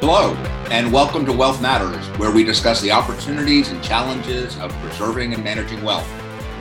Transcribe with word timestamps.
Hello, 0.00 0.32
and 0.70 0.90
welcome 0.90 1.26
to 1.26 1.32
Wealth 1.32 1.60
Matters, 1.60 2.06
where 2.18 2.30
we 2.30 2.42
discuss 2.42 2.80
the 2.80 2.90
opportunities 2.90 3.68
and 3.68 3.84
challenges 3.84 4.58
of 4.58 4.72
preserving 4.76 5.34
and 5.34 5.44
managing 5.44 5.84
wealth. 5.84 6.10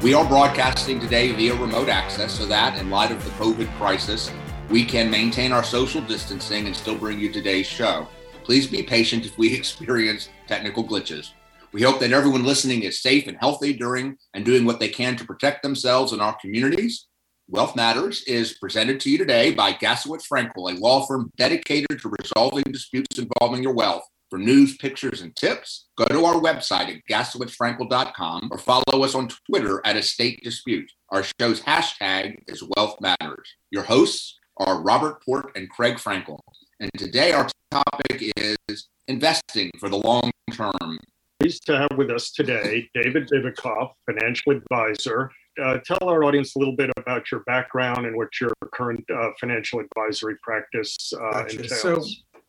We 0.04 0.14
are 0.14 0.28
broadcasting 0.28 1.00
today 1.00 1.32
via 1.32 1.55
remote 1.55 1.88
access 1.88 2.38
so 2.38 2.46
that, 2.48 2.78
in 2.78 2.89
light 2.89 3.12
of 3.12 3.23
the 3.23 3.30
COVID 3.32 3.73
crisis, 3.78 4.30
we 4.70 4.84
can 4.84 5.10
maintain 5.10 5.54
our 5.54 5.64
social 5.64 6.02
distancing 6.02 6.68
and 6.68 6.75
still 6.75 6.98
bring 6.98 7.18
you 7.18 7.32
today's 7.32 7.66
show. 7.66 8.10
Please 8.44 8.68
be 8.68 8.84
patient 8.84 9.25
if 9.25 9.38
we 9.38 9.56
experience 9.58 10.28
technical 10.46 10.84
glitches. 10.84 11.30
We 11.71 11.82
hope 11.82 12.02
that 12.02 12.12
everyone 12.12 12.44
listening 12.44 12.84
is 12.84 13.02
safe 13.02 13.28
and 13.28 13.38
healthy 13.40 13.71
during 13.71 14.18
and 14.34 14.44
doing 14.44 14.66
what 14.66 14.82
they 14.82 14.90
can 14.90 15.16
to 15.16 15.24
protect 15.24 15.64
themselves 15.64 16.12
and 16.12 16.21
our 16.21 16.36
communities. 16.42 17.08
Wealth 17.52 17.75
Matters 17.75 18.21
is 18.25 18.59
presented 18.59 18.99
to 18.99 19.09
you 19.09 19.17
today 19.17 19.52
by 19.52 19.73
Gaslowitz 19.73 20.27
Frankel, 20.31 20.71
a 20.71 20.80
law 20.80 21.03
firm 21.07 21.31
dedicated 21.35 21.99
to 21.99 22.13
resolving 22.21 22.62
disputes 22.66 23.17
involving 23.17 23.63
your 23.63 23.73
wealth. 23.73 24.03
For 24.30 24.38
news, 24.38 24.77
pictures, 24.77 25.21
and 25.21 25.35
tips, 25.35 25.88
go 25.98 26.05
to 26.05 26.26
our 26.26 26.35
website 26.35 26.95
at 26.95 27.02
gaslowitzfrankel.com 27.09 28.49
or 28.52 28.57
follow 28.59 29.04
us 29.04 29.16
on 29.16 29.30
Twitter 29.49 29.81
at 29.84 29.98
Estate 29.98 30.41
Dispute. 30.43 30.91
Our 31.09 31.23
show's 31.41 31.59
hashtag 31.62 32.35
is 32.48 32.63
Wealth 32.77 33.02
Matters. 33.02 33.55
Your 33.71 33.81
hosts 33.81 34.38
are 34.57 34.84
Robert 34.84 35.26
Port 35.26 35.52
and 35.55 35.68
Craig 35.71 35.95
Frankel. 35.95 36.38
And 36.79 36.91
today 36.99 37.31
our 37.31 37.49
topic 37.71 38.31
is 38.38 38.90
investing 39.07 39.71
for 39.79 39.90
the 39.90 39.98
long 39.98 40.29
term. 40.54 40.99
Pleased 41.40 41.66
to 41.66 41.79
have 41.79 41.98
with 41.98 42.12
us 42.12 42.31
today 42.31 42.88
David 42.93 43.27
Vivikoff, 43.27 43.93
financial 44.05 44.52
advisor, 44.52 45.31
uh, 45.59 45.80
tell 45.80 46.09
our 46.09 46.23
audience 46.23 46.55
a 46.55 46.59
little 46.59 46.76
bit 46.76 46.90
about 46.98 47.31
your 47.31 47.41
background 47.41 48.05
and 48.05 48.16
what 48.16 48.30
your 48.40 48.52
current 48.73 49.04
uh, 49.09 49.30
financial 49.40 49.80
advisory 49.80 50.35
practice 50.41 51.13
uh, 51.13 51.32
gotcha. 51.32 51.62
entails. 51.62 51.82
So, 51.82 52.04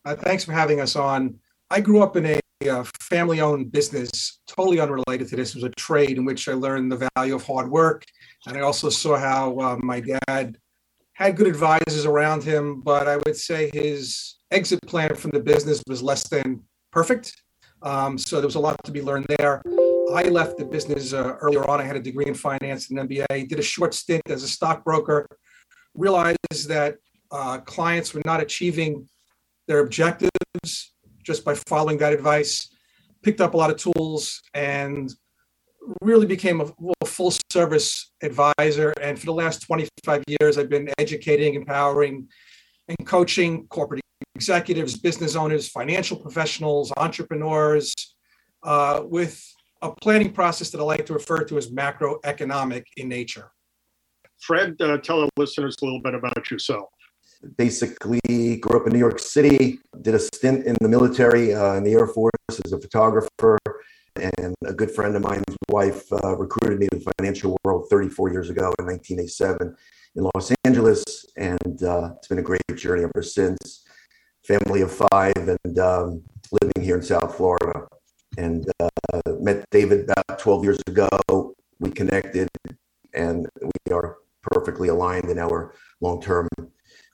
uh, 0.05 0.15
thanks 0.15 0.43
for 0.43 0.53
having 0.53 0.79
us 0.79 0.95
on. 0.95 1.35
I 1.69 1.79
grew 1.79 2.01
up 2.01 2.17
in 2.17 2.25
a, 2.25 2.39
a 2.63 2.85
family-owned 3.01 3.71
business, 3.71 4.39
totally 4.47 4.79
unrelated 4.79 5.27
to 5.29 5.35
this. 5.35 5.51
It 5.51 5.55
was 5.55 5.63
a 5.63 5.69
trade 5.69 6.17
in 6.17 6.25
which 6.25 6.47
I 6.49 6.53
learned 6.53 6.91
the 6.91 7.09
value 7.15 7.35
of 7.35 7.45
hard 7.45 7.69
work, 7.69 8.03
and 8.47 8.57
I 8.57 8.61
also 8.61 8.89
saw 8.89 9.17
how 9.17 9.59
uh, 9.59 9.77
my 9.81 10.01
dad 10.01 10.57
had 11.13 11.35
good 11.35 11.47
advisors 11.47 12.05
around 12.05 12.43
him, 12.43 12.81
but 12.81 13.07
I 13.07 13.17
would 13.17 13.37
say 13.37 13.69
his 13.73 14.37
exit 14.49 14.79
plan 14.87 15.15
from 15.15 15.31
the 15.31 15.39
business 15.39 15.83
was 15.87 16.01
less 16.01 16.27
than 16.27 16.61
perfect. 16.91 17.41
Um, 17.83 18.17
so 18.17 18.37
there 18.37 18.47
was 18.47 18.55
a 18.55 18.59
lot 18.59 18.75
to 18.85 18.91
be 18.91 19.01
learned 19.01 19.27
there. 19.37 19.61
I 20.13 20.23
left 20.23 20.57
the 20.57 20.65
business 20.65 21.13
uh, 21.13 21.35
earlier 21.41 21.67
on. 21.69 21.79
I 21.79 21.83
had 21.83 21.95
a 21.95 22.01
degree 22.01 22.25
in 22.25 22.33
finance 22.33 22.89
and 22.89 22.99
MBA, 22.99 23.47
did 23.47 23.59
a 23.59 23.63
short 23.63 23.93
stint 23.93 24.21
as 24.27 24.43
a 24.43 24.47
stockbroker, 24.47 25.27
realized 25.93 26.67
that 26.67 26.97
uh, 27.31 27.59
clients 27.59 28.13
were 28.13 28.21
not 28.25 28.41
achieving 28.41 29.07
their 29.67 29.79
objectives 29.79 30.93
just 31.23 31.45
by 31.45 31.55
following 31.55 31.97
that 31.99 32.13
advice, 32.13 32.69
picked 33.23 33.41
up 33.41 33.53
a 33.53 33.57
lot 33.57 33.69
of 33.69 33.77
tools, 33.77 34.41
and 34.53 35.13
really 36.01 36.25
became 36.25 36.61
a, 36.61 36.71
a 37.01 37.05
full 37.05 37.33
service 37.51 38.11
advisor. 38.21 38.93
And 39.01 39.17
for 39.17 39.25
the 39.25 39.33
last 39.33 39.61
25 39.61 40.23
years, 40.27 40.57
I've 40.57 40.69
been 40.69 40.89
educating, 40.97 41.55
empowering, 41.55 42.27
and 42.87 43.07
coaching 43.07 43.67
corporate 43.67 44.01
executives, 44.35 44.97
business 44.97 45.35
owners, 45.35 45.69
financial 45.69 46.17
professionals, 46.17 46.91
entrepreneurs 46.97 47.93
uh, 48.63 49.01
with 49.03 49.43
a 49.81 49.91
planning 50.01 50.31
process 50.31 50.69
that 50.69 50.79
I 50.79 50.83
like 50.83 51.05
to 51.07 51.13
refer 51.13 51.43
to 51.45 51.57
as 51.57 51.69
macroeconomic 51.69 52.83
in 52.97 53.09
nature. 53.09 53.51
Fred, 54.39 54.75
uh, 54.81 54.97
tell 54.97 55.21
our 55.21 55.29
listeners 55.37 55.75
a 55.81 55.85
little 55.85 56.01
bit 56.01 56.15
about 56.15 56.49
yourself. 56.49 56.89
Basically, 57.57 58.57
grew 58.57 58.79
up 58.79 58.87
in 58.87 58.93
New 58.93 58.99
York 58.99 59.19
City, 59.19 59.79
did 60.01 60.13
a 60.13 60.19
stint 60.19 60.65
in 60.65 60.75
the 60.81 60.89
military, 60.89 61.53
uh, 61.53 61.73
in 61.73 61.83
the 61.83 61.93
Air 61.93 62.07
Force 62.07 62.31
as 62.63 62.71
a 62.71 62.79
photographer, 62.79 63.57
and 64.15 64.53
a 64.65 64.73
good 64.73 64.91
friend 64.91 65.15
of 65.15 65.23
mine's 65.23 65.43
wife 65.69 66.11
uh, 66.11 66.35
recruited 66.37 66.79
me 66.79 66.87
to 66.91 66.99
the 66.99 67.13
financial 67.17 67.57
world 67.63 67.87
34 67.89 68.31
years 68.31 68.49
ago 68.49 68.73
in 68.77 68.85
1987 68.85 69.75
in 70.15 70.29
Los 70.35 70.51
Angeles, 70.65 71.03
and 71.37 71.83
uh, 71.83 72.11
it's 72.17 72.27
been 72.27 72.39
a 72.39 72.43
great 72.43 72.61
journey 72.75 73.03
ever 73.03 73.23
since. 73.23 73.85
Family 74.45 74.81
of 74.81 74.91
five, 74.91 75.33
and 75.37 75.79
um, 75.79 76.23
living 76.51 76.83
here 76.83 76.97
in 76.97 77.03
South 77.03 77.37
Florida 77.37 77.87
and 78.37 78.65
uh, 78.79 78.89
met 79.39 79.65
David 79.71 80.09
about 80.09 80.39
12 80.39 80.63
years 80.63 80.79
ago. 80.87 81.53
We 81.79 81.91
connected, 81.91 82.47
and 83.13 83.47
we 83.61 83.93
are 83.93 84.17
perfectly 84.41 84.89
aligned 84.89 85.29
in 85.29 85.39
our 85.39 85.73
long-term 85.99 86.47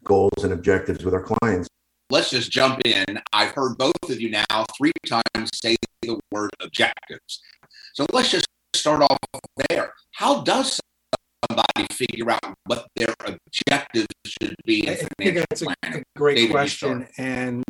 goals 0.04 0.44
and 0.44 0.54
objectives 0.54 1.04
with 1.04 1.14
our 1.14 1.24
clients. 1.24 1.68
Let's 2.10 2.30
just 2.30 2.52
jump 2.52 2.80
in. 2.86 3.20
I've 3.34 3.52
heard 3.52 3.78
both 3.78 3.94
of 4.10 4.22
you 4.22 4.30
now 4.30 4.66
three 4.78 4.94
times 5.06 5.50
say 5.54 5.76
the 6.02 6.20
word 6.32 6.52
objectives. 6.62 7.42
So 7.94 8.06
let's 8.14 8.32
just 8.32 8.46
start 8.76 9.02
off 9.02 9.18
there. 9.70 9.94
How 10.14 10.42
does 10.42 10.80
somebody 11.50 11.88
figure 11.92 12.32
out 12.32 12.56
what 12.66 12.88
their 12.96 13.14
objectives 13.26 14.08
should 14.26 14.56
be? 14.66 14.90
I 14.90 14.96
think 14.96 15.46
that's 15.50 15.62
a, 15.62 15.76
a, 15.84 16.04
great 16.16 16.36
David, 16.36 16.52
question, 16.52 17.08
and 17.18 17.64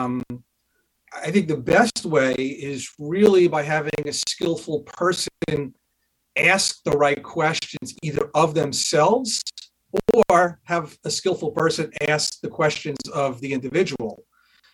um, 0.00 0.22
I 1.22 1.30
think 1.30 1.48
the 1.48 1.56
best 1.56 2.04
way 2.04 2.34
is 2.34 2.90
really 2.98 3.46
by 3.46 3.62
having 3.62 3.92
a 4.06 4.12
skillful 4.12 4.80
person 4.80 5.74
ask 6.36 6.82
the 6.84 6.92
right 6.92 7.22
questions 7.22 7.94
either 8.02 8.30
of 8.34 8.54
themselves 8.54 9.40
or 10.28 10.60
have 10.64 10.98
a 11.04 11.10
skillful 11.10 11.52
person 11.52 11.92
ask 12.08 12.40
the 12.40 12.48
questions 12.48 12.98
of 13.12 13.40
the 13.40 13.52
individual 13.52 14.24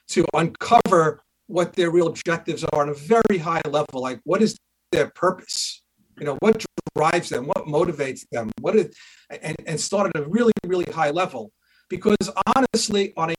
to 0.09 0.25
uncover 0.35 1.23
what 1.47 1.75
their 1.75 1.91
real 1.91 2.07
objectives 2.07 2.65
are 2.65 2.83
on 2.83 2.89
a 2.89 2.95
very 2.95 3.39
high 3.39 3.61
level. 3.67 4.01
Like 4.01 4.21
what 4.25 4.41
is 4.41 4.57
their 4.93 5.11
purpose? 5.11 5.83
You 6.19 6.27
know 6.27 6.37
what 6.41 6.65
drives 6.97 7.29
them? 7.29 7.47
What 7.47 7.67
motivates 7.67 8.27
them? 8.33 8.51
What 8.61 8.77
is 8.77 8.95
and, 9.43 9.57
and 9.67 9.79
start 9.79 10.11
at 10.15 10.23
a 10.23 10.29
really 10.29 10.53
really 10.65 10.91
high 10.91 11.11
level. 11.11 11.53
Because 11.91 12.31
honestly 12.57 13.13
on 13.17 13.31
a 13.31 13.35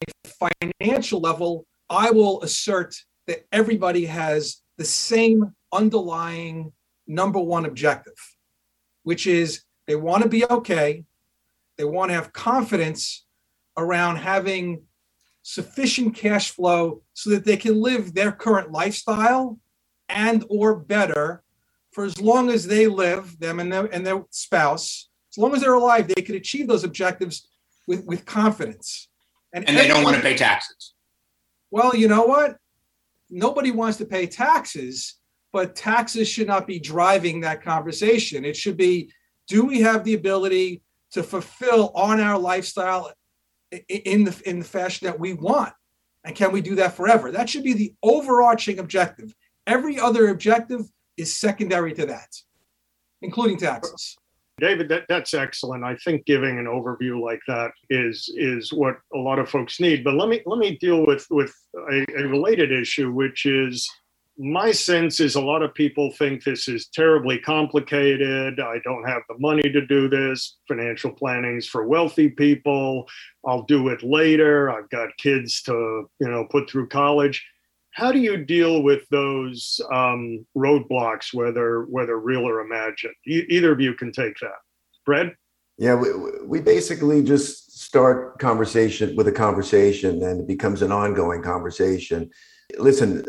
financial 0.71 1.19
level 1.19 1.65
I 1.91 2.09
will 2.09 2.41
assert 2.41 2.95
that 3.27 3.45
everybody 3.51 4.05
has 4.05 4.61
the 4.77 4.85
same 4.85 5.53
underlying 5.73 6.71
number 7.05 7.39
one 7.39 7.65
objective, 7.65 8.17
which 9.03 9.27
is 9.27 9.63
they 9.87 9.95
want 9.95 10.23
to 10.23 10.29
be 10.29 10.45
okay. 10.45 11.03
They 11.77 11.83
want 11.83 12.09
to 12.09 12.15
have 12.15 12.31
confidence 12.31 13.25
around 13.77 14.17
having 14.17 14.83
sufficient 15.41 16.15
cash 16.15 16.51
flow 16.51 17.01
so 17.13 17.31
that 17.31 17.43
they 17.43 17.57
can 17.57 17.81
live 17.81 18.13
their 18.13 18.31
current 18.31 18.71
lifestyle 18.71 19.59
and 20.07 20.45
or 20.49 20.75
better 20.75 21.43
for 21.91 22.05
as 22.05 22.21
long 22.21 22.49
as 22.49 22.67
they 22.67 22.87
live 22.87 23.37
them 23.39 23.59
and 23.59 23.71
their, 23.73 23.85
and 23.93 24.05
their 24.05 24.23
spouse 24.29 25.09
as 25.31 25.37
long 25.37 25.53
as 25.53 25.61
they're 25.61 25.73
alive 25.73 26.07
they 26.07 26.21
can 26.21 26.35
achieve 26.35 26.67
those 26.67 26.83
objectives 26.83 27.47
with, 27.87 28.05
with 28.05 28.23
confidence 28.25 29.09
and, 29.53 29.67
and 29.67 29.75
they 29.75 29.87
don't 29.87 30.03
want 30.03 30.15
to 30.15 30.21
pay 30.21 30.35
taxes 30.35 30.93
well, 31.71 31.95
you 31.95 32.07
know 32.07 32.23
what? 32.23 32.57
Nobody 33.29 33.71
wants 33.71 33.97
to 33.99 34.05
pay 34.05 34.27
taxes, 34.27 35.15
but 35.53 35.75
taxes 35.75 36.27
should 36.27 36.47
not 36.47 36.67
be 36.67 36.79
driving 36.79 37.41
that 37.41 37.63
conversation. 37.63 38.45
It 38.45 38.57
should 38.57 38.77
be 38.77 39.11
do 39.47 39.65
we 39.65 39.81
have 39.81 40.03
the 40.03 40.13
ability 40.13 40.83
to 41.11 41.23
fulfill 41.23 41.91
on 41.95 42.19
our 42.19 42.37
lifestyle 42.37 43.11
in 43.89 44.25
the 44.25 44.41
in 44.45 44.59
the 44.59 44.65
fashion 44.65 45.07
that 45.07 45.19
we 45.19 45.33
want? 45.33 45.73
And 46.23 46.35
can 46.35 46.51
we 46.51 46.61
do 46.61 46.75
that 46.75 46.95
forever? 46.95 47.31
That 47.31 47.49
should 47.49 47.63
be 47.63 47.73
the 47.73 47.95
overarching 48.03 48.79
objective. 48.79 49.33
Every 49.65 49.99
other 49.99 50.29
objective 50.29 50.81
is 51.17 51.37
secondary 51.37 51.93
to 51.93 52.05
that, 52.07 52.29
including 53.21 53.57
taxes. 53.57 54.17
David, 54.61 54.87
that, 54.89 55.05
that's 55.09 55.33
excellent. 55.33 55.83
I 55.83 55.95
think 55.95 56.25
giving 56.25 56.59
an 56.59 56.65
overview 56.65 57.19
like 57.19 57.41
that 57.47 57.71
is 57.89 58.31
is 58.37 58.71
what 58.71 58.97
a 59.13 59.17
lot 59.17 59.39
of 59.39 59.49
folks 59.49 59.79
need. 59.79 60.03
But 60.03 60.13
let 60.13 60.29
me 60.29 60.41
let 60.45 60.59
me 60.59 60.77
deal 60.77 61.05
with 61.05 61.25
with 61.31 61.53
a, 61.91 62.05
a 62.15 62.27
related 62.27 62.71
issue, 62.71 63.11
which 63.11 63.45
is 63.45 63.89
my 64.37 64.71
sense 64.71 65.19
is 65.19 65.35
a 65.35 65.41
lot 65.41 65.61
of 65.61 65.73
people 65.73 66.11
think 66.11 66.43
this 66.43 66.67
is 66.67 66.87
terribly 66.87 67.37
complicated. 67.39 68.59
I 68.59 68.77
don't 68.83 69.07
have 69.07 69.23
the 69.27 69.37
money 69.39 69.69
to 69.71 69.85
do 69.85 70.07
this. 70.07 70.57
Financial 70.67 71.11
planning's 71.11 71.67
for 71.67 71.87
wealthy 71.87 72.29
people. 72.29 73.07
I'll 73.45 73.63
do 73.63 73.89
it 73.89 74.03
later. 74.03 74.69
I've 74.69 74.89
got 74.89 75.09
kids 75.17 75.61
to, 75.63 76.09
you 76.19 76.27
know, 76.27 76.45
put 76.49 76.69
through 76.69 76.87
college 76.87 77.43
how 77.93 78.11
do 78.11 78.19
you 78.19 78.37
deal 78.37 78.83
with 78.83 79.07
those 79.09 79.79
um, 79.91 80.45
roadblocks, 80.57 81.33
whether 81.33 81.83
whether 81.83 82.19
real 82.19 82.47
or 82.47 82.61
imagined? 82.61 83.13
E- 83.27 83.45
either 83.49 83.71
of 83.71 83.81
you 83.81 83.93
can 83.93 84.11
take 84.11 84.35
that. 84.41 84.59
Fred? 85.05 85.35
Yeah, 85.77 85.95
we, 85.95 86.09
we 86.45 86.61
basically 86.61 87.23
just 87.23 87.79
start 87.79 88.39
conversation 88.39 89.15
with 89.15 89.27
a 89.27 89.31
conversation, 89.31 90.23
and 90.23 90.41
it 90.41 90.47
becomes 90.47 90.81
an 90.81 90.91
ongoing 90.91 91.41
conversation. 91.41 92.29
Listen, 92.77 93.25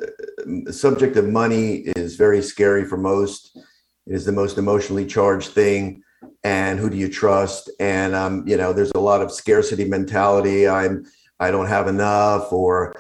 the 0.65 0.73
subject 0.73 1.17
of 1.17 1.29
money 1.29 1.85
is 1.97 2.17
very 2.17 2.43
scary 2.43 2.85
for 2.85 2.97
most. 2.97 3.57
It 4.07 4.15
is 4.15 4.25
the 4.25 4.33
most 4.33 4.59
emotionally 4.59 5.07
charged 5.07 5.51
thing. 5.51 6.03
And 6.45 6.79
who 6.79 6.89
do 6.89 6.97
you 6.97 7.09
trust? 7.09 7.71
And 7.81 8.15
um, 8.15 8.47
you 8.47 8.57
know, 8.57 8.73
there's 8.73 8.93
a 8.95 9.01
lot 9.01 9.23
of 9.23 9.33
scarcity 9.33 9.85
mentality. 9.85 10.69
I'm 10.69 11.05
I 11.41 11.51
don't 11.51 11.67
have 11.67 11.89
enough, 11.89 12.53
or 12.53 12.95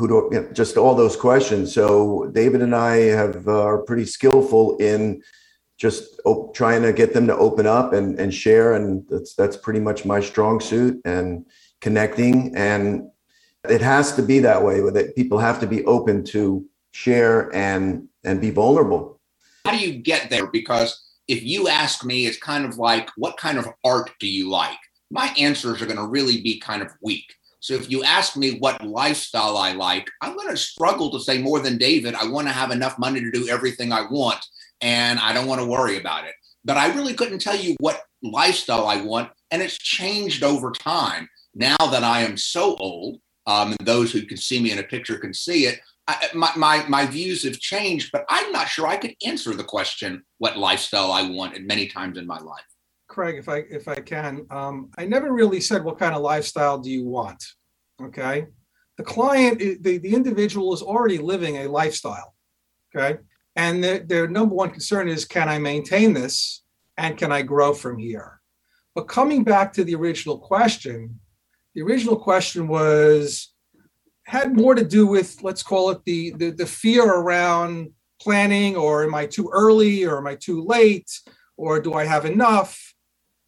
who 0.00 0.08
do 0.08 0.28
you 0.32 0.40
know, 0.40 0.52
just 0.52 0.78
all 0.78 0.94
those 0.94 1.14
questions. 1.14 1.74
So 1.74 2.30
David 2.32 2.62
and 2.62 2.74
I 2.74 2.96
have 3.20 3.46
uh, 3.46 3.62
are 3.62 3.82
pretty 3.82 4.06
skillful 4.06 4.78
in 4.78 5.22
just 5.76 6.18
op- 6.24 6.54
trying 6.54 6.82
to 6.82 6.92
get 6.94 7.12
them 7.12 7.26
to 7.26 7.36
open 7.36 7.66
up 7.66 7.92
and, 7.92 8.18
and 8.18 8.32
share, 8.32 8.72
and 8.72 9.06
that's 9.10 9.34
that's 9.34 9.58
pretty 9.58 9.78
much 9.80 10.06
my 10.06 10.20
strong 10.20 10.58
suit 10.58 11.02
and 11.04 11.44
connecting. 11.82 12.56
And 12.56 13.10
it 13.68 13.82
has 13.82 14.16
to 14.16 14.22
be 14.22 14.38
that 14.38 14.64
way. 14.64 14.80
With 14.80 14.96
it, 14.96 15.14
people 15.14 15.38
have 15.38 15.60
to 15.60 15.66
be 15.66 15.84
open 15.84 16.24
to 16.32 16.64
share 16.92 17.54
and 17.54 18.08
and 18.24 18.40
be 18.40 18.50
vulnerable. 18.50 19.20
How 19.66 19.72
do 19.72 19.78
you 19.86 19.98
get 19.98 20.30
there? 20.30 20.46
Because 20.46 20.98
if 21.28 21.42
you 21.42 21.68
ask 21.68 22.06
me, 22.06 22.24
it's 22.24 22.38
kind 22.38 22.64
of 22.64 22.78
like, 22.78 23.10
what 23.18 23.36
kind 23.36 23.58
of 23.58 23.68
art 23.84 24.10
do 24.18 24.26
you 24.26 24.48
like? 24.48 24.78
My 25.10 25.34
answers 25.36 25.82
are 25.82 25.86
going 25.86 25.98
to 25.98 26.06
really 26.06 26.40
be 26.40 26.58
kind 26.58 26.80
of 26.80 26.90
weak 27.02 27.34
so 27.60 27.74
if 27.74 27.90
you 27.90 28.02
ask 28.02 28.36
me 28.36 28.58
what 28.58 28.82
lifestyle 28.84 29.58
I 29.58 29.72
like, 29.72 30.10
I'm 30.22 30.34
going 30.34 30.48
to 30.48 30.56
struggle 30.56 31.10
to 31.10 31.20
say 31.20 31.40
more 31.40 31.60
than 31.60 31.76
David. 31.76 32.14
I 32.14 32.26
want 32.26 32.48
to 32.48 32.52
have 32.52 32.70
enough 32.70 32.98
money 32.98 33.20
to 33.20 33.30
do 33.30 33.48
everything 33.48 33.92
I 33.92 34.06
want 34.10 34.44
and 34.80 35.18
I 35.18 35.34
don't 35.34 35.46
want 35.46 35.60
to 35.60 35.66
worry 35.66 35.98
about 35.98 36.24
it. 36.24 36.34
But 36.64 36.78
I 36.78 36.94
really 36.94 37.14
couldn't 37.14 37.40
tell 37.40 37.56
you 37.56 37.76
what 37.78 38.02
lifestyle 38.22 38.86
I 38.86 39.02
want. 39.02 39.30
And 39.50 39.60
it's 39.60 39.78
changed 39.78 40.42
over 40.42 40.72
time. 40.72 41.28
Now 41.54 41.76
that 41.78 42.02
I 42.02 42.22
am 42.22 42.36
so 42.36 42.76
old, 42.76 43.18
um, 43.46 43.74
and 43.78 43.86
those 43.86 44.12
who 44.12 44.22
can 44.22 44.36
see 44.36 44.62
me 44.62 44.72
in 44.72 44.78
a 44.78 44.82
picture 44.84 45.18
can 45.18 45.34
see 45.34 45.66
it, 45.66 45.80
I, 46.08 46.28
my, 46.34 46.50
my, 46.56 46.84
my 46.88 47.06
views 47.06 47.44
have 47.44 47.58
changed, 47.58 48.10
but 48.12 48.24
I'm 48.28 48.52
not 48.52 48.68
sure 48.68 48.86
I 48.86 48.96
could 48.96 49.14
answer 49.26 49.54
the 49.54 49.64
question 49.64 50.22
what 50.38 50.56
lifestyle 50.56 51.12
I 51.12 51.28
want 51.28 51.60
many 51.62 51.88
times 51.88 52.16
in 52.16 52.26
my 52.26 52.38
life. 52.38 52.64
Craig, 53.10 53.36
if 53.36 53.48
I 53.48 53.64
if 53.68 53.88
I 53.88 53.96
can, 53.96 54.46
um, 54.50 54.90
I 54.96 55.04
never 55.04 55.32
really 55.32 55.60
said 55.60 55.84
what 55.84 55.98
kind 55.98 56.14
of 56.14 56.22
lifestyle 56.22 56.78
do 56.78 56.90
you 56.90 57.04
want. 57.04 57.44
Okay, 58.00 58.46
the 58.96 59.02
client, 59.02 59.58
the 59.58 59.98
the 59.98 60.14
individual 60.14 60.72
is 60.72 60.80
already 60.80 61.18
living 61.18 61.56
a 61.58 61.66
lifestyle. 61.66 62.34
Okay, 62.94 63.18
and 63.56 63.82
their, 63.82 63.98
their 63.98 64.28
number 64.28 64.54
one 64.54 64.70
concern 64.70 65.08
is 65.08 65.24
can 65.24 65.48
I 65.48 65.58
maintain 65.58 66.14
this 66.14 66.62
and 66.96 67.18
can 67.18 67.32
I 67.32 67.42
grow 67.42 67.74
from 67.74 67.98
here? 67.98 68.40
But 68.94 69.08
coming 69.08 69.42
back 69.42 69.72
to 69.74 69.84
the 69.84 69.96
original 69.96 70.38
question, 70.38 71.18
the 71.74 71.82
original 71.82 72.16
question 72.16 72.68
was 72.68 73.52
had 74.24 74.56
more 74.56 74.76
to 74.76 74.84
do 74.84 75.06
with 75.06 75.42
let's 75.42 75.64
call 75.64 75.90
it 75.90 76.04
the 76.04 76.32
the, 76.36 76.50
the 76.50 76.66
fear 76.66 77.04
around 77.04 77.90
planning 78.22 78.76
or 78.76 79.02
am 79.02 79.16
I 79.16 79.26
too 79.26 79.50
early 79.52 80.04
or 80.04 80.18
am 80.18 80.28
I 80.28 80.36
too 80.36 80.62
late 80.62 81.10
or 81.56 81.80
do 81.80 81.94
I 81.94 82.04
have 82.04 82.24
enough? 82.24 82.89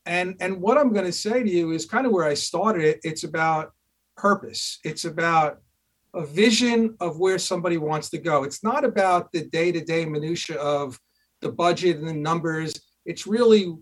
And 0.06 0.36
and 0.40 0.60
what 0.60 0.78
I'm 0.78 0.92
going 0.92 1.06
to 1.06 1.12
say 1.12 1.42
to 1.42 1.50
you 1.50 1.72
is 1.72 1.86
kind 1.86 2.06
of 2.06 2.12
where 2.12 2.24
I 2.24 2.34
started 2.34 2.84
it. 2.84 3.00
It's 3.04 3.24
about 3.24 3.72
purpose. 4.16 4.78
It's 4.84 5.04
about 5.04 5.60
a 6.14 6.26
vision 6.26 6.96
of 7.00 7.18
where 7.18 7.38
somebody 7.38 7.78
wants 7.78 8.10
to 8.10 8.18
go. 8.18 8.44
It's 8.44 8.62
not 8.62 8.84
about 8.84 9.32
the 9.32 9.46
day-to-day 9.46 10.04
minutia 10.04 10.56
of 10.58 10.98
the 11.40 11.50
budget 11.50 11.96
and 11.98 12.08
the 12.08 12.12
numbers. 12.12 12.74
It's 13.06 13.26
really 13.26 13.74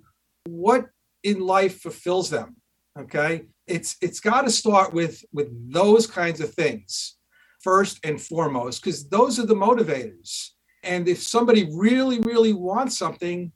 what 0.46 0.86
in 1.24 1.40
life 1.40 1.80
fulfills 1.80 2.30
them. 2.30 2.56
Okay. 2.98 3.46
It's 3.66 3.96
it's 4.00 4.20
got 4.20 4.42
to 4.42 4.50
start 4.50 4.92
with 4.92 5.24
with 5.32 5.48
those 5.72 6.06
kinds 6.06 6.40
of 6.40 6.52
things 6.54 7.16
first 7.62 7.98
and 8.04 8.20
foremost, 8.20 8.82
because 8.82 9.08
those 9.08 9.38
are 9.38 9.46
the 9.46 9.54
motivators. 9.54 10.50
And 10.82 11.06
if 11.08 11.22
somebody 11.22 11.68
really, 11.74 12.20
really 12.20 12.54
wants 12.54 12.96
something, 12.96 13.52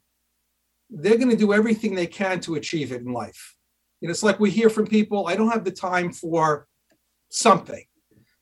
they're 0.95 1.17
going 1.17 1.29
to 1.29 1.35
do 1.35 1.53
everything 1.53 1.93
they 1.93 2.07
can 2.07 2.39
to 2.41 2.55
achieve 2.55 2.91
it 2.91 3.01
in 3.01 3.11
life. 3.11 3.55
You 3.99 4.07
know, 4.07 4.11
it's 4.11 4.23
like 4.23 4.39
we 4.39 4.49
hear 4.49 4.69
from 4.69 4.87
people, 4.87 5.27
I 5.27 5.35
don't 5.35 5.49
have 5.49 5.65
the 5.65 5.71
time 5.71 6.11
for 6.11 6.67
something. 7.29 7.83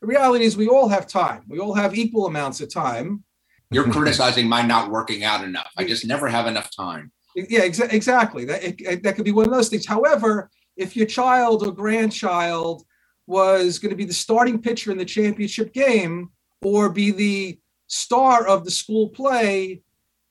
The 0.01 0.07
reality 0.07 0.45
is 0.45 0.55
we 0.55 0.67
all 0.67 0.87
have 0.89 1.07
time. 1.07 1.43
We 1.47 1.59
all 1.59 1.73
have 1.73 1.97
equal 1.97 2.27
amounts 2.27 2.61
of 2.61 2.71
time. 2.71 3.23
You're 3.71 3.89
criticizing 3.89 4.47
my 4.47 4.61
not 4.61 4.91
working 4.91 5.23
out 5.23 5.43
enough. 5.43 5.71
I 5.77 5.85
just 5.85 6.05
never 6.05 6.27
have 6.27 6.45
enough 6.45 6.69
time. 6.75 7.11
Yeah, 7.35 7.61
exa- 7.61 7.91
exactly. 7.91 8.45
That, 8.45 8.63
it, 8.63 9.01
that 9.03 9.15
could 9.15 9.25
be 9.25 9.31
one 9.31 9.45
of 9.45 9.51
those 9.51 9.69
things. 9.69 9.87
However, 9.87 10.51
if 10.77 10.95
your 10.95 11.07
child 11.07 11.65
or 11.65 11.71
grandchild 11.71 12.83
was 13.25 13.79
going 13.79 13.91
to 13.91 13.95
be 13.95 14.05
the 14.05 14.13
starting 14.13 14.61
pitcher 14.61 14.91
in 14.91 14.97
the 14.97 15.05
championship 15.05 15.73
game 15.73 16.29
or 16.61 16.89
be 16.89 17.11
the 17.11 17.59
star 17.87 18.45
of 18.45 18.65
the 18.65 18.71
school 18.71 19.09
play, 19.09 19.81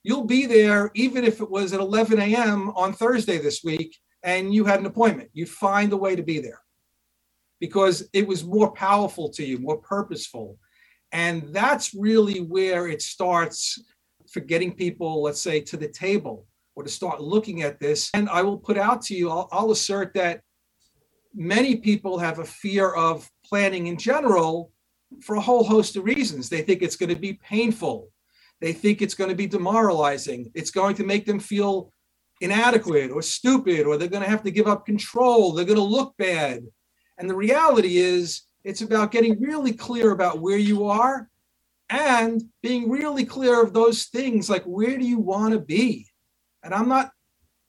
you'll 0.03 0.25
be 0.25 0.45
there 0.45 0.91
even 0.93 1.23
if 1.23 1.41
it 1.41 1.49
was 1.49 1.73
at 1.73 1.79
11 1.79 2.19
a.m. 2.19 2.69
on 2.71 2.93
Thursday 2.93 3.37
this 3.37 3.63
week 3.63 3.97
and 4.23 4.53
you 4.53 4.65
had 4.65 4.79
an 4.79 4.85
appointment. 4.85 5.29
You 5.33 5.45
find 5.45 5.91
a 5.93 5.97
way 5.97 6.15
to 6.15 6.23
be 6.23 6.39
there 6.39 6.61
because 7.59 8.07
it 8.13 8.27
was 8.27 8.43
more 8.43 8.71
powerful 8.71 9.29
to 9.29 9.45
you, 9.45 9.57
more 9.57 9.77
purposeful. 9.77 10.57
And 11.11 11.53
that's 11.53 11.93
really 11.93 12.39
where 12.39 12.87
it 12.87 13.01
starts 13.01 13.81
for 14.31 14.39
getting 14.39 14.73
people, 14.73 15.23
let's 15.23 15.41
say, 15.41 15.61
to 15.61 15.77
the 15.77 15.87
table 15.87 16.47
or 16.75 16.83
to 16.83 16.89
start 16.89 17.21
looking 17.21 17.61
at 17.61 17.79
this. 17.79 18.09
And 18.13 18.29
I 18.29 18.41
will 18.41 18.57
put 18.57 18.77
out 18.77 19.01
to 19.03 19.15
you, 19.15 19.29
I'll, 19.29 19.47
I'll 19.51 19.71
assert 19.71 20.13
that 20.15 20.41
many 21.33 21.75
people 21.75 22.17
have 22.17 22.39
a 22.39 22.45
fear 22.45 22.89
of 22.89 23.29
planning 23.45 23.87
in 23.87 23.97
general 23.97 24.71
for 25.21 25.35
a 25.35 25.41
whole 25.41 25.63
host 25.63 25.95
of 25.95 26.03
reasons. 26.03 26.49
They 26.49 26.61
think 26.61 26.81
it's 26.81 26.95
going 26.95 27.13
to 27.13 27.19
be 27.19 27.33
painful 27.33 28.09
they 28.63 28.71
think 28.73 29.01
it's 29.01 29.13
going 29.13 29.29
to 29.29 29.35
be 29.35 29.45
demoralizing. 29.45 30.49
It's 30.55 30.71
going 30.71 30.95
to 30.95 31.03
make 31.03 31.25
them 31.25 31.39
feel 31.39 31.91
inadequate 32.39 33.11
or 33.11 33.21
stupid, 33.21 33.85
or 33.85 33.97
they're 33.97 34.07
going 34.07 34.23
to 34.23 34.29
have 34.29 34.43
to 34.43 34.51
give 34.51 34.67
up 34.67 34.85
control. 34.85 35.51
They're 35.51 35.65
going 35.65 35.75
to 35.75 35.83
look 35.83 36.15
bad. 36.17 36.63
And 37.17 37.29
the 37.29 37.35
reality 37.35 37.97
is, 37.97 38.43
it's 38.63 38.81
about 38.81 39.11
getting 39.11 39.41
really 39.41 39.73
clear 39.73 40.11
about 40.11 40.39
where 40.39 40.57
you 40.57 40.85
are 40.85 41.29
and 41.89 42.41
being 42.61 42.89
really 42.89 43.25
clear 43.25 43.61
of 43.61 43.73
those 43.73 44.05
things 44.05 44.49
like 44.49 44.63
where 44.63 44.97
do 44.97 45.05
you 45.05 45.19
want 45.19 45.53
to 45.53 45.59
be? 45.59 46.07
And 46.63 46.73
I'm 46.73 46.87
not 46.87 47.11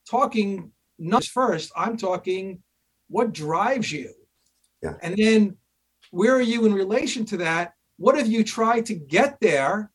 talking 0.09 0.71
numbers 0.99 1.27
first, 1.27 1.73
I'm 1.77 1.97
talking 1.97 2.63
what 3.09 3.33
drives 3.33 3.91
you. 3.91 4.13
Yeah. 4.83 4.95
And 5.03 5.17
then 5.17 5.57
where 6.13 6.37
are 6.37 6.41
you 6.41 6.67
in 6.67 6.73
relation 6.73 7.25
to 7.27 7.39
that? 7.39 7.73
What 7.97 8.17
have 8.17 8.29
you 8.29 8.45
tried 8.45 8.87
to 8.87 8.95
get 8.95 9.39
there? 9.41 9.91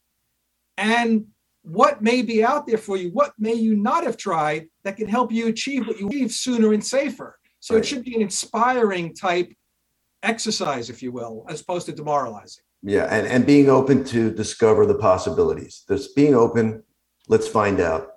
And 0.79 1.25
what 1.63 2.01
may 2.01 2.21
be 2.21 2.43
out 2.43 2.65
there 2.65 2.77
for 2.77 2.97
you, 2.97 3.09
what 3.09 3.33
may 3.37 3.53
you 3.53 3.75
not 3.75 4.03
have 4.05 4.17
tried 4.17 4.67
that 4.83 4.95
can 4.95 5.07
help 5.07 5.31
you 5.31 5.47
achieve 5.47 5.85
what 5.85 5.99
you 5.99 6.07
achieve 6.07 6.31
sooner 6.31 6.73
and 6.73 6.83
safer. 6.83 7.37
So 7.59 7.75
right. 7.75 7.83
it 7.83 7.87
should 7.87 8.05
be 8.05 8.15
an 8.15 8.21
inspiring 8.21 9.13
type 9.13 9.53
exercise, 10.23 10.89
if 10.89 11.03
you 11.03 11.11
will, 11.11 11.45
as 11.49 11.61
opposed 11.61 11.85
to 11.87 11.91
demoralizing. 11.91 12.63
Yeah, 12.81 13.07
and, 13.11 13.27
and 13.27 13.45
being 13.45 13.69
open 13.69 14.05
to 14.05 14.31
discover 14.31 14.85
the 14.85 14.95
possibilities. 14.95 15.83
Just 15.89 16.15
being 16.15 16.33
open, 16.33 16.81
let's 17.27 17.47
find 17.47 17.81
out. 17.81 18.13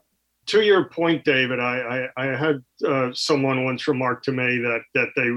To 0.46 0.60
your 0.60 0.84
point, 0.84 1.24
David, 1.24 1.58
I, 1.58 2.08
I, 2.16 2.24
I 2.24 2.36
had 2.36 2.62
uh, 2.86 3.10
someone 3.12 3.64
once 3.64 3.88
remark 3.88 4.22
to 4.24 4.32
me 4.32 4.58
that 4.58 4.82
that 4.94 5.08
they 5.16 5.30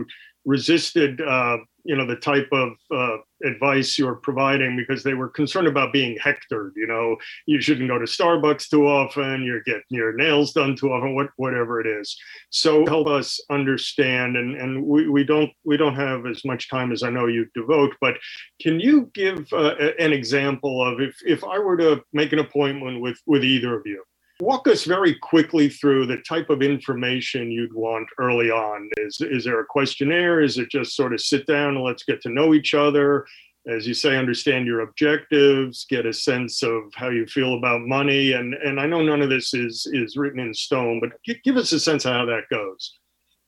resisted 0.45 1.21
uh, 1.21 1.57
you 1.83 1.95
know 1.95 2.05
the 2.05 2.15
type 2.15 2.47
of 2.51 2.73
uh, 2.91 3.17
advice 3.43 3.97
you're 3.97 4.15
providing 4.15 4.75
because 4.75 5.03
they 5.03 5.13
were 5.13 5.29
concerned 5.29 5.67
about 5.67 5.93
being 5.93 6.17
hectored 6.17 6.73
you 6.75 6.87
know? 6.87 7.15
You 7.45 7.61
shouldn't 7.61 7.89
go 7.89 7.99
to 7.99 8.05
starbucks 8.05 8.69
too 8.69 8.87
often 8.87 9.43
you're 9.43 9.63
getting 9.63 9.83
your 9.89 10.13
nails 10.13 10.53
done 10.53 10.75
too 10.75 10.91
often 10.91 11.15
what, 11.15 11.29
whatever 11.37 11.79
it 11.79 11.87
is. 11.87 12.17
So 12.49 12.85
help 12.85 13.07
us 13.07 13.39
understand 13.49 14.37
and 14.37 14.55
and 14.55 14.83
we, 14.83 15.07
we 15.09 15.23
don't 15.23 15.51
we 15.63 15.77
don't 15.77 15.95
have 15.95 16.25
as 16.25 16.43
much 16.45 16.69
time 16.69 16.91
as 16.91 17.03
i 17.03 17.09
know 17.09 17.27
you 17.27 17.47
devote 17.53 17.93
but 18.01 18.15
can 18.61 18.79
you 18.79 19.09
give 19.13 19.51
uh, 19.53 19.75
an 19.99 20.13
example 20.13 20.83
of 20.83 21.01
if 21.01 21.15
if 21.25 21.43
i 21.43 21.57
were 21.57 21.77
to 21.77 22.01
make 22.13 22.33
an 22.33 22.39
appointment 22.39 23.01
with 23.01 23.19
with 23.25 23.43
either 23.43 23.77
of 23.77 23.85
you 23.85 24.03
Walk 24.41 24.67
us 24.67 24.83
very 24.83 25.15
quickly 25.15 25.69
through 25.69 26.07
the 26.07 26.17
type 26.27 26.49
of 26.49 26.61
information 26.61 27.51
you'd 27.51 27.73
want 27.73 28.07
early 28.19 28.51
on. 28.51 28.89
Is, 28.97 29.21
is 29.21 29.45
there 29.45 29.61
a 29.61 29.65
questionnaire? 29.65 30.41
Is 30.41 30.57
it 30.57 30.69
just 30.69 30.93
sort 30.95 31.13
of 31.13 31.21
sit 31.21 31.47
down 31.47 31.75
and 31.75 31.83
let's 31.83 32.03
get 32.03 32.21
to 32.23 32.29
know 32.29 32.53
each 32.53 32.73
other? 32.73 33.25
As 33.65 33.87
you 33.87 33.93
say, 33.93 34.17
understand 34.17 34.67
your 34.67 34.81
objectives, 34.81 35.85
get 35.89 36.05
a 36.05 36.11
sense 36.11 36.63
of 36.63 36.81
how 36.95 37.09
you 37.09 37.25
feel 37.27 37.53
about 37.53 37.81
money. 37.81 38.33
And, 38.33 38.53
and 38.55 38.79
I 38.79 38.87
know 38.87 39.01
none 39.01 39.21
of 39.21 39.29
this 39.29 39.53
is, 39.53 39.87
is 39.93 40.17
written 40.17 40.39
in 40.39 40.53
stone, 40.53 40.99
but 40.99 41.11
give 41.43 41.55
us 41.55 41.71
a 41.71 41.79
sense 41.79 42.05
of 42.05 42.11
how 42.11 42.25
that 42.25 42.49
goes. 42.51 42.99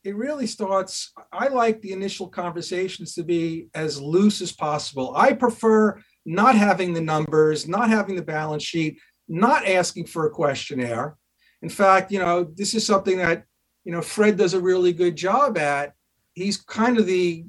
It 0.04 0.16
really 0.16 0.46
starts, 0.46 1.12
I 1.32 1.48
like 1.48 1.82
the 1.82 1.92
initial 1.92 2.28
conversations 2.28 3.14
to 3.14 3.24
be 3.24 3.68
as 3.74 4.00
loose 4.00 4.40
as 4.40 4.52
possible. 4.52 5.12
I 5.14 5.34
prefer 5.34 6.00
not 6.24 6.54
having 6.54 6.94
the 6.94 7.00
numbers, 7.00 7.68
not 7.68 7.90
having 7.90 8.16
the 8.16 8.22
balance 8.22 8.62
sheet 8.62 8.98
not 9.28 9.66
asking 9.66 10.06
for 10.06 10.26
a 10.26 10.30
questionnaire. 10.30 11.16
In 11.62 11.68
fact, 11.68 12.10
you 12.12 12.18
know, 12.18 12.44
this 12.44 12.74
is 12.74 12.86
something 12.86 13.18
that, 13.18 13.44
you 13.84 13.92
know, 13.92 14.00
Fred 14.00 14.36
does 14.36 14.54
a 14.54 14.60
really 14.60 14.92
good 14.92 15.16
job 15.16 15.58
at. 15.58 15.94
He's 16.34 16.56
kind 16.56 16.98
of 16.98 17.06
the, 17.06 17.44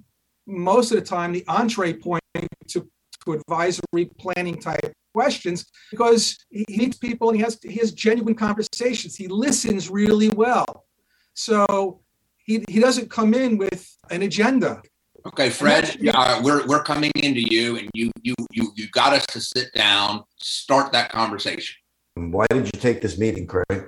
most 0.48 0.92
of 0.92 1.00
the 1.00 1.06
time, 1.06 1.32
the 1.32 1.46
entree 1.48 1.94
point 1.94 2.24
to, 2.70 2.88
to 3.24 3.34
advisory 3.34 4.06
planning 4.20 4.60
type 4.60 4.94
questions 5.14 5.66
because 5.92 6.38
he 6.50 6.66
meets 6.70 6.98
people 6.98 7.30
and 7.30 7.38
he 7.38 7.44
has, 7.44 7.60
he 7.62 7.76
has 7.76 7.92
genuine 7.92 8.36
conversations. 8.36 9.16
He 9.16 9.28
listens 9.28 9.90
really 9.90 10.30
well. 10.30 10.86
So 11.34 12.02
he, 12.46 12.64
he 12.68 12.80
doesn't 12.80 13.10
come 13.10 13.34
in 13.34 13.58
with 13.58 13.88
an 14.10 14.24
agenda. 14.24 14.82
Okay, 15.26 15.50
Fred, 15.50 15.98
uh, 16.14 16.40
we're 16.42 16.66
we're 16.66 16.82
coming 16.82 17.12
into 17.16 17.42
you, 17.42 17.78
and 17.78 17.90
you 17.94 18.10
you 18.24 18.34
you 18.52 18.72
you 18.78 18.88
got 18.92 19.12
us 19.12 19.26
to 19.28 19.42
sit 19.42 19.68
down, 19.74 20.24
start 20.42 20.92
that 20.94 21.12
conversation. 21.12 21.76
Why 22.16 22.46
did 22.50 22.66
you 22.66 22.80
take 22.80 23.02
this 23.02 23.18
meeting, 23.18 23.48
Craig? 23.48 23.86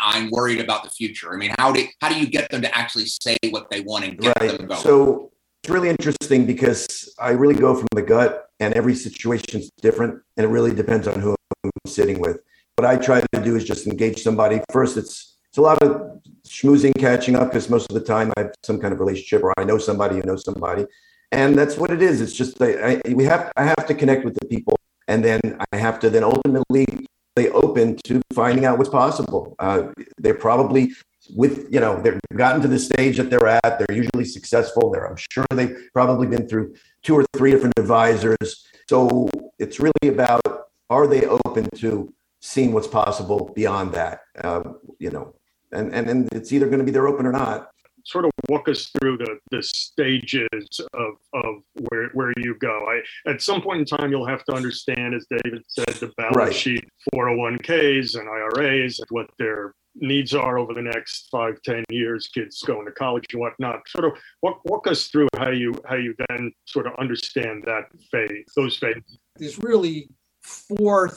I'm 0.00 0.30
worried 0.30 0.60
about 0.60 0.84
the 0.84 0.90
future. 0.90 1.32
I 1.32 1.36
mean, 1.36 1.54
how 1.58 1.72
do 1.72 1.86
how 2.00 2.08
do 2.08 2.18
you 2.18 2.26
get 2.26 2.50
them 2.50 2.62
to 2.62 2.76
actually 2.76 3.06
say 3.06 3.36
what 3.50 3.70
they 3.70 3.80
want 3.80 4.04
and 4.04 4.18
get 4.18 4.38
right. 4.40 4.56
them 4.56 4.66
going? 4.66 4.80
So 4.80 5.32
it's 5.62 5.70
really 5.70 5.88
interesting 5.88 6.46
because 6.46 7.14
I 7.18 7.30
really 7.30 7.54
go 7.54 7.74
from 7.74 7.88
the 7.94 8.02
gut, 8.02 8.50
and 8.60 8.74
every 8.74 8.94
situation 8.94 9.60
is 9.60 9.70
different, 9.80 10.20
and 10.36 10.44
it 10.44 10.48
really 10.48 10.74
depends 10.74 11.08
on 11.08 11.20
who 11.20 11.34
I'm 11.64 11.70
sitting 11.86 12.18
with. 12.18 12.40
What 12.76 12.86
I 12.86 12.96
try 12.96 13.20
to 13.20 13.42
do 13.42 13.56
is 13.56 13.64
just 13.64 13.86
engage 13.86 14.22
somebody. 14.22 14.60
First, 14.70 14.96
it's 14.96 15.38
it's 15.48 15.58
a 15.58 15.62
lot 15.62 15.82
of 15.82 16.20
schmoozing, 16.46 16.92
catching 16.98 17.34
up, 17.34 17.48
because 17.48 17.70
most 17.70 17.90
of 17.90 17.94
the 17.94 18.04
time 18.04 18.32
I 18.36 18.42
have 18.42 18.52
some 18.62 18.78
kind 18.78 18.92
of 18.92 19.00
relationship, 19.00 19.42
or 19.42 19.54
I 19.56 19.64
know 19.64 19.78
somebody 19.78 20.16
who 20.16 20.22
knows 20.22 20.44
somebody, 20.44 20.84
and 21.32 21.58
that's 21.58 21.76
what 21.76 21.90
it 21.90 22.02
is. 22.02 22.20
It's 22.20 22.34
just 22.34 22.60
I, 22.60 23.00
I, 23.04 23.12
we 23.12 23.24
have 23.24 23.50
I 23.56 23.64
have 23.64 23.86
to 23.86 23.94
connect 23.94 24.24
with 24.24 24.34
the 24.34 24.46
people, 24.46 24.78
and 25.08 25.24
then 25.24 25.40
I 25.72 25.76
have 25.76 25.98
to 26.00 26.10
then 26.10 26.24
ultimately 26.24 26.86
they 27.34 27.50
open 27.50 27.96
to 28.04 28.22
finding 28.32 28.64
out 28.64 28.78
what's 28.78 28.90
possible. 28.90 29.54
Uh, 29.58 29.88
they're 30.18 30.34
probably 30.34 30.92
with 31.34 31.66
you 31.72 31.80
know 31.80 32.00
they've 32.00 32.20
gotten 32.36 32.62
to 32.62 32.68
the 32.68 32.78
stage 32.78 33.16
that 33.16 33.30
they're 33.30 33.46
at. 33.46 33.78
They're 33.78 33.96
usually 33.96 34.24
successful. 34.24 34.90
They're 34.90 35.06
I'm 35.06 35.16
sure 35.30 35.46
they've 35.52 35.76
probably 35.92 36.26
been 36.26 36.48
through 36.48 36.74
two 37.02 37.14
or 37.14 37.24
three 37.36 37.50
different 37.50 37.78
advisors. 37.78 38.66
So 38.88 39.28
it's 39.58 39.80
really 39.80 40.08
about 40.08 40.42
are 40.88 41.06
they 41.06 41.26
open 41.26 41.68
to 41.76 42.12
seeing 42.40 42.72
what's 42.72 42.86
possible 42.86 43.52
beyond 43.54 43.92
that? 43.94 44.20
Uh, 44.42 44.62
you 44.98 45.10
know, 45.10 45.34
and 45.72 45.94
and 45.94 46.08
and 46.08 46.28
it's 46.32 46.52
either 46.52 46.66
going 46.66 46.78
to 46.78 46.84
be 46.84 46.90
they're 46.90 47.08
open 47.08 47.26
or 47.26 47.32
not 47.32 47.70
sort 48.06 48.24
of 48.24 48.30
walk 48.48 48.68
us 48.68 48.90
through 48.98 49.18
the 49.18 49.38
the 49.50 49.62
stages 49.62 50.80
of 50.94 51.14
of 51.34 51.54
where 51.88 52.08
where 52.14 52.32
you 52.36 52.54
go. 52.58 52.86
I 52.88 53.30
at 53.30 53.42
some 53.42 53.60
point 53.60 53.80
in 53.80 53.84
time 53.84 54.10
you'll 54.10 54.26
have 54.26 54.44
to 54.44 54.52
understand, 54.52 55.14
as 55.14 55.26
David 55.42 55.62
said, 55.68 55.88
the 55.96 56.12
balance 56.16 56.36
right. 56.36 56.54
sheet, 56.54 56.88
401ks 57.14 58.18
and 58.18 58.28
IRAs, 58.28 59.00
and 59.00 59.08
what 59.10 59.28
their 59.38 59.74
needs 59.96 60.34
are 60.34 60.58
over 60.58 60.74
the 60.74 60.82
next 60.82 61.28
five, 61.30 61.60
ten 61.62 61.82
years, 61.90 62.28
kids 62.28 62.62
going 62.62 62.86
to 62.86 62.92
college 62.92 63.24
and 63.32 63.40
whatnot. 63.40 63.88
Sort 63.88 64.04
of 64.04 64.12
walk 64.42 64.60
walk 64.64 64.86
us 64.86 65.08
through 65.08 65.28
how 65.36 65.50
you 65.50 65.74
how 65.88 65.96
you 65.96 66.14
then 66.28 66.52
sort 66.64 66.86
of 66.86 66.92
understand 66.98 67.64
that 67.66 67.84
phase, 68.10 68.46
those 68.54 68.76
phases. 68.78 69.18
There's 69.36 69.58
really 69.58 70.08
four 70.42 71.16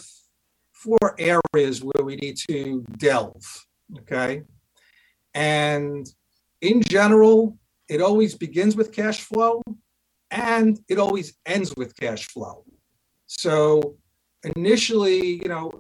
four 0.74 1.16
areas 1.20 1.84
where 1.84 2.04
we 2.04 2.16
need 2.16 2.38
to 2.50 2.84
delve. 2.98 3.66
Okay. 4.00 4.44
And 5.34 6.08
in 6.62 6.82
general, 6.82 7.58
it 7.88 8.02
always 8.02 8.36
begins 8.36 8.76
with 8.76 8.92
cash 8.92 9.22
flow 9.22 9.62
and 10.32 10.80
it 10.90 11.00
always 11.00 11.34
ends 11.46 11.74
with 11.76 11.96
cash 11.96 12.28
flow. 12.28 12.64
So 13.28 13.96
initially, 14.56 15.42
you 15.42 15.50
know, 15.50 15.72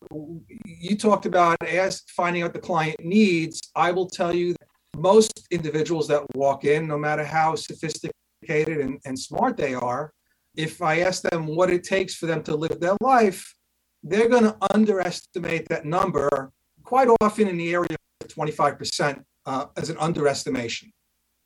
you 0.65 0.97
talked 0.97 1.25
about 1.25 1.61
as 1.63 2.01
finding 2.07 2.43
out 2.43 2.53
the 2.53 2.59
client 2.59 2.97
needs. 3.03 3.61
I 3.75 3.91
will 3.91 4.07
tell 4.07 4.33
you 4.33 4.55
most 4.95 5.47
individuals 5.51 6.07
that 6.07 6.23
walk 6.35 6.65
in, 6.65 6.87
no 6.87 6.97
matter 6.97 7.23
how 7.23 7.55
sophisticated 7.55 8.13
and, 8.79 8.99
and 9.05 9.17
smart 9.17 9.57
they 9.57 9.73
are, 9.73 10.11
if 10.55 10.81
I 10.81 10.99
ask 11.01 11.21
them 11.21 11.45
what 11.45 11.69
it 11.69 11.83
takes 11.83 12.15
for 12.15 12.25
them 12.25 12.43
to 12.43 12.55
live 12.55 12.79
their 12.79 12.97
life, 13.01 13.53
they're 14.03 14.29
going 14.29 14.43
to 14.43 14.57
underestimate 14.73 15.67
that 15.69 15.85
number 15.85 16.51
quite 16.83 17.09
often 17.21 17.47
in 17.47 17.57
the 17.57 17.73
area 17.73 17.95
of 18.21 18.27
25% 18.27 19.23
uh, 19.49 19.65
as 19.75 19.89
an 19.89 19.97
underestimation. 19.97 20.93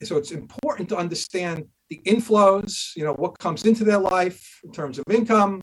So 0.04 0.18
it's 0.18 0.32
important 0.32 0.90
to 0.90 0.98
understand 0.98 1.64
the 1.90 2.02
inflows, 2.06 2.94
you 2.98 3.06
know, 3.06 3.14
what 3.14 3.40
comes 3.40 3.66
into 3.66 3.86
their 3.86 3.98
life 3.98 4.60
in 4.66 4.74
terms 4.74 5.00
of 5.00 5.06
income, 5.10 5.62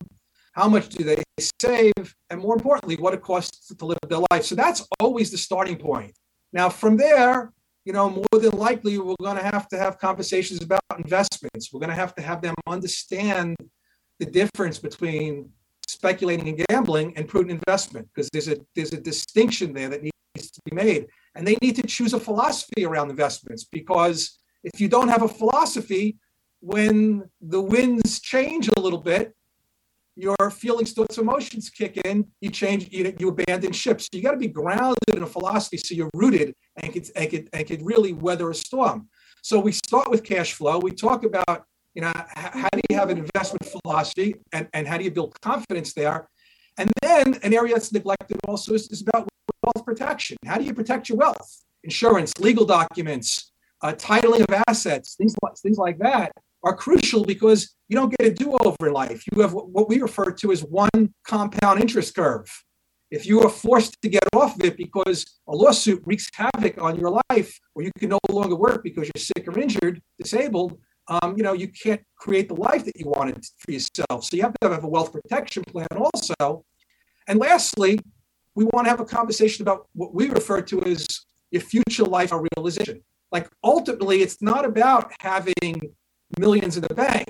how 0.54 0.66
much 0.66 0.88
do 0.88 1.04
they 1.04 1.23
save, 1.61 1.92
and 2.30 2.40
more 2.40 2.54
importantly, 2.54 2.97
what 2.97 3.12
it 3.12 3.20
costs 3.20 3.75
to 3.75 3.85
live 3.85 3.99
their 4.09 4.25
life. 4.30 4.44
So 4.44 4.54
that's 4.54 4.87
always 5.00 5.30
the 5.30 5.37
starting 5.37 5.76
point. 5.76 6.14
Now, 6.54 6.70
from 6.70 6.97
there, 6.97 7.52
you 7.85 7.92
know, 7.92 8.09
more 8.09 8.40
than 8.40 8.56
likely, 8.68 8.97
we're 8.99 9.16
going 9.20 9.37
to 9.37 9.44
have 9.44 9.68
to 9.68 9.76
have 9.76 9.99
conversations 9.99 10.62
about 10.62 10.80
investments. 10.97 11.70
We're 11.70 11.80
going 11.80 11.90
to 11.90 12.02
have 12.04 12.14
to 12.14 12.23
have 12.23 12.40
them 12.40 12.54
understand 12.66 13.56
the 14.18 14.26
difference 14.26 14.78
between 14.78 15.50
speculating 15.87 16.49
and 16.49 16.64
gambling 16.68 17.14
and 17.16 17.28
prudent 17.28 17.61
investment 17.61 18.09
because 18.14 18.30
there's 18.32 18.49
a 18.49 18.56
there's 18.75 18.92
a 18.92 19.00
distinction 19.00 19.75
there 19.75 19.90
that 19.90 20.02
needs 20.02 20.50
to 20.52 20.61
be 20.64 20.75
made 20.75 21.06
and 21.35 21.47
they 21.47 21.57
need 21.63 21.77
to 21.77 21.83
choose 21.83 22.13
a 22.13 22.21
philosophy 22.21 22.85
around 22.85 23.11
investments 23.11 23.65
because 23.65 24.39
if 24.65 24.81
you 24.81 24.89
don't 24.89 25.09
have 25.09 25.23
a 25.23 25.29
philosophy, 25.29 26.19
when 26.61 27.29
the 27.41 27.61
winds 27.61 28.21
change 28.21 28.69
a 28.77 28.81
little 28.81 28.99
bit, 28.99 29.35
your 30.17 30.51
feelings, 30.51 30.93
thoughts, 30.93 31.19
emotions 31.19 31.71
kick 31.71 31.97
in. 32.05 32.27
You 32.41 32.51
change, 32.51 32.89
you, 32.93 33.15
you 33.19 33.29
abandon 33.29 33.73
ship. 33.73 34.01
So 34.01 34.09
you 34.13 34.23
got 34.23 34.33
to 34.33 34.37
be 34.37 34.49
grounded 34.49 34.99
in 35.09 35.23
a 35.23 35.27
philosophy 35.27 35.79
so 35.79 35.95
you're 35.95 36.11
rooted 36.15 36.55
and 36.77 36.93
can, 36.93 37.05
and, 37.17 37.31
can, 37.31 37.49
and 37.53 37.67
can 37.67 37.85
really 37.85 38.13
weather 38.13 38.51
a 38.51 38.55
storm. 38.55 39.09
So 39.43 39.59
we 39.59 39.73
start 39.73 40.11
with 40.11 40.23
cash 40.23 40.53
flow. 40.53 40.79
We 40.79 40.93
talk 40.93 41.25
about, 41.25 41.65
you 41.95 42.03
know, 42.03 42.13
how 42.35 42.69
do 42.73 42.81
you 42.91 42.97
have 42.97 43.11
an 43.11 43.19
investment 43.19 43.65
philosophy 43.83 44.35
and, 44.53 44.69
and 44.75 44.87
how 44.87 44.99
do 44.99 45.05
you 45.05 45.11
build 45.11 45.41
confidence 45.41 45.95
there? 45.95 46.29
And 46.81 46.91
then 47.03 47.35
an 47.43 47.53
area 47.53 47.75
that's 47.75 47.93
neglected 47.93 48.39
also 48.49 48.73
is, 48.73 48.89
is 48.89 49.03
about 49.03 49.29
wealth 49.63 49.85
protection. 49.85 50.39
How 50.47 50.57
do 50.57 50.65
you 50.65 50.73
protect 50.73 51.11
your 51.11 51.19
wealth? 51.19 51.63
Insurance, 51.85 52.33
legal 52.39 52.65
documents, 52.65 53.53
uh, 53.83 53.93
titling 53.93 54.41
of 54.49 54.63
assets, 54.67 55.15
things 55.15 55.35
like, 55.43 55.57
things 55.59 55.77
like 55.77 55.99
that 55.99 56.33
are 56.65 56.75
crucial 56.75 57.23
because 57.27 57.77
you 57.89 57.97
don't 57.97 58.15
get 58.17 58.27
a 58.29 58.33
do-over 58.33 58.87
in 58.87 58.95
life. 58.95 59.23
You 59.31 59.43
have 59.43 59.53
what 59.53 59.91
we 59.91 60.01
refer 60.01 60.31
to 60.33 60.53
as 60.53 60.63
one 60.65 61.13
compound 61.27 61.83
interest 61.83 62.15
curve. 62.15 62.49
If 63.11 63.27
you 63.27 63.43
are 63.43 63.51
forced 63.51 64.01
to 64.01 64.09
get 64.09 64.25
off 64.35 64.55
of 64.55 64.65
it 64.65 64.79
because 64.79 65.27
a 65.49 65.55
lawsuit 65.55 66.03
wreaks 66.07 66.31
havoc 66.33 66.81
on 66.81 66.99
your 66.99 67.21
life, 67.29 67.61
or 67.75 67.83
you 67.83 67.91
can 67.99 68.09
no 68.09 68.21
longer 68.31 68.57
work 68.57 68.83
because 68.83 69.11
you're 69.15 69.23
sick 69.23 69.47
or 69.47 69.59
injured, 69.59 70.01
disabled, 70.19 70.79
um, 71.11 71.35
you 71.37 71.43
know, 71.43 71.52
you 71.52 71.69
can't 71.69 72.00
create 72.17 72.49
the 72.49 72.55
life 72.55 72.85
that 72.85 72.97
you 72.99 73.07
wanted 73.07 73.45
for 73.59 73.73
yourself. 73.73 74.25
So 74.25 74.37
you 74.37 74.43
have 74.43 74.55
to 74.61 74.71
have 74.71 74.85
a 74.85 74.88
wealth 74.88 75.12
protection 75.12 75.64
plan 75.64 75.88
also. 75.97 76.64
And 77.26 77.38
lastly, 77.38 77.99
we 78.55 78.64
want 78.64 78.87
to 78.87 78.90
have 78.90 79.00
a 79.00 79.05
conversation 79.05 79.62
about 79.62 79.88
what 79.93 80.14
we 80.14 80.29
refer 80.29 80.62
to 80.62 80.83
as 80.85 81.07
your 81.50 81.62
future 81.62 82.05
life 82.05 82.33
or 82.33 82.47
realization. 82.57 83.02
Like 83.33 83.50
ultimately, 83.64 84.23
it's 84.23 84.40
not 84.40 84.64
about 84.64 85.12
having 85.21 85.95
millions 86.38 86.76
in 86.76 86.85
the 86.88 86.95
bank. 86.95 87.29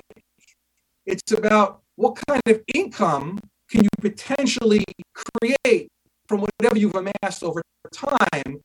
It's 1.07 1.31
about 1.31 1.81
what 1.95 2.19
kind 2.27 2.41
of 2.45 2.61
income 2.73 3.39
can 3.69 3.83
you 3.83 3.89
potentially 3.99 4.83
create 5.13 5.89
from 6.27 6.41
whatever 6.41 6.77
you've 6.77 6.95
amassed 6.95 7.43
over 7.43 7.61
time. 7.91 8.61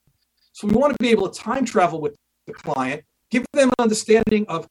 So 0.52 0.66
we 0.66 0.74
want 0.74 0.92
to 0.92 1.02
be 1.02 1.10
able 1.10 1.28
to 1.30 1.40
time 1.40 1.64
travel 1.64 2.00
with 2.00 2.16
the 2.46 2.52
client, 2.52 3.02
give 3.30 3.44
them 3.52 3.68
an 3.70 3.74
understanding 3.78 4.44
of 4.48 4.66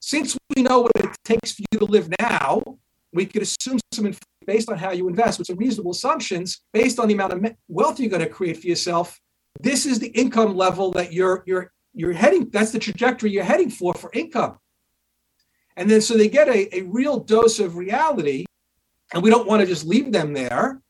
since 0.00 0.36
we 0.56 0.62
know 0.62 0.80
what 0.80 0.92
it 0.96 1.10
takes 1.24 1.52
for 1.52 1.62
you 1.70 1.78
to 1.78 1.84
live 1.84 2.08
now, 2.18 2.62
we 3.12 3.26
could 3.26 3.42
assume 3.42 3.78
some 3.92 4.12
based 4.46 4.70
on 4.70 4.78
how 4.78 4.90
you 4.90 5.06
invest 5.08 5.38
with 5.38 5.46
some 5.46 5.56
reasonable 5.56 5.90
assumptions 5.90 6.62
based 6.72 6.98
on 6.98 7.06
the 7.06 7.14
amount 7.14 7.32
of 7.32 7.54
wealth 7.68 8.00
you're 8.00 8.10
going 8.10 8.22
to 8.22 8.28
create 8.28 8.56
for 8.56 8.66
yourself. 8.66 9.20
This 9.60 9.84
is 9.84 9.98
the 9.98 10.08
income 10.08 10.56
level 10.56 10.90
that 10.92 11.12
you're 11.12 11.44
you're 11.46 11.72
you're 11.92 12.12
heading 12.12 12.48
that's 12.50 12.72
the 12.72 12.78
trajectory 12.78 13.30
you're 13.30 13.44
heading 13.44 13.68
for 13.68 13.94
for 13.94 14.10
income. 14.12 14.58
And 15.76 15.90
then 15.90 16.00
so 16.00 16.16
they 16.16 16.28
get 16.28 16.48
a, 16.48 16.74
a 16.78 16.82
real 16.82 17.20
dose 17.20 17.58
of 17.60 17.76
reality 17.76 18.46
and 19.12 19.22
we 19.22 19.30
don't 19.30 19.46
want 19.46 19.60
to 19.60 19.66
just 19.66 19.86
leave 19.86 20.12
them 20.12 20.32
there. 20.32 20.80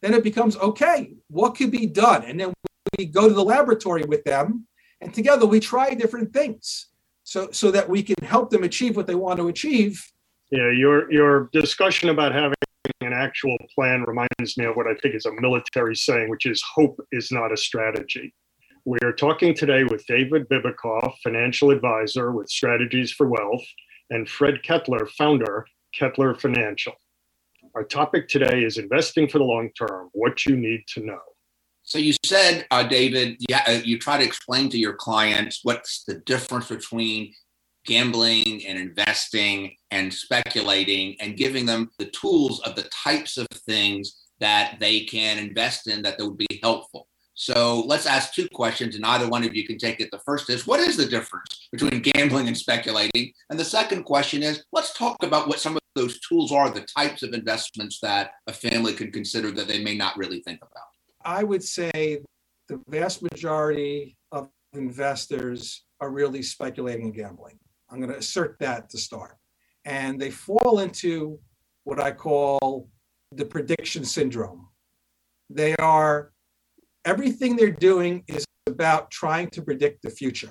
Then 0.00 0.14
it 0.14 0.24
becomes 0.24 0.56
okay 0.56 1.12
what 1.28 1.56
could 1.56 1.70
be 1.70 1.86
done? 1.86 2.24
And 2.24 2.40
then 2.40 2.52
we 2.98 3.06
go 3.06 3.28
to 3.28 3.34
the 3.34 3.44
laboratory 3.44 4.02
with 4.02 4.24
them 4.24 4.66
and 5.00 5.14
together 5.14 5.46
we 5.46 5.60
try 5.60 5.94
different 5.94 6.32
things 6.32 6.88
so 7.28 7.48
so 7.52 7.70
that 7.70 7.88
we 7.88 8.02
can 8.02 8.16
help 8.24 8.48
them 8.50 8.64
achieve 8.64 8.96
what 8.96 9.06
they 9.06 9.14
want 9.14 9.38
to 9.38 9.48
achieve 9.48 10.02
yeah 10.50 10.70
your 10.70 11.10
your 11.12 11.50
discussion 11.52 12.08
about 12.08 12.32
having 12.32 12.54
an 13.02 13.12
actual 13.12 13.56
plan 13.74 14.02
reminds 14.06 14.56
me 14.56 14.64
of 14.64 14.76
what 14.76 14.86
I 14.86 14.94
think 14.94 15.14
is 15.14 15.26
a 15.26 15.40
military 15.40 15.94
saying, 15.94 16.30
which 16.30 16.46
is 16.46 16.62
hope 16.62 16.98
is 17.12 17.30
not 17.30 17.52
a 17.52 17.56
strategy. 17.56 18.34
We 18.84 18.98
are 19.04 19.12
talking 19.12 19.54
today 19.54 19.84
with 19.84 20.06
David 20.06 20.48
Bibikoff, 20.48 21.12
financial 21.22 21.70
advisor 21.70 22.32
with 22.32 22.48
Strategies 22.48 23.12
for 23.12 23.28
Wealth, 23.28 23.64
and 24.10 24.28
Fred 24.28 24.62
Kettler, 24.62 25.06
founder, 25.18 25.66
Kettler 25.94 26.34
Financial. 26.34 26.94
Our 27.74 27.84
topic 27.84 28.28
today 28.28 28.62
is 28.64 28.78
investing 28.78 29.28
for 29.28 29.38
the 29.38 29.44
long 29.44 29.70
term, 29.78 30.08
what 30.12 30.46
you 30.46 30.56
need 30.56 30.84
to 30.94 31.04
know. 31.04 31.20
So 31.88 31.96
you 31.96 32.12
said, 32.22 32.66
uh, 32.70 32.82
David, 32.82 33.38
yeah, 33.48 33.62
uh, 33.66 33.80
you 33.82 33.98
try 33.98 34.18
to 34.18 34.24
explain 34.24 34.68
to 34.68 34.78
your 34.78 34.92
clients 34.92 35.60
what's 35.62 36.04
the 36.04 36.16
difference 36.16 36.68
between 36.68 37.32
gambling 37.86 38.66
and 38.66 38.78
investing 38.78 39.74
and 39.90 40.12
speculating 40.12 41.16
and 41.18 41.38
giving 41.38 41.64
them 41.64 41.88
the 41.98 42.04
tools 42.10 42.60
of 42.66 42.76
the 42.76 42.82
types 42.90 43.38
of 43.38 43.46
things 43.64 44.18
that 44.38 44.76
they 44.80 45.04
can 45.04 45.38
invest 45.38 45.88
in 45.88 46.02
that, 46.02 46.18
that 46.18 46.26
would 46.26 46.36
be 46.36 46.60
helpful. 46.62 47.08
So 47.32 47.80
let's 47.86 48.04
ask 48.04 48.34
two 48.34 48.48
questions, 48.52 48.94
and 48.94 49.06
either 49.06 49.26
one 49.26 49.44
of 49.44 49.54
you 49.54 49.66
can 49.66 49.78
take 49.78 50.00
it. 50.00 50.10
The 50.10 50.20
first 50.26 50.50
is 50.50 50.66
what 50.66 50.80
is 50.80 50.98
the 50.98 51.06
difference 51.06 51.68
between 51.72 52.02
gambling 52.02 52.48
and 52.48 52.58
speculating. 52.58 53.32
And 53.48 53.58
the 53.58 53.64
second 53.64 54.02
question 54.02 54.42
is 54.42 54.62
let's 54.72 54.92
talk 54.92 55.16
about 55.22 55.48
what 55.48 55.58
some 55.58 55.76
of 55.76 55.82
those 55.94 56.20
tools 56.20 56.52
are, 56.52 56.68
the 56.68 56.86
types 56.94 57.22
of 57.22 57.32
investments 57.32 57.98
that 58.02 58.32
a 58.46 58.52
family 58.52 58.92
could 58.92 59.14
consider 59.14 59.50
that 59.52 59.68
they 59.68 59.82
may 59.82 59.96
not 59.96 60.18
really 60.18 60.42
think 60.42 60.58
about. 60.58 60.97
I 61.24 61.42
would 61.42 61.62
say 61.62 62.22
the 62.68 62.80
vast 62.88 63.22
majority 63.22 64.16
of 64.32 64.48
investors 64.72 65.84
are 66.00 66.10
really 66.10 66.42
speculating 66.42 67.06
and 67.06 67.14
gambling. 67.14 67.58
I'm 67.90 67.98
going 67.98 68.12
to 68.12 68.18
assert 68.18 68.56
that 68.60 68.90
to 68.90 68.98
start. 68.98 69.36
And 69.84 70.20
they 70.20 70.30
fall 70.30 70.80
into 70.80 71.38
what 71.84 72.00
I 72.00 72.12
call 72.12 72.88
the 73.32 73.44
prediction 73.44 74.04
syndrome. 74.04 74.68
They 75.50 75.74
are, 75.76 76.32
everything 77.04 77.56
they're 77.56 77.70
doing 77.70 78.24
is 78.28 78.44
about 78.66 79.10
trying 79.10 79.48
to 79.50 79.62
predict 79.62 80.02
the 80.02 80.10
future. 80.10 80.50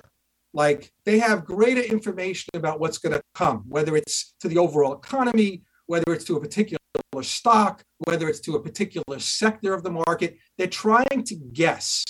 Like 0.52 0.90
they 1.04 1.18
have 1.20 1.44
greater 1.44 1.82
information 1.82 2.50
about 2.54 2.80
what's 2.80 2.98
going 2.98 3.14
to 3.14 3.22
come, 3.34 3.64
whether 3.68 3.96
it's 3.96 4.34
to 4.40 4.48
the 4.48 4.58
overall 4.58 4.94
economy, 4.94 5.62
whether 5.86 6.12
it's 6.12 6.24
to 6.24 6.36
a 6.36 6.40
particular 6.40 6.78
stock, 7.22 7.82
whether 7.98 8.28
it's 8.28 8.40
to 8.40 8.56
a 8.56 8.62
particular 8.62 9.18
sector 9.18 9.74
of 9.74 9.82
the 9.82 9.90
market. 9.90 10.38
They're 10.56 10.66
trying 10.66 11.24
to 11.24 11.34
guess. 11.52 12.04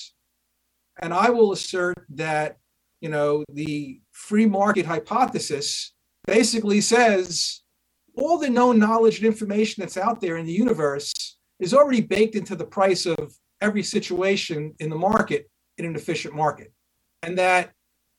And 1.00 1.14
I 1.14 1.30
will 1.30 1.52
assert 1.52 2.04
that, 2.10 2.58
you 3.00 3.08
know, 3.08 3.44
the 3.52 4.00
free 4.12 4.46
market 4.46 4.86
hypothesis 4.86 5.92
basically 6.26 6.80
says 6.80 7.62
all 8.16 8.38
the 8.38 8.50
known 8.50 8.78
knowledge 8.78 9.18
and 9.18 9.26
information 9.26 9.80
that's 9.80 9.96
out 9.96 10.20
there 10.20 10.36
in 10.36 10.46
the 10.46 10.52
universe 10.52 11.12
is 11.60 11.72
already 11.72 12.00
baked 12.00 12.34
into 12.34 12.56
the 12.56 12.66
price 12.66 13.06
of 13.06 13.34
every 13.60 13.82
situation 13.82 14.74
in 14.80 14.90
the 14.90 14.96
market 14.96 15.48
in 15.78 15.84
an 15.84 15.96
efficient 15.96 16.34
market. 16.34 16.72
And 17.22 17.38
that 17.38 17.72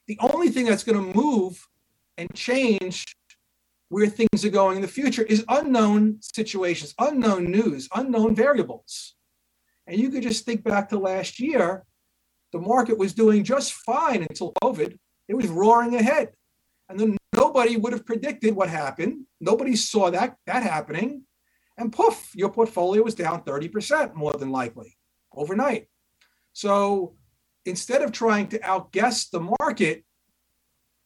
the 0.07 0.17
only 0.21 0.49
thing 0.49 0.65
that's 0.65 0.83
going 0.83 0.97
to 0.97 1.17
move 1.17 1.65
and 2.17 2.33
change 2.33 3.05
where 3.89 4.07
things 4.07 4.45
are 4.45 4.49
going 4.49 4.77
in 4.77 4.81
the 4.81 4.87
future 4.87 5.23
is 5.23 5.43
unknown 5.49 6.17
situations, 6.21 6.93
unknown 6.99 7.51
news, 7.51 7.89
unknown 7.93 8.35
variables. 8.35 9.15
And 9.87 9.99
you 9.99 10.09
could 10.09 10.23
just 10.23 10.45
think 10.45 10.63
back 10.63 10.89
to 10.89 10.99
last 10.99 11.39
year, 11.39 11.83
the 12.53 12.59
market 12.59 12.97
was 12.97 13.13
doing 13.13 13.43
just 13.43 13.73
fine 13.73 14.21
until 14.21 14.53
COVID. 14.63 14.97
It 15.27 15.33
was 15.33 15.47
roaring 15.47 15.95
ahead. 15.95 16.29
And 16.87 16.99
then 16.99 17.17
nobody 17.35 17.77
would 17.77 17.93
have 17.93 18.05
predicted 18.05 18.55
what 18.55 18.69
happened. 18.69 19.25
Nobody 19.41 19.75
saw 19.75 20.09
that 20.11 20.35
that 20.45 20.63
happening. 20.63 21.23
And 21.77 21.91
poof, 21.93 22.31
your 22.35 22.49
portfolio 22.49 23.03
was 23.03 23.15
down 23.15 23.43
30% 23.43 24.13
more 24.13 24.33
than 24.33 24.51
likely 24.51 24.97
overnight. 25.33 25.87
So 26.53 27.15
instead 27.65 28.01
of 28.01 28.11
trying 28.11 28.47
to 28.49 28.63
outguess 28.63 29.29
the 29.29 29.39
market, 29.59 30.03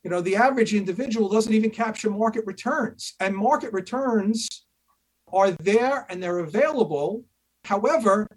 you 0.03 0.09
know, 0.09 0.21
the 0.21 0.35
average 0.35 0.73
individual 0.73 1.29
doesn't 1.29 1.53
even 1.53 1.69
capture 1.69 2.09
market 2.09 2.45
returns. 2.45 3.13
And 3.19 3.35
market 3.35 3.71
returns 3.71 4.65
are 5.31 5.51
there 5.51 6.05
and 6.09 6.21
they're 6.21 6.39
available. 6.39 7.23
However, 7.63 8.27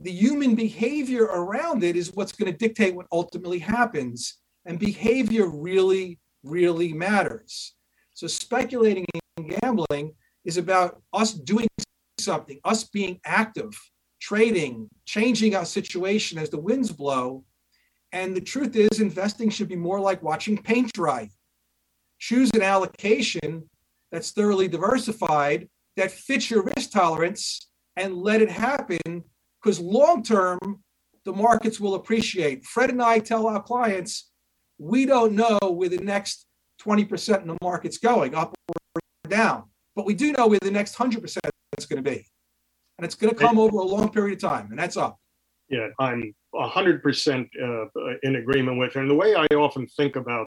the 0.00 0.12
human 0.12 0.54
behavior 0.54 1.24
around 1.24 1.82
it 1.82 1.96
is 1.96 2.14
what's 2.14 2.32
going 2.32 2.52
to 2.52 2.58
dictate 2.58 2.94
what 2.94 3.06
ultimately 3.10 3.58
happens. 3.58 4.38
And 4.66 4.78
behavior 4.78 5.48
really, 5.48 6.18
really 6.44 6.92
matters. 6.92 7.74
So 8.12 8.26
speculating 8.26 9.06
and 9.38 9.58
gambling 9.60 10.14
is 10.44 10.58
about 10.58 11.02
us 11.12 11.32
doing 11.32 11.68
something, 12.18 12.60
us 12.64 12.84
being 12.84 13.18
active, 13.24 13.70
trading, 14.20 14.88
changing 15.06 15.54
our 15.54 15.64
situation 15.64 16.38
as 16.38 16.50
the 16.50 16.60
winds 16.60 16.92
blow. 16.92 17.44
And 18.12 18.34
the 18.34 18.40
truth 18.40 18.74
is, 18.76 19.00
investing 19.00 19.50
should 19.50 19.68
be 19.68 19.76
more 19.76 20.00
like 20.00 20.22
watching 20.22 20.56
paint 20.56 20.92
dry. 20.92 21.30
Choose 22.18 22.50
an 22.54 22.62
allocation 22.62 23.68
that's 24.10 24.30
thoroughly 24.30 24.68
diversified, 24.68 25.68
that 25.96 26.10
fits 26.10 26.50
your 26.50 26.62
risk 26.62 26.90
tolerance, 26.90 27.68
and 27.96 28.16
let 28.16 28.40
it 28.40 28.50
happen. 28.50 29.24
Because 29.62 29.78
long 29.80 30.22
term, 30.22 30.82
the 31.24 31.32
markets 31.32 31.78
will 31.78 31.94
appreciate. 31.94 32.64
Fred 32.64 32.90
and 32.90 33.02
I 33.02 33.18
tell 33.18 33.46
our 33.46 33.62
clients, 33.62 34.30
we 34.78 35.04
don't 35.04 35.34
know 35.34 35.58
where 35.62 35.88
the 35.88 35.98
next 35.98 36.46
20% 36.80 37.42
in 37.42 37.48
the 37.48 37.56
market's 37.60 37.98
going, 37.98 38.34
up 38.34 38.54
or 38.68 39.00
down, 39.28 39.64
but 39.94 40.06
we 40.06 40.14
do 40.14 40.32
know 40.32 40.46
where 40.46 40.60
the 40.60 40.70
next 40.70 40.96
100% 40.96 41.38
is 41.76 41.86
going 41.86 42.02
to 42.02 42.10
be. 42.10 42.24
And 42.96 43.04
it's 43.04 43.14
going 43.14 43.34
to 43.34 43.38
come 43.38 43.58
over 43.58 43.78
a 43.78 43.84
long 43.84 44.10
period 44.10 44.42
of 44.42 44.50
time, 44.50 44.68
and 44.70 44.78
that's 44.78 44.96
up. 44.96 45.18
Yeah, 45.68 45.88
I'm 45.98 46.34
100% 46.54 47.48
uh, 47.62 48.14
in 48.22 48.36
agreement 48.36 48.78
with. 48.78 48.96
And 48.96 49.10
the 49.10 49.14
way 49.14 49.34
I 49.34 49.46
often 49.54 49.86
think 49.86 50.16
about 50.16 50.46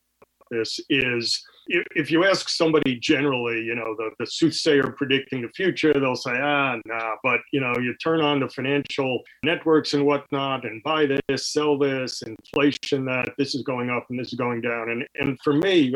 this 0.52 0.80
is 0.90 1.42
if, 1.68 1.86
if 1.96 2.12
you 2.12 2.26
ask 2.26 2.50
somebody 2.50 3.00
generally, 3.00 3.64
you 3.64 3.74
know, 3.74 3.96
the, 3.98 4.12
the 4.20 4.26
soothsayer 4.26 4.94
predicting 4.98 5.42
the 5.42 5.50
future, 5.50 5.94
they'll 5.94 6.16
say, 6.16 6.38
ah, 6.40 6.78
nah. 6.86 7.16
But, 7.24 7.40
you 7.52 7.62
know, 7.62 7.74
you 7.78 7.96
turn 8.04 8.22
on 8.22 8.40
the 8.40 8.50
financial 8.50 9.22
networks 9.44 9.94
and 9.94 10.06
whatnot 10.06 10.66
and 10.66 10.84
buy 10.84 11.08
this, 11.28 11.48
sell 11.48 11.78
this, 11.78 12.22
inflation 12.22 13.06
that, 13.06 13.30
this 13.38 13.56
is 13.56 13.64
going 13.64 13.90
up 13.90 14.06
and 14.10 14.20
this 14.20 14.28
is 14.28 14.38
going 14.38 14.62
down. 14.62 14.90
And, 14.90 15.06
and 15.16 15.40
for 15.42 15.54
me, 15.54 15.96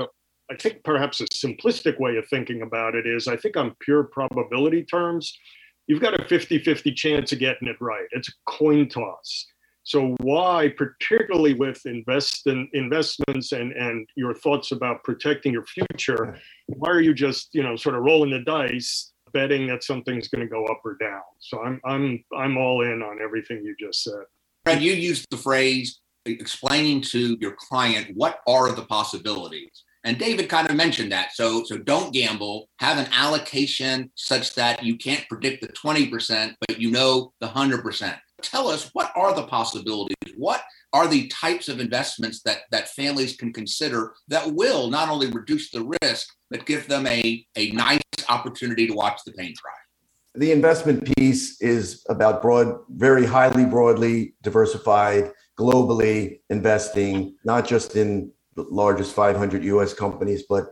I 0.49 0.55
think 0.55 0.83
perhaps 0.83 1.21
a 1.21 1.25
simplistic 1.25 1.99
way 1.99 2.17
of 2.17 2.27
thinking 2.27 2.61
about 2.61 2.95
it 2.95 3.05
is 3.05 3.27
I 3.27 3.35
think 3.35 3.57
on 3.57 3.75
pure 3.81 4.03
probability 4.03 4.83
terms, 4.83 5.37
you've 5.87 6.01
got 6.01 6.19
a 6.19 6.25
50 6.25 6.59
50 6.59 6.93
chance 6.93 7.31
of 7.31 7.39
getting 7.39 7.67
it 7.67 7.77
right. 7.79 8.05
It's 8.11 8.29
a 8.29 8.33
coin 8.47 8.87
toss. 8.87 9.47
So 9.85 10.15
why, 10.19 10.73
particularly 10.75 11.53
with 11.53 11.85
invest 11.85 12.47
in 12.47 12.67
investments 12.73 13.51
and, 13.51 13.71
and 13.73 14.09
your 14.15 14.33
thoughts 14.33 14.71
about 14.71 15.03
protecting 15.03 15.53
your 15.53 15.65
future, 15.65 16.39
why 16.65 16.89
are 16.89 17.01
you 17.01 17.13
just, 17.13 17.53
you 17.53 17.61
know, 17.61 17.75
sort 17.75 17.93
of 17.93 18.01
rolling 18.01 18.31
the 18.31 18.39
dice, 18.39 19.13
betting 19.31 19.67
that 19.67 19.83
something's 19.83 20.27
going 20.27 20.41
to 20.41 20.51
go 20.51 20.65
up 20.65 20.81
or 20.83 20.95
down? 20.95 21.21
So 21.37 21.61
I'm 21.61 21.79
I'm 21.85 22.23
I'm 22.35 22.57
all 22.57 22.81
in 22.81 23.03
on 23.03 23.19
everything 23.23 23.63
you 23.63 23.75
just 23.79 24.03
said. 24.03 24.23
Fred, 24.65 24.81
you 24.81 24.93
used 24.93 25.27
the 25.29 25.37
phrase 25.37 26.01
explaining 26.25 27.01
to 27.01 27.37
your 27.39 27.51
client 27.51 28.09
what 28.15 28.39
are 28.47 28.71
the 28.71 28.85
possibilities. 28.85 29.83
And 30.03 30.17
David 30.17 30.49
kind 30.49 30.69
of 30.69 30.75
mentioned 30.75 31.11
that. 31.11 31.33
So, 31.33 31.63
so 31.63 31.77
don't 31.77 32.13
gamble. 32.13 32.69
Have 32.79 32.97
an 32.97 33.07
allocation 33.11 34.11
such 34.15 34.55
that 34.55 34.83
you 34.83 34.97
can't 34.97 35.27
predict 35.29 35.61
the 35.61 35.69
20%, 35.69 36.55
but 36.67 36.79
you 36.79 36.91
know 36.91 37.33
the 37.39 37.47
100%. 37.47 38.15
Tell 38.41 38.67
us 38.67 38.89
what 38.93 39.11
are 39.15 39.33
the 39.33 39.47
possibilities? 39.47 40.15
What 40.37 40.63
are 40.93 41.07
the 41.07 41.27
types 41.27 41.67
of 41.67 41.79
investments 41.79 42.41
that, 42.43 42.59
that 42.71 42.89
families 42.89 43.35
can 43.35 43.53
consider 43.53 44.13
that 44.27 44.53
will 44.53 44.89
not 44.89 45.09
only 45.09 45.27
reduce 45.29 45.71
the 45.71 45.89
risk, 46.01 46.27
but 46.49 46.65
give 46.65 46.87
them 46.87 47.07
a, 47.07 47.45
a 47.55 47.71
nice 47.71 48.01
opportunity 48.29 48.87
to 48.87 48.93
watch 48.93 49.21
the 49.25 49.31
paint 49.33 49.57
dry? 49.57 49.71
The 50.35 50.51
investment 50.51 51.15
piece 51.15 51.61
is 51.61 52.05
about 52.09 52.41
broad, 52.41 52.79
very 52.89 53.25
highly 53.25 53.65
broadly 53.65 54.35
diversified, 54.41 55.31
globally 55.57 56.41
investing, 56.49 57.35
not 57.45 57.65
just 57.65 57.95
in 57.95 58.31
the 58.55 58.63
largest 58.63 59.15
500 59.15 59.63
US 59.63 59.93
companies, 59.93 60.43
but 60.47 60.67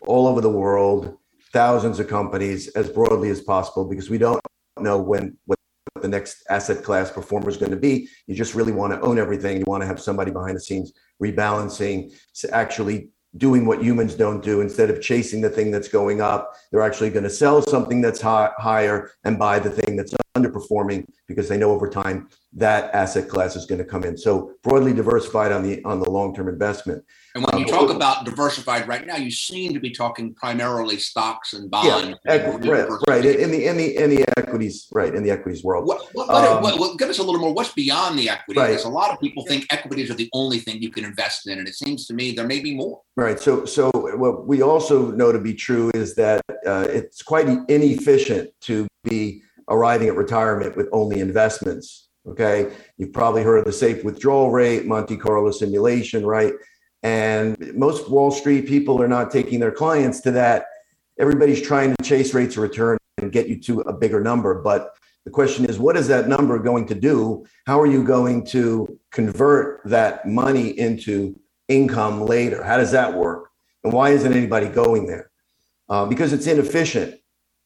all 0.00 0.26
over 0.26 0.40
the 0.40 0.50
world, 0.50 1.16
thousands 1.52 2.00
of 2.00 2.08
companies 2.08 2.68
as 2.68 2.88
broadly 2.88 3.30
as 3.30 3.40
possible 3.40 3.84
because 3.84 4.10
we 4.10 4.18
don't 4.18 4.40
know 4.78 4.98
when 4.98 5.36
what 5.46 5.58
the 6.02 6.08
next 6.08 6.44
asset 6.48 6.82
class 6.84 7.10
performer 7.10 7.48
is 7.48 7.56
going 7.56 7.70
to 7.70 7.76
be. 7.76 8.08
You 8.26 8.34
just 8.34 8.54
really 8.54 8.72
want 8.72 8.92
to 8.92 9.00
own 9.00 9.18
everything. 9.18 9.58
You 9.58 9.64
want 9.66 9.82
to 9.82 9.86
have 9.86 10.00
somebody 10.00 10.30
behind 10.30 10.56
the 10.56 10.60
scenes 10.60 10.92
rebalancing, 11.22 12.12
actually 12.52 13.10
doing 13.36 13.64
what 13.64 13.82
humans 13.82 14.14
don't 14.14 14.42
do 14.42 14.60
instead 14.60 14.90
of 14.90 15.00
chasing 15.00 15.40
the 15.40 15.48
thing 15.48 15.70
that's 15.70 15.86
going 15.86 16.20
up 16.20 16.54
they're 16.70 16.82
actually 16.82 17.10
going 17.10 17.22
to 17.22 17.30
sell 17.30 17.62
something 17.62 18.00
that's 18.00 18.20
high, 18.20 18.50
higher 18.58 19.12
and 19.22 19.38
buy 19.38 19.58
the 19.58 19.70
thing 19.70 19.96
that's 19.96 20.12
underperforming 20.36 21.06
because 21.28 21.48
they 21.48 21.56
know 21.56 21.70
over 21.70 21.88
time 21.88 22.28
that 22.52 22.92
asset 22.94 23.28
class 23.28 23.54
is 23.54 23.66
going 23.66 23.78
to 23.78 23.84
come 23.84 24.04
in 24.04 24.16
so 24.16 24.52
broadly 24.62 24.92
diversified 24.92 25.52
on 25.52 25.62
the 25.62 25.82
on 25.84 26.00
the 26.00 26.10
long-term 26.10 26.48
investment 26.48 27.04
and 27.34 27.44
when 27.44 27.58
you 27.58 27.66
talk 27.66 27.90
about 27.90 28.24
diversified 28.24 28.86
right 28.88 29.06
now 29.06 29.16
you 29.16 29.30
seem 29.30 29.72
to 29.72 29.80
be 29.80 29.90
talking 29.90 30.34
primarily 30.34 30.96
stocks 30.96 31.52
and 31.52 31.70
bonds 31.70 32.16
yeah, 32.24 32.32
equi- 32.32 32.68
right, 32.68 32.88
right 33.08 33.24
in 33.24 33.50
the 33.50 33.66
in 33.66 33.76
the 33.76 33.96
in 33.96 34.10
the 34.10 34.24
equities 34.36 34.88
right 34.92 35.14
in 35.14 35.22
the 35.22 35.30
equities 35.30 35.62
world 35.64 35.86
what, 35.86 36.02
what, 36.12 36.28
um, 36.30 36.62
what, 36.62 36.78
what, 36.78 36.98
give 36.98 37.08
us 37.08 37.18
a 37.18 37.22
little 37.22 37.40
more 37.40 37.52
what's 37.52 37.72
beyond 37.72 38.18
the 38.18 38.28
equity 38.28 38.60
right. 38.60 38.68
because 38.68 38.84
a 38.84 38.88
lot 38.88 39.10
of 39.10 39.20
people 39.20 39.44
think 39.46 39.66
equities 39.70 40.10
are 40.10 40.14
the 40.14 40.28
only 40.32 40.58
thing 40.58 40.82
you 40.82 40.90
can 40.90 41.04
invest 41.04 41.46
in 41.46 41.58
and 41.58 41.68
it 41.68 41.74
seems 41.74 42.06
to 42.06 42.14
me 42.14 42.32
there 42.32 42.46
may 42.46 42.60
be 42.60 42.74
more 42.74 43.00
right 43.16 43.40
so 43.40 43.64
so 43.64 43.90
what 43.94 44.46
we 44.46 44.62
also 44.62 45.10
know 45.12 45.32
to 45.32 45.38
be 45.38 45.54
true 45.54 45.90
is 45.94 46.14
that 46.14 46.40
uh, 46.66 46.86
it's 46.88 47.22
quite 47.22 47.46
inefficient 47.68 48.50
to 48.60 48.86
be 49.04 49.42
arriving 49.70 50.08
at 50.08 50.16
retirement 50.16 50.76
with 50.76 50.88
only 50.92 51.20
investments. 51.20 52.08
Okay. 52.26 52.70
You've 52.98 53.12
probably 53.12 53.42
heard 53.42 53.58
of 53.58 53.64
the 53.64 53.72
safe 53.72 54.04
withdrawal 54.04 54.50
rate, 54.50 54.86
Monte 54.86 55.16
Carlo 55.16 55.50
simulation, 55.50 56.26
right? 56.26 56.52
And 57.02 57.74
most 57.74 58.10
Wall 58.10 58.30
Street 58.30 58.66
people 58.66 59.00
are 59.02 59.08
not 59.08 59.30
taking 59.30 59.60
their 59.60 59.72
clients 59.72 60.20
to 60.20 60.30
that. 60.32 60.66
Everybody's 61.18 61.62
trying 61.62 61.94
to 61.94 62.04
chase 62.04 62.34
rates 62.34 62.56
of 62.56 62.62
return 62.62 62.98
and 63.18 63.32
get 63.32 63.48
you 63.48 63.60
to 63.62 63.80
a 63.80 63.92
bigger 63.92 64.20
number. 64.20 64.62
But 64.62 64.94
the 65.24 65.30
question 65.30 65.64
is, 65.64 65.78
what 65.78 65.96
is 65.96 66.08
that 66.08 66.28
number 66.28 66.58
going 66.58 66.86
to 66.86 66.94
do? 66.94 67.44
How 67.66 67.80
are 67.80 67.86
you 67.86 68.04
going 68.04 68.44
to 68.46 68.98
convert 69.10 69.82
that 69.84 70.26
money 70.26 70.78
into 70.78 71.38
income 71.70 72.26
later. 72.26 72.62
How 72.62 72.76
does 72.76 72.90
that 72.90 73.14
work? 73.14 73.50
And 73.84 73.92
why 73.92 74.10
isn't 74.10 74.32
anybody 74.32 74.68
going 74.68 75.06
there? 75.06 75.30
Uh, 75.88 76.04
because 76.04 76.32
it's 76.32 76.46
inefficient. 76.46 77.16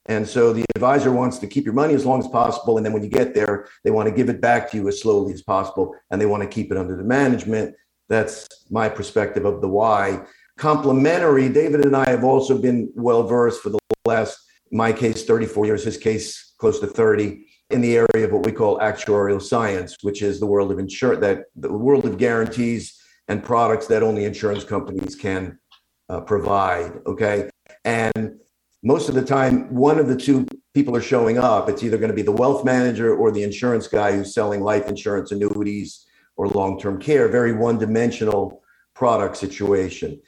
And 0.06 0.28
so 0.28 0.52
the 0.52 0.64
advisor 0.76 1.10
wants 1.10 1.38
to 1.38 1.46
keep 1.46 1.64
your 1.64 1.72
money 1.72 1.94
as 1.94 2.04
long 2.04 2.20
as 2.20 2.28
possible. 2.28 2.76
And 2.76 2.84
then 2.84 2.92
when 2.92 3.02
you 3.02 3.08
get 3.08 3.34
there, 3.34 3.68
they 3.82 3.90
want 3.90 4.06
to 4.06 4.14
give 4.14 4.28
it 4.28 4.40
back 4.40 4.70
to 4.70 4.76
you 4.76 4.86
as 4.86 5.00
slowly 5.00 5.32
as 5.32 5.42
possible. 5.42 5.96
And 6.10 6.20
they 6.20 6.26
want 6.26 6.42
to 6.42 6.48
keep 6.48 6.70
it 6.70 6.76
under 6.76 6.94
the 6.94 7.02
management. 7.02 7.74
That's 8.08 8.46
my 8.70 8.88
perspective 8.88 9.44
of 9.44 9.60
the 9.60 9.68
why. 9.68 10.24
Complementary, 10.56 11.48
David 11.48 11.84
and 11.84 11.96
I 11.96 12.08
have 12.08 12.24
also 12.24 12.58
been 12.58 12.90
well 12.94 13.24
versed 13.24 13.62
for 13.62 13.70
the 13.70 13.78
last, 14.06 14.38
my 14.70 14.92
case, 14.92 15.24
34 15.24 15.66
years, 15.66 15.84
his 15.84 15.96
case, 15.96 16.54
close 16.58 16.80
to 16.80 16.86
30, 16.86 17.44
in 17.70 17.80
the 17.80 17.96
area 17.96 18.26
of 18.26 18.32
what 18.32 18.44
we 18.44 18.52
call 18.52 18.78
actuarial 18.78 19.42
science, 19.42 19.96
which 20.02 20.22
is 20.22 20.38
the 20.38 20.46
world 20.46 20.70
of 20.70 20.78
insurance, 20.78 21.20
that 21.20 21.44
the 21.56 21.72
world 21.72 22.04
of 22.04 22.18
guarantees 22.18 23.00
and 23.28 23.42
products 23.42 23.86
that 23.86 24.02
only 24.02 24.24
insurance 24.24 24.64
companies 24.64 25.16
can 25.16 25.58
uh, 26.08 26.20
provide. 26.20 27.00
Okay. 27.06 27.48
And 27.84 28.38
most 28.82 29.08
of 29.08 29.14
the 29.14 29.24
time, 29.24 29.74
one 29.74 29.98
of 29.98 30.08
the 30.08 30.16
two 30.16 30.46
people 30.74 30.94
are 30.94 31.00
showing 31.00 31.38
up. 31.38 31.68
It's 31.68 31.82
either 31.82 31.96
going 31.96 32.10
to 32.10 32.14
be 32.14 32.22
the 32.22 32.32
wealth 32.32 32.64
manager 32.64 33.16
or 33.16 33.32
the 33.32 33.42
insurance 33.42 33.86
guy 33.86 34.12
who's 34.12 34.34
selling 34.34 34.60
life 34.60 34.88
insurance, 34.88 35.32
annuities, 35.32 36.03
or 36.36 36.48
long 36.48 36.80
term 36.80 37.00
care, 37.00 37.28
very 37.28 37.52
one 37.52 37.78
dimensional 37.78 38.62
product 38.94 39.36
situation. 39.36 40.20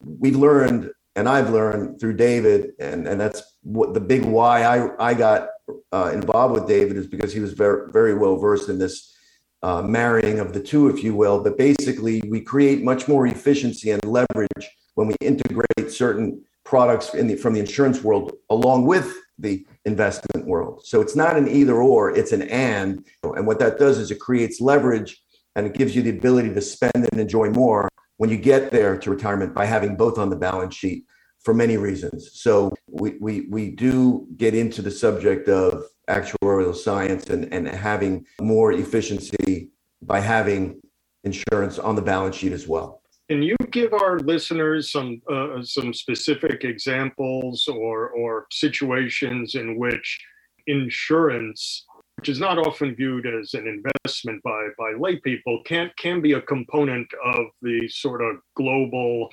We've 0.00 0.36
learned, 0.36 0.90
and 1.14 1.28
I've 1.28 1.50
learned 1.50 2.00
through 2.00 2.14
David, 2.14 2.72
and, 2.78 3.06
and 3.06 3.20
that's 3.20 3.56
what 3.62 3.94
the 3.94 4.00
big 4.00 4.24
why 4.24 4.62
I, 4.62 5.10
I 5.10 5.14
got 5.14 5.48
uh, 5.92 6.10
involved 6.12 6.54
with 6.54 6.68
David 6.68 6.96
is 6.96 7.06
because 7.06 7.32
he 7.32 7.40
was 7.40 7.52
very, 7.52 7.90
very 7.90 8.14
well 8.14 8.36
versed 8.36 8.68
in 8.68 8.78
this 8.78 9.14
uh, 9.62 9.82
marrying 9.82 10.38
of 10.38 10.52
the 10.52 10.60
two, 10.60 10.88
if 10.88 11.02
you 11.02 11.14
will. 11.14 11.42
But 11.42 11.58
basically, 11.58 12.22
we 12.28 12.40
create 12.40 12.82
much 12.82 13.08
more 13.08 13.26
efficiency 13.26 13.90
and 13.90 14.04
leverage 14.04 14.68
when 14.94 15.08
we 15.08 15.16
integrate 15.20 15.90
certain 15.90 16.42
products 16.64 17.14
in 17.14 17.28
the, 17.28 17.36
from 17.36 17.54
the 17.54 17.60
insurance 17.60 18.02
world 18.02 18.32
along 18.50 18.86
with 18.86 19.14
the 19.38 19.64
investment 19.84 20.46
world. 20.46 20.82
So 20.84 21.00
it's 21.00 21.14
not 21.14 21.36
an 21.36 21.48
either 21.48 21.74
or, 21.74 22.16
it's 22.16 22.32
an 22.32 22.42
and. 22.42 23.04
And 23.22 23.46
what 23.46 23.58
that 23.60 23.78
does 23.78 23.98
is 23.98 24.10
it 24.10 24.18
creates 24.18 24.60
leverage 24.60 25.22
and 25.56 25.66
it 25.66 25.74
gives 25.74 25.96
you 25.96 26.02
the 26.02 26.10
ability 26.10 26.54
to 26.54 26.60
spend 26.60 26.92
and 26.94 27.18
enjoy 27.18 27.50
more 27.50 27.88
when 28.18 28.30
you 28.30 28.36
get 28.36 28.70
there 28.70 28.96
to 28.96 29.10
retirement 29.10 29.54
by 29.54 29.64
having 29.64 29.96
both 29.96 30.18
on 30.18 30.30
the 30.30 30.36
balance 30.36 30.74
sheet 30.74 31.04
for 31.40 31.54
many 31.54 31.76
reasons. 31.76 32.30
So 32.34 32.72
we, 32.88 33.16
we, 33.20 33.46
we 33.50 33.70
do 33.70 34.28
get 34.36 34.54
into 34.54 34.82
the 34.82 34.90
subject 34.90 35.48
of 35.48 35.84
actuarial 36.08 36.74
science 36.74 37.30
and, 37.30 37.52
and 37.52 37.66
having 37.66 38.26
more 38.40 38.72
efficiency 38.72 39.70
by 40.02 40.20
having 40.20 40.80
insurance 41.24 41.78
on 41.78 41.96
the 41.96 42.02
balance 42.02 42.36
sheet 42.36 42.52
as 42.52 42.68
well. 42.68 43.02
Can 43.28 43.42
you 43.42 43.56
give 43.72 43.92
our 43.92 44.20
listeners 44.20 44.92
some 44.92 45.20
uh, 45.28 45.60
some 45.60 45.92
specific 45.92 46.62
examples 46.62 47.66
or 47.66 48.10
or 48.10 48.46
situations 48.52 49.56
in 49.56 49.76
which 49.76 50.20
insurance, 50.66 51.85
which 52.16 52.28
is 52.28 52.40
not 52.40 52.58
often 52.58 52.94
viewed 52.94 53.26
as 53.26 53.54
an 53.54 53.66
investment 53.66 54.42
by 54.42 54.68
by 54.78 54.92
lay 54.98 55.16
people, 55.16 55.62
can 55.64 55.90
can 55.98 56.20
be 56.20 56.32
a 56.32 56.40
component 56.42 57.08
of 57.24 57.46
the 57.62 57.88
sort 57.88 58.22
of 58.22 58.36
global 58.54 59.28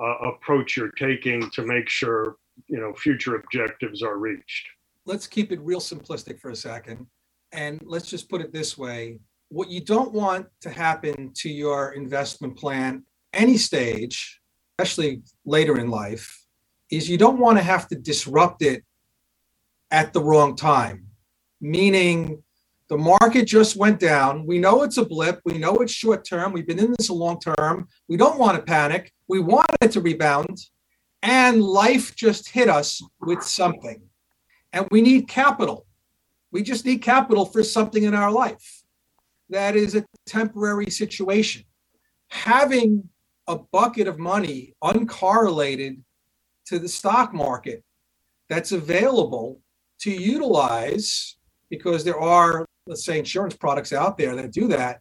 uh, 0.00 0.30
approach 0.30 0.76
you're 0.76 0.90
taking 0.90 1.48
to 1.50 1.64
make 1.64 1.88
sure 1.88 2.36
you 2.66 2.80
know 2.80 2.92
future 2.94 3.36
objectives 3.36 4.02
are 4.02 4.18
reached? 4.18 4.68
Let's 5.06 5.26
keep 5.26 5.52
it 5.52 5.60
real 5.60 5.80
simplistic 5.80 6.40
for 6.40 6.50
a 6.50 6.56
second, 6.56 7.06
and 7.52 7.80
let's 7.84 8.10
just 8.10 8.28
put 8.28 8.40
it 8.40 8.52
this 8.52 8.76
way: 8.76 9.18
what 9.48 9.70
you 9.70 9.80
don't 9.80 10.12
want 10.12 10.46
to 10.62 10.70
happen 10.70 11.32
to 11.36 11.48
your 11.48 11.92
investment 11.92 12.56
plan 12.56 13.04
any 13.32 13.56
stage, 13.56 14.40
especially 14.78 15.22
later 15.44 15.78
in 15.78 15.88
life, 15.88 16.44
is 16.90 17.08
you 17.08 17.18
don't 17.18 17.38
want 17.38 17.58
to 17.58 17.64
have 17.64 17.88
to 17.88 17.96
disrupt 17.96 18.62
it 18.62 18.84
at 19.90 20.12
the 20.12 20.20
wrong 20.20 20.56
time. 20.56 21.03
Meaning, 21.64 22.42
the 22.88 22.98
market 22.98 23.46
just 23.46 23.74
went 23.74 23.98
down. 23.98 24.44
We 24.44 24.58
know 24.58 24.82
it's 24.82 24.98
a 24.98 25.04
blip. 25.04 25.40
We 25.46 25.56
know 25.56 25.76
it's 25.76 25.92
short 25.92 26.22
term. 26.22 26.52
We've 26.52 26.66
been 26.66 26.78
in 26.78 26.94
this 26.98 27.08
a 27.08 27.14
long 27.14 27.40
term. 27.40 27.88
We 28.06 28.18
don't 28.18 28.38
want 28.38 28.58
to 28.58 28.62
panic. 28.62 29.14
We 29.28 29.40
want 29.40 29.70
it 29.80 29.92
to 29.92 30.02
rebound. 30.02 30.60
And 31.22 31.62
life 31.62 32.14
just 32.14 32.50
hit 32.50 32.68
us 32.68 33.00
with 33.22 33.42
something. 33.42 34.02
And 34.74 34.86
we 34.90 35.00
need 35.00 35.26
capital. 35.26 35.86
We 36.52 36.62
just 36.62 36.84
need 36.84 36.98
capital 36.98 37.46
for 37.46 37.64
something 37.64 38.02
in 38.02 38.14
our 38.14 38.30
life 38.30 38.82
that 39.48 39.74
is 39.74 39.94
a 39.94 40.04
temporary 40.26 40.90
situation. 40.90 41.64
Having 42.28 43.08
a 43.46 43.56
bucket 43.56 44.06
of 44.06 44.18
money 44.18 44.74
uncorrelated 44.84 46.02
to 46.66 46.78
the 46.78 46.88
stock 46.88 47.32
market 47.32 47.82
that's 48.50 48.72
available 48.72 49.60
to 50.00 50.10
utilize 50.10 51.36
because 51.76 52.04
there 52.04 52.20
are 52.20 52.66
let's 52.86 53.04
say 53.04 53.18
insurance 53.18 53.56
products 53.56 53.92
out 53.92 54.16
there 54.18 54.34
that 54.36 54.52
do 54.52 54.68
that 54.68 55.00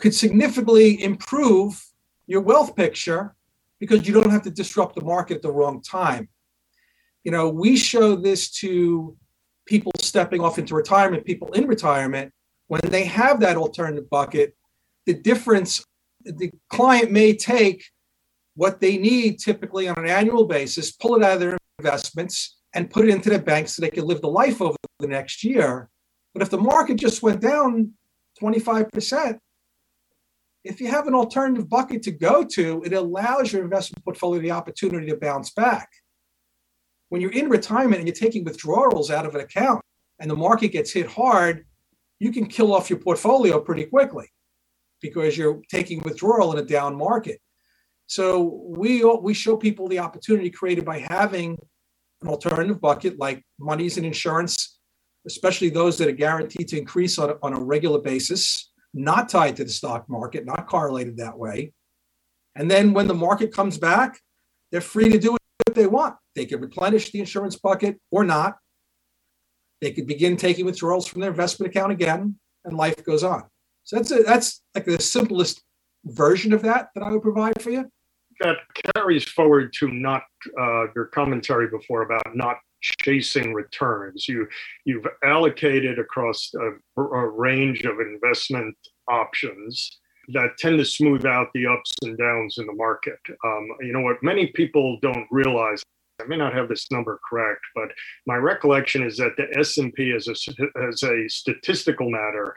could 0.00 0.14
significantly 0.14 1.02
improve 1.02 1.72
your 2.26 2.40
wealth 2.40 2.74
picture 2.74 3.34
because 3.78 4.06
you 4.06 4.14
don't 4.14 4.30
have 4.30 4.42
to 4.42 4.50
disrupt 4.50 4.94
the 4.94 5.04
market 5.04 5.36
at 5.36 5.42
the 5.42 5.56
wrong 5.58 5.80
time 5.82 6.28
you 7.24 7.32
know 7.32 7.48
we 7.48 7.76
show 7.76 8.16
this 8.16 8.50
to 8.50 9.16
people 9.66 9.92
stepping 9.98 10.40
off 10.40 10.58
into 10.58 10.74
retirement 10.74 11.24
people 11.24 11.48
in 11.52 11.66
retirement 11.66 12.32
when 12.68 12.80
they 12.84 13.04
have 13.04 13.40
that 13.40 13.56
alternative 13.56 14.08
bucket 14.10 14.56
the 15.06 15.14
difference 15.14 15.84
the 16.24 16.50
client 16.68 17.10
may 17.10 17.34
take 17.34 17.84
what 18.54 18.80
they 18.80 18.98
need 18.98 19.38
typically 19.38 19.88
on 19.88 19.98
an 19.98 20.06
annual 20.06 20.44
basis, 20.44 20.92
pull 20.92 21.16
it 21.16 21.22
out 21.22 21.34
of 21.34 21.40
their 21.40 21.58
investments, 21.78 22.58
and 22.74 22.90
put 22.90 23.06
it 23.06 23.10
into 23.10 23.30
their 23.30 23.40
bank 23.40 23.68
so 23.68 23.80
they 23.80 23.90
can 23.90 24.04
live 24.04 24.20
the 24.20 24.28
life 24.28 24.60
over 24.60 24.76
the 24.98 25.06
next 25.06 25.42
year. 25.42 25.88
But 26.32 26.42
if 26.42 26.50
the 26.50 26.58
market 26.58 26.96
just 26.96 27.22
went 27.22 27.40
down 27.40 27.92
25%, 28.40 29.38
if 30.62 30.80
you 30.80 30.88
have 30.88 31.06
an 31.06 31.14
alternative 31.14 31.68
bucket 31.68 32.02
to 32.02 32.10
go 32.10 32.44
to, 32.44 32.82
it 32.84 32.92
allows 32.92 33.52
your 33.52 33.62
investment 33.62 34.04
portfolio 34.04 34.40
the 34.40 34.50
opportunity 34.50 35.06
to 35.08 35.16
bounce 35.16 35.50
back. 35.50 35.88
When 37.08 37.20
you're 37.20 37.32
in 37.32 37.48
retirement 37.48 37.96
and 37.96 38.06
you're 38.06 38.14
taking 38.14 38.44
withdrawals 38.44 39.10
out 39.10 39.26
of 39.26 39.34
an 39.34 39.40
account 39.40 39.82
and 40.18 40.30
the 40.30 40.36
market 40.36 40.68
gets 40.68 40.92
hit 40.92 41.06
hard, 41.06 41.64
you 42.18 42.30
can 42.30 42.46
kill 42.46 42.74
off 42.74 42.90
your 42.90 42.98
portfolio 42.98 43.58
pretty 43.58 43.86
quickly 43.86 44.28
because 45.00 45.36
you're 45.36 45.60
taking 45.70 46.00
withdrawal 46.00 46.52
in 46.52 46.58
a 46.58 46.66
down 46.66 46.96
market. 46.96 47.40
So 48.06 48.62
we 48.66 49.04
we 49.04 49.34
show 49.34 49.56
people 49.56 49.88
the 49.88 50.00
opportunity 50.00 50.50
created 50.50 50.84
by 50.84 51.06
having 51.10 51.56
an 52.22 52.28
alternative 52.28 52.80
bucket 52.80 53.18
like 53.18 53.42
monies 53.58 53.96
and 53.96 54.06
insurance, 54.06 54.79
especially 55.26 55.70
those 55.70 55.98
that 55.98 56.08
are 56.08 56.12
guaranteed 56.12 56.68
to 56.68 56.78
increase 56.78 57.18
on 57.18 57.30
a, 57.30 57.34
on 57.42 57.52
a 57.52 57.60
regular 57.60 58.00
basis, 58.00 58.70
not 58.94 59.28
tied 59.28 59.56
to 59.56 59.64
the 59.64 59.70
stock 59.70 60.08
market, 60.08 60.44
not 60.44 60.66
correlated 60.66 61.16
that 61.18 61.38
way. 61.38 61.72
And 62.56 62.70
then 62.70 62.92
when 62.92 63.06
the 63.06 63.14
market 63.14 63.52
comes 63.52 63.78
back, 63.78 64.20
they're 64.72 64.80
free 64.80 65.08
to 65.10 65.18
do 65.18 65.32
what 65.32 65.40
they 65.74 65.86
want. 65.86 66.16
They 66.34 66.46
can 66.46 66.60
replenish 66.60 67.10
the 67.10 67.20
insurance 67.20 67.56
bucket 67.56 68.00
or 68.10 68.24
not. 68.24 68.56
They 69.80 69.92
could 69.92 70.06
begin 70.06 70.36
taking 70.36 70.66
withdrawals 70.66 71.06
from 71.06 71.20
their 71.20 71.30
investment 71.30 71.74
account 71.74 71.92
again, 71.92 72.38
and 72.64 72.76
life 72.76 73.02
goes 73.04 73.24
on. 73.24 73.44
So 73.84 73.96
that's 73.96 74.10
a, 74.10 74.22
that's 74.22 74.62
like 74.74 74.84
the 74.84 75.00
simplest 75.00 75.62
version 76.04 76.52
of 76.52 76.62
that 76.62 76.88
that 76.94 77.02
I 77.02 77.10
would 77.10 77.22
provide 77.22 77.60
for 77.62 77.70
you. 77.70 77.90
That 78.40 78.56
carries 78.94 79.24
forward 79.24 79.72
to 79.78 79.88
not 79.88 80.22
uh, 80.58 80.86
your 80.94 81.06
commentary 81.06 81.68
before 81.68 82.02
about 82.02 82.22
not 82.34 82.56
chasing 82.80 83.52
returns. 83.54 84.28
You 84.28 84.46
you've 84.84 85.06
allocated 85.24 85.98
across 85.98 86.52
a, 86.54 87.00
a 87.02 87.28
range 87.28 87.84
of 87.84 88.00
investment 88.00 88.76
options 89.08 89.98
that 90.32 90.56
tend 90.58 90.78
to 90.78 90.84
smooth 90.84 91.26
out 91.26 91.48
the 91.54 91.66
ups 91.66 91.92
and 92.02 92.16
downs 92.16 92.58
in 92.58 92.66
the 92.66 92.72
market. 92.72 93.18
Um, 93.44 93.68
you 93.80 93.92
know 93.92 94.00
what 94.00 94.22
many 94.22 94.48
people 94.48 94.98
don't 95.02 95.26
realize 95.30 95.82
I 96.20 96.26
may 96.26 96.36
not 96.36 96.54
have 96.54 96.68
this 96.68 96.90
number 96.90 97.18
correct, 97.28 97.62
but 97.74 97.88
my 98.26 98.36
recollection 98.36 99.02
is 99.02 99.16
that 99.16 99.36
the 99.36 99.46
S&P 99.58 100.12
as 100.12 100.28
a, 100.28 100.34
as 100.86 101.02
a 101.02 101.28
statistical 101.28 102.10
matter 102.10 102.54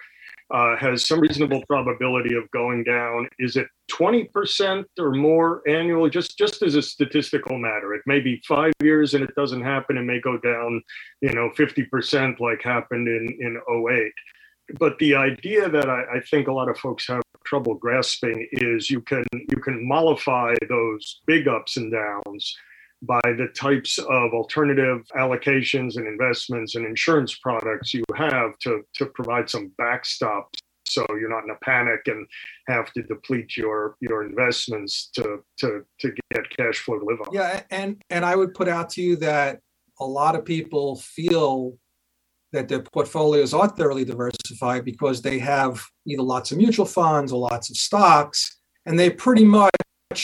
uh, 0.52 0.76
has 0.78 1.06
some 1.06 1.20
reasonable 1.20 1.64
probability 1.68 2.36
of 2.36 2.50
going 2.52 2.84
down. 2.84 3.28
Is 3.40 3.56
it 3.56 3.68
20% 3.92 4.86
or 5.00 5.12
more 5.12 5.62
annually? 5.68 6.10
Just 6.10 6.38
just 6.38 6.62
as 6.62 6.76
a 6.76 6.82
statistical 6.82 7.58
matter, 7.58 7.94
it 7.94 8.02
may 8.06 8.20
be 8.20 8.42
five 8.48 8.74
years 8.82 9.14
and 9.14 9.24
it 9.24 9.34
doesn't 9.36 9.64
happen. 9.64 9.98
It 9.98 10.04
may 10.04 10.20
go 10.20 10.38
down, 10.38 10.82
you 11.22 11.34
know, 11.34 11.50
50% 11.58 12.40
like 12.40 12.62
happened 12.62 13.08
in 13.08 13.28
in 13.40 13.62
08. 13.70 14.12
But 14.80 14.98
the 15.00 15.16
idea 15.16 15.70
that 15.70 15.90
I, 15.90 16.04
I 16.16 16.20
think 16.22 16.48
a 16.48 16.54
lot 16.54 16.70
of 16.70 16.78
folks 16.78 17.08
have 17.08 17.22
trouble 17.46 17.76
grasping 17.76 18.48
is 18.54 18.90
you 18.90 19.02
can 19.02 19.24
you 19.34 19.58
can 19.62 19.86
mollify 19.88 20.54
those 20.70 21.22
big 21.26 21.48
ups 21.48 21.78
and 21.78 21.92
downs 21.92 22.56
by 23.06 23.22
the 23.24 23.48
types 23.56 23.98
of 23.98 24.34
alternative 24.34 25.06
allocations 25.18 25.98
and 25.98 26.08
investments 26.08 26.76
and 26.76 26.86
insurance 26.86 27.36
products 27.36 27.94
you 27.94 28.04
have 28.16 28.58
to, 28.60 28.82
to 28.96 29.06
provide 29.08 29.50
some 29.50 29.72
backstop 29.78 30.50
so 30.86 31.06
you're 31.10 31.30
not 31.30 31.44
in 31.44 31.50
a 31.50 31.66
panic 31.66 32.02
and 32.08 32.28
have 32.68 32.92
to 32.94 33.04
deplete 33.04 33.58
your 33.58 33.96
your 34.00 34.26
investments 34.26 35.10
to 35.16 35.40
to 35.58 35.86
to 36.00 36.14
get 36.32 36.50
cash 36.56 36.80
flow 36.80 37.00
to 37.00 37.06
live 37.06 37.20
on. 37.22 37.34
Yeah, 37.34 37.64
and 37.72 38.02
and 38.10 38.26
I 38.26 38.36
would 38.36 38.54
put 38.54 38.68
out 38.68 38.90
to 38.92 39.02
you 39.02 39.16
that 39.18 39.60
a 40.00 40.06
lot 40.06 40.36
of 40.36 40.46
people 40.46 40.98
feel 40.98 41.78
that 42.52 42.68
their 42.68 42.82
portfolios 42.82 43.54
are 43.54 43.68
thoroughly 43.68 44.06
diversified 44.06 44.86
because 44.86 45.22
they 45.22 45.40
have 45.40 45.84
either 46.06 46.22
lots 46.22 46.52
of 46.52 46.58
mutual 46.58 46.86
funds 46.86 47.32
or 47.32 47.40
lots 47.40 47.70
of 47.70 47.78
stocks, 47.78 48.60
and 48.86 48.98
they 48.98 49.10
pretty 49.10 49.44
much 49.44 49.72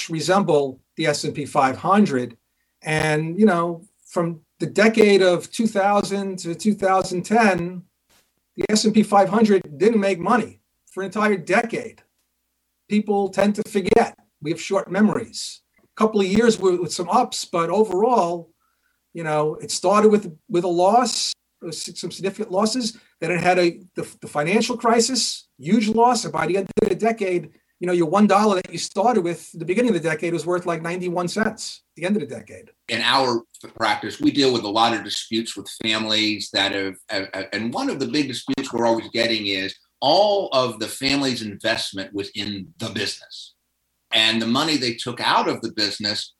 resemble 0.09 0.79
the 0.95 1.07
S&P 1.07 1.45
500. 1.45 2.37
And 2.81 3.39
you 3.39 3.45
know, 3.45 3.85
from 4.05 4.41
the 4.59 4.65
decade 4.65 5.21
of 5.21 5.51
2000 5.51 6.37
to 6.39 6.55
2010, 6.55 7.83
the 8.55 8.65
S&P 8.69 9.03
500 9.03 9.77
didn't 9.77 10.01
make 10.01 10.19
money 10.19 10.59
for 10.91 11.01
an 11.01 11.05
entire 11.05 11.37
decade. 11.37 12.01
People 12.89 13.29
tend 13.29 13.55
to 13.55 13.63
forget. 13.69 14.17
We 14.41 14.51
have 14.51 14.59
short 14.59 14.91
memories. 14.91 15.61
A 15.81 15.87
couple 15.95 16.19
of 16.19 16.27
years 16.27 16.59
with, 16.59 16.91
some 16.91 17.09
ups, 17.09 17.45
but 17.45 17.69
overall, 17.69 18.51
you 19.13 19.23
know, 19.23 19.55
it 19.55 19.71
started 19.71 20.09
with 20.09 20.35
with 20.49 20.63
a 20.63 20.67
loss, 20.67 21.33
uh, 21.65 21.71
some 21.71 22.11
significant 22.11 22.51
losses. 22.51 22.97
Then 23.19 23.31
it 23.31 23.39
had 23.39 23.59
a 23.59 23.81
the, 23.95 24.07
the 24.21 24.27
financial 24.27 24.77
crisis, 24.77 25.47
huge 25.57 25.87
loss. 25.87 26.23
And 26.23 26.33
by 26.33 26.47
the 26.47 26.57
end 26.57 26.67
of 26.81 26.89
the 26.89 26.95
decade, 26.95 27.51
you 27.79 27.87
know, 27.87 27.93
your 27.93 28.09
one 28.09 28.27
dollar 28.27 28.55
that 28.55 28.71
you 28.71 28.77
started 28.77 29.23
with 29.23 29.51
the 29.57 29.65
beginning 29.65 29.95
of 29.95 30.01
the 30.01 30.09
decade 30.09 30.33
was 30.33 30.45
worth 30.45 30.65
like 30.65 30.81
91 30.81 31.27
cents 31.27 31.83
the 31.99 32.05
end 32.05 32.15
of 32.15 32.27
the 32.27 32.35
decade. 32.35 32.69
In 32.87 33.01
our 33.01 33.43
practice, 33.75 34.19
we 34.19 34.31
deal 34.31 34.53
with 34.53 34.63
a 34.63 34.69
lot 34.69 34.93
of 34.93 35.03
disputes 35.03 35.55
with 35.55 35.69
families 35.83 36.49
that 36.53 36.71
have, 36.71 36.95
and 37.53 37.73
one 37.73 37.89
of 37.89 37.99
the 37.99 38.07
big 38.07 38.27
disputes 38.27 38.71
we're 38.71 38.85
always 38.85 39.09
getting 39.09 39.47
is 39.47 39.75
all 40.01 40.49
of 40.53 40.79
the 40.79 40.87
family's 40.87 41.41
investment 41.41 42.13
was 42.13 42.29
in 42.35 42.73
the 42.77 42.89
business. 42.89 43.55
And 44.11 44.41
the 44.41 44.47
money 44.47 44.77
they 44.77 44.93
took 44.93 45.19
out 45.19 45.47
of 45.47 45.61
the 45.61 45.71
business 45.73 46.33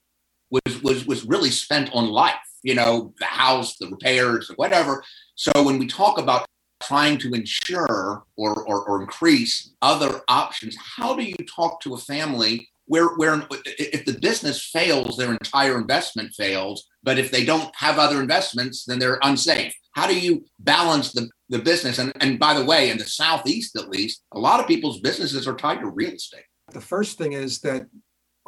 was 0.50 0.82
was 0.82 1.06
was 1.06 1.24
really 1.24 1.50
spent 1.50 1.90
on 1.94 2.08
life, 2.08 2.34
you 2.62 2.74
know, 2.74 3.14
the 3.20 3.26
house, 3.26 3.76
the 3.76 3.88
repairs, 3.88 4.50
whatever. 4.56 5.04
So 5.36 5.52
when 5.62 5.78
we 5.78 5.86
talk 5.86 6.18
about 6.18 6.46
trying 6.82 7.18
to 7.18 7.32
ensure 7.32 8.24
or, 8.36 8.64
or, 8.64 8.88
or 8.88 9.02
increase 9.02 9.74
other 9.82 10.22
options, 10.28 10.76
how 10.96 11.14
do 11.14 11.22
you 11.22 11.36
talk 11.54 11.80
to 11.82 11.94
a 11.94 11.98
family 11.98 12.68
where, 12.90 13.10
where 13.14 13.40
if 13.78 14.04
the 14.04 14.18
business 14.20 14.66
fails, 14.66 15.16
their 15.16 15.30
entire 15.30 15.78
investment 15.78 16.34
fails, 16.34 16.88
but 17.04 17.20
if 17.20 17.30
they 17.30 17.44
don't 17.44 17.72
have 17.76 18.00
other 18.00 18.20
investments, 18.20 18.84
then 18.84 18.98
they're 18.98 19.20
unsafe? 19.22 19.72
How 19.92 20.08
do 20.08 20.18
you 20.18 20.44
balance 20.58 21.12
the, 21.12 21.28
the 21.50 21.60
business? 21.60 22.00
And, 22.00 22.12
and 22.20 22.36
by 22.36 22.52
the 22.52 22.64
way, 22.64 22.90
in 22.90 22.98
the 22.98 23.04
Southeast 23.04 23.76
at 23.76 23.90
least, 23.90 24.24
a 24.32 24.40
lot 24.40 24.58
of 24.58 24.66
people's 24.66 24.98
businesses 24.98 25.46
are 25.46 25.54
tied 25.54 25.78
to 25.82 25.86
real 25.86 26.14
estate. 26.14 26.42
The 26.72 26.80
first 26.80 27.16
thing 27.16 27.34
is 27.34 27.60
that 27.60 27.86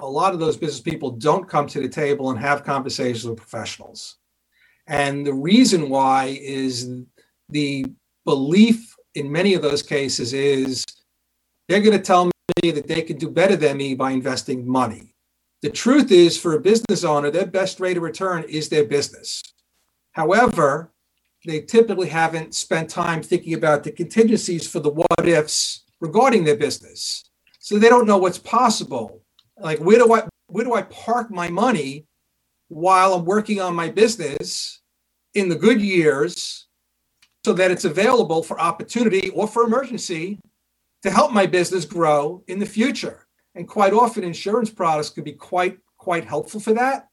a 0.01 0.09
lot 0.09 0.35
of 0.35 0.41
those 0.41 0.57
business 0.57 0.81
people 0.81 1.13
don't 1.13 1.49
come 1.49 1.69
to 1.69 1.81
the 1.81 1.89
table 1.89 2.31
and 2.31 2.39
have 2.41 2.65
conversations 2.65 3.25
with 3.25 3.39
professionals. 3.39 4.17
And 4.89 5.25
the 5.25 5.35
reason 5.35 5.89
why 5.89 6.37
is 6.43 6.93
the 7.49 7.87
belief 8.25 8.97
in 9.15 9.31
many 9.31 9.55
of 9.55 9.63
those 9.63 9.85
cases 9.85 10.33
is 10.33 10.85
they're 11.69 11.81
going 11.81 11.97
to 11.97 12.03
tell 12.03 12.32
me 12.63 12.71
that 12.73 12.89
they 12.89 13.03
can 13.03 13.19
do 13.19 13.31
better 13.31 13.57
than 13.57 13.77
me 13.77 13.95
by 13.95 14.11
investing 14.11 14.67
money. 14.67 15.15
The 15.63 15.71
truth 15.71 16.11
is, 16.11 16.39
for 16.39 16.55
a 16.55 16.61
business 16.61 17.05
owner, 17.05 17.31
their 17.31 17.47
best 17.47 17.79
rate 17.79 17.97
of 17.97 18.03
return 18.03 18.45
is 18.49 18.69
their 18.69 18.85
business. 18.85 19.43
However, 20.13 20.93
they 21.45 21.61
typically 21.61 22.09
haven't 22.09 22.55
spent 22.55 22.91
time 22.91 23.23
thinking 23.23 23.55
about 23.55 23.85
the 23.85 23.91
contingencies 23.93 24.69
for 24.69 24.81
the 24.81 24.91
what 24.91 25.29
ifs 25.29 25.85
regarding 26.01 26.45
their 26.45 26.57
business. 26.57 27.31
So 27.59 27.79
they 27.79 27.89
don't 27.89 28.07
know 28.07 28.19
what's 28.19 28.39
possible. 28.39 29.23
Like 29.59 29.79
where 29.79 29.99
do 29.99 30.13
I 30.13 30.29
where 30.49 30.65
do 30.65 30.75
I 30.75 30.83
park 30.83 31.31
my 31.31 31.49
money 31.49 32.07
while 32.69 33.15
I'm 33.15 33.25
working 33.25 33.61
on 33.61 33.75
my 33.75 33.89
business 33.89 34.81
in 35.35 35.49
the 35.49 35.55
good 35.55 35.81
years 35.81 36.67
so 37.45 37.53
that 37.55 37.71
it's 37.71 37.85
available 37.85 38.43
for 38.43 38.61
opportunity 38.61 39.31
or 39.31 39.49
for 39.49 39.65
emergency 39.65 40.39
to 41.03 41.11
help 41.11 41.33
my 41.33 41.47
business 41.47 41.85
grow 41.85 42.43
in 42.47 42.59
the 42.59 42.67
future. 42.67 43.27
And 43.55 43.69
quite 43.69 43.93
often, 43.93 44.25
insurance 44.25 44.71
products 44.71 45.11
could 45.11 45.25
be 45.25 45.33
quite 45.33 45.79
quite 45.99 46.25
helpful 46.25 46.61
for 46.61 46.73
that, 46.73 47.09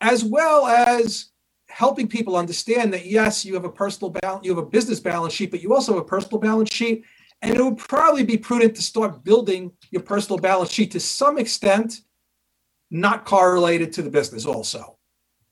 as 0.00 0.22
well 0.22 0.66
as 0.66 1.30
helping 1.68 2.06
people 2.06 2.36
understand 2.36 2.92
that 2.92 3.06
yes, 3.06 3.44
you 3.44 3.54
have 3.54 3.64
a 3.64 3.72
personal 3.72 4.10
balance, 4.10 4.44
you 4.44 4.54
have 4.54 4.62
a 4.62 4.68
business 4.68 5.00
balance 5.00 5.32
sheet, 5.32 5.50
but 5.50 5.62
you 5.62 5.72
also 5.72 5.94
have 5.94 6.02
a 6.02 6.06
personal 6.06 6.38
balance 6.38 6.72
sheet. 6.72 7.04
And 7.40 7.56
it 7.56 7.62
would 7.62 7.78
probably 7.78 8.22
be 8.22 8.36
prudent 8.36 8.76
to 8.76 8.82
start 8.82 9.24
building 9.24 9.72
your 9.90 10.02
personal 10.02 10.38
balance 10.38 10.70
sheet 10.70 10.90
to 10.92 11.00
some 11.00 11.38
extent, 11.38 12.02
not 12.90 13.24
correlated 13.24 13.92
to 13.94 14.02
the 14.02 14.10
business 14.10 14.46
also 14.46 14.98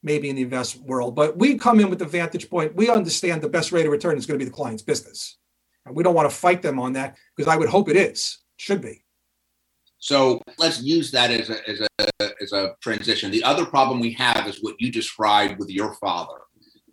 maybe 0.03 0.29
in 0.29 0.35
the 0.35 0.41
investment 0.41 0.87
world. 0.87 1.15
But 1.15 1.37
we 1.37 1.57
come 1.57 1.79
in 1.79 1.89
with 1.89 1.99
the 1.99 2.05
vantage 2.05 2.49
point. 2.49 2.75
We 2.75 2.89
understand 2.89 3.41
the 3.41 3.49
best 3.49 3.71
rate 3.71 3.85
of 3.85 3.91
return 3.91 4.17
is 4.17 4.25
going 4.25 4.37
to 4.37 4.45
be 4.45 4.49
the 4.49 4.55
client's 4.55 4.83
business. 4.83 5.37
We 5.91 6.03
don't 6.03 6.15
want 6.15 6.29
to 6.29 6.35
fight 6.35 6.61
them 6.61 6.79
on 6.79 6.93
that 6.93 7.17
because 7.35 7.51
I 7.51 7.57
would 7.57 7.69
hope 7.69 7.89
it 7.89 7.97
is, 7.97 8.39
should 8.57 8.81
be. 8.81 9.03
So 9.99 10.41
let's 10.57 10.81
use 10.81 11.11
that 11.11 11.31
as 11.31 11.49
a, 11.49 11.69
as 11.69 11.81
a 11.81 12.31
as 12.41 12.51
a 12.51 12.75
transition. 12.81 13.31
The 13.31 13.43
other 13.43 13.65
problem 13.65 13.99
we 13.99 14.11
have 14.13 14.47
is 14.47 14.61
what 14.61 14.75
you 14.79 14.91
described 14.91 15.59
with 15.59 15.69
your 15.69 15.95
father, 15.95 16.41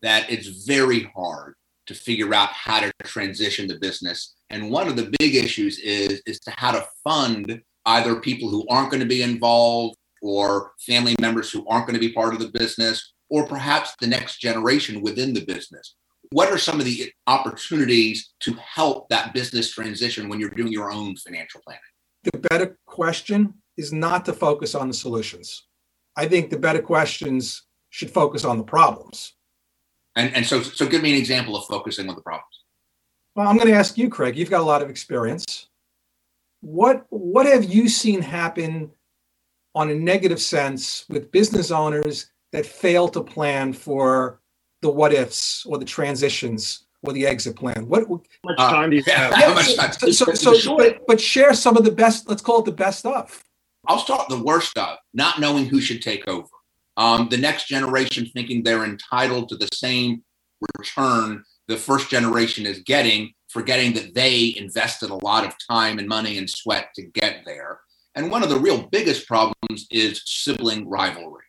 that 0.03 0.31
it's 0.31 0.65
very 0.65 1.11
hard 1.17 1.55
to 1.87 1.95
figure 1.95 2.33
out 2.35 2.51
how 2.51 2.79
to 2.79 2.93
transition 3.03 3.67
the 3.67 3.79
business. 3.81 4.37
And 4.51 4.71
one 4.71 4.87
of 4.87 4.95
the 4.95 5.13
big 5.19 5.35
issues 5.35 5.79
is 5.81 6.23
is 6.27 6.39
to 6.41 6.53
how 6.57 6.71
to 6.73 6.87
fund 7.03 7.61
either 7.87 8.21
people 8.21 8.49
who 8.49 8.67
aren't 8.69 8.91
going 8.91 9.03
to 9.03 9.07
be 9.07 9.23
involved 9.23 9.97
or 10.23 10.73
family 10.87 11.17
members 11.21 11.51
who 11.51 11.67
aren't 11.67 11.87
going 11.87 11.99
to 11.99 12.07
be 12.07 12.13
part 12.13 12.35
of 12.35 12.41
the 12.41 12.59
business, 12.59 13.13
or 13.29 13.47
perhaps 13.47 13.95
the 14.01 14.07
next 14.07 14.39
generation 14.39 15.01
within 15.01 15.33
the 15.33 15.45
business? 15.45 15.97
What 16.33 16.51
are 16.51 16.59
some 16.59 16.79
of 16.79 16.87
the 16.87 17.13
opportunities 17.27 18.33
to 18.41 18.55
help 18.55 19.09
that 19.09 19.35
business 19.35 19.73
transition 19.73 20.29
when 20.29 20.39
you're 20.39 20.51
doing 20.51 20.73
your 20.73 20.93
own 20.93 21.17
financial 21.17 21.61
planning? 21.65 21.83
The 22.33 22.39
better 22.39 22.79
question 22.87 23.55
is 23.77 23.93
not 23.93 24.25
to 24.27 24.33
focus 24.33 24.75
on 24.77 24.89
the 24.89 24.95
solutions. 24.95 25.67
I 26.17 26.29
think 26.29 26.51
the 26.51 26.59
better 26.59 26.83
questions 26.83 27.65
should 27.89 28.11
focus 28.11 28.45
on 28.45 28.59
the 28.59 28.65
problems. 28.65 29.35
And, 30.15 30.35
and 30.35 30.47
so, 30.47 30.63
so 30.63 30.87
give 30.87 31.03
me 31.03 31.13
an 31.13 31.19
example 31.19 31.57
of 31.57 31.65
focusing 31.65 32.09
on 32.09 32.15
the 32.15 32.23
problems. 32.23 32.65
Well, 33.35 33.49
I'm 33.49 33.57
going 33.57 33.69
to 33.69 33.75
ask 33.75 33.97
you, 33.97 34.09
Craig. 34.09 34.37
You've 34.37 34.51
got 34.51 34.61
a 34.61 34.65
lot 34.65 34.83
of 34.83 34.91
experience. 34.91 35.69
What 36.61 37.07
what 37.09 37.47
have 37.47 37.65
you 37.65 37.89
seen 37.89 38.21
happen 38.21 38.91
on 39.75 39.89
a 39.91 39.95
negative 39.95 40.41
sense 40.41 41.07
with 41.09 41.33
business 41.33 41.71
owners 41.71 42.31
that 42.53 42.67
fail 42.67 43.09
to 43.09 43.23
plan 43.23 43.73
for 43.73 44.40
the 44.83 44.91
what 44.91 45.13
ifs 45.13 45.65
or 45.67 45.79
the 45.79 45.85
transitions 45.85 46.87
or 47.03 47.13
the 47.13 47.27
exit 47.27 47.57
plan? 47.57 47.87
What 47.89 48.07
how 48.09 48.21
much 48.45 48.57
uh, 48.59 48.71
time 48.71 48.91
do 48.91 48.97
you 48.97 49.03
have? 49.07 49.35
Yeah, 49.39 49.55
much 49.55 49.77
time? 49.77 49.93
So, 49.93 50.35
so, 50.35 50.55
so 50.55 50.77
but, 50.77 51.07
but 51.07 51.21
share 51.21 51.55
some 51.55 51.77
of 51.77 51.85
the 51.85 51.93
best, 51.93 52.29
let's 52.29 52.43
call 52.43 52.61
it 52.61 52.65
the 52.65 52.73
best 52.73 53.01
stuff. 53.01 53.45
I'll 53.87 53.99
start 53.99 54.29
the 54.29 54.43
worst 54.43 54.77
of 54.77 54.99
not 55.15 55.41
knowing 55.41 55.67
who 55.67 55.81
should 55.81 56.03
take 56.03 56.29
over. 56.29 56.49
Um, 56.97 57.29
the 57.31 57.39
next 57.39 57.67
generation 57.67 58.27
thinking 58.27 58.63
they're 58.63 58.85
entitled 58.85 59.49
to 59.51 59.57
the 59.57 59.69
same 59.73 60.23
return 60.79 61.45
the 61.71 61.77
first 61.77 62.11
generation 62.11 62.67
is 62.67 62.81
getting, 62.81 63.33
forgetting 63.49 63.93
that 63.95 64.13
they 64.13 64.55
invested 64.57 65.11
a 65.11 65.25
lot 65.25 65.47
of 65.47 65.55
time 65.71 66.01
and 66.01 66.09
money 66.09 66.37
and 66.37 66.51
sweat 66.51 66.89
to 66.97 67.03
get 67.03 67.43
there. 67.47 67.79
And 68.17 68.29
one 68.29 68.43
of 68.43 68.49
the 68.49 68.59
real 68.59 68.89
biggest 68.89 69.29
problems 69.29 69.87
is 69.89 70.21
sibling 70.27 70.89
rivalry. 70.89 71.45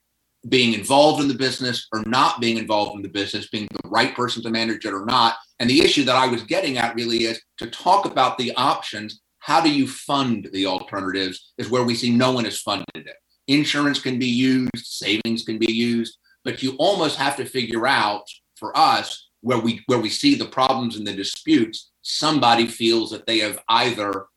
Being 0.49 0.73
involved 0.73 1.21
in 1.21 1.27
the 1.27 1.36
business 1.36 1.88
or 1.93 2.04
not 2.06 2.41
being 2.41 2.58
involved 2.58 2.95
in 2.95 3.04
the 3.04 3.10
business, 3.10 3.49
being 3.49 3.67
the 3.71 3.89
right 3.89 4.15
person 4.15 4.41
to 4.43 4.49
manage 4.49 4.86
it 4.86 4.93
or 4.93 5.06
not. 5.06 5.36
And 5.60 5.69
the 5.69 5.82
issue 5.82 6.04
that 6.06 6.15
I 6.15 6.27
was 6.27 6.43
getting 6.43 6.77
at 6.77 6.95
really 6.95 7.25
is 7.25 7.41
to 7.60 7.69
talk 7.69 8.06
about 8.06 8.38
the 8.38 8.51
options. 8.56 9.21
How 9.39 9.62
do 9.62 9.71
you 9.71 9.88
fund 9.88 10.49
the 10.51 10.65
alternatives? 10.65 11.54
Is 11.58 11.69
where 11.69 11.84
we 11.84 11.95
see 11.95 12.10
no 12.10 12.32
one 12.32 12.45
has 12.45 12.60
funded 12.60 12.86
it. 12.95 13.15
Insurance 13.47 13.99
can 13.99 14.17
be 14.17 14.27
used, 14.27 14.69
savings 14.77 15.43
can 15.43 15.60
be 15.60 15.71
used, 15.71 16.17
but 16.43 16.63
you 16.63 16.75
almost 16.77 17.17
have 17.17 17.36
to 17.38 17.45
figure 17.45 17.86
out 17.86 18.23
for 18.56 18.75
us 18.77 19.30
where 19.41 19.60
we 19.60 19.84
where 19.88 19.99
we 19.99 20.10
see 20.10 20.36
the 20.36 20.45
problems 20.45 20.95
and 20.95 21.06
the 21.06 21.13
disputes. 21.13 21.91
Somebody 22.01 22.67
feels 22.67 23.12
that 23.12 23.25
they 23.25 23.39
have 23.39 23.60
either 23.67 24.27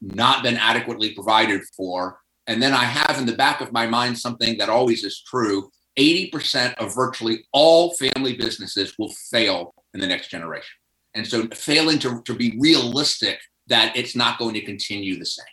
not 0.00 0.42
been 0.42 0.56
adequately 0.56 1.14
provided 1.14 1.62
for. 1.76 2.20
And 2.46 2.62
then 2.62 2.72
I 2.72 2.84
have 2.84 3.18
in 3.18 3.26
the 3.26 3.36
back 3.36 3.60
of 3.60 3.72
my 3.72 3.86
mind 3.86 4.18
something 4.18 4.58
that 4.58 4.68
always 4.68 5.04
is 5.04 5.22
true 5.22 5.70
80% 5.98 6.74
of 6.74 6.94
virtually 6.94 7.44
all 7.52 7.94
family 7.94 8.34
businesses 8.34 8.94
will 8.98 9.12
fail 9.30 9.74
in 9.94 10.00
the 10.00 10.06
next 10.06 10.28
generation. 10.28 10.76
And 11.14 11.26
so 11.26 11.46
failing 11.54 11.98
to, 12.00 12.20
to 12.22 12.34
be 12.34 12.56
realistic 12.58 13.38
that 13.68 13.96
it's 13.96 14.16
not 14.16 14.38
going 14.38 14.54
to 14.54 14.64
continue 14.64 15.18
the 15.18 15.26
same. 15.26 15.46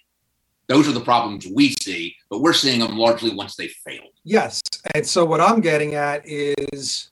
Those 0.67 0.87
are 0.87 0.93
the 0.93 1.01
problems 1.01 1.47
we 1.47 1.75
see, 1.81 2.15
but 2.29 2.39
we're 2.39 2.53
seeing 2.53 2.79
them 2.79 2.97
largely 2.97 3.33
once 3.33 3.55
they 3.55 3.67
failed. 3.67 4.13
Yes. 4.23 4.61
And 4.95 5.05
so 5.05 5.25
what 5.25 5.41
I'm 5.41 5.61
getting 5.61 5.95
at 5.95 6.21
is 6.25 7.11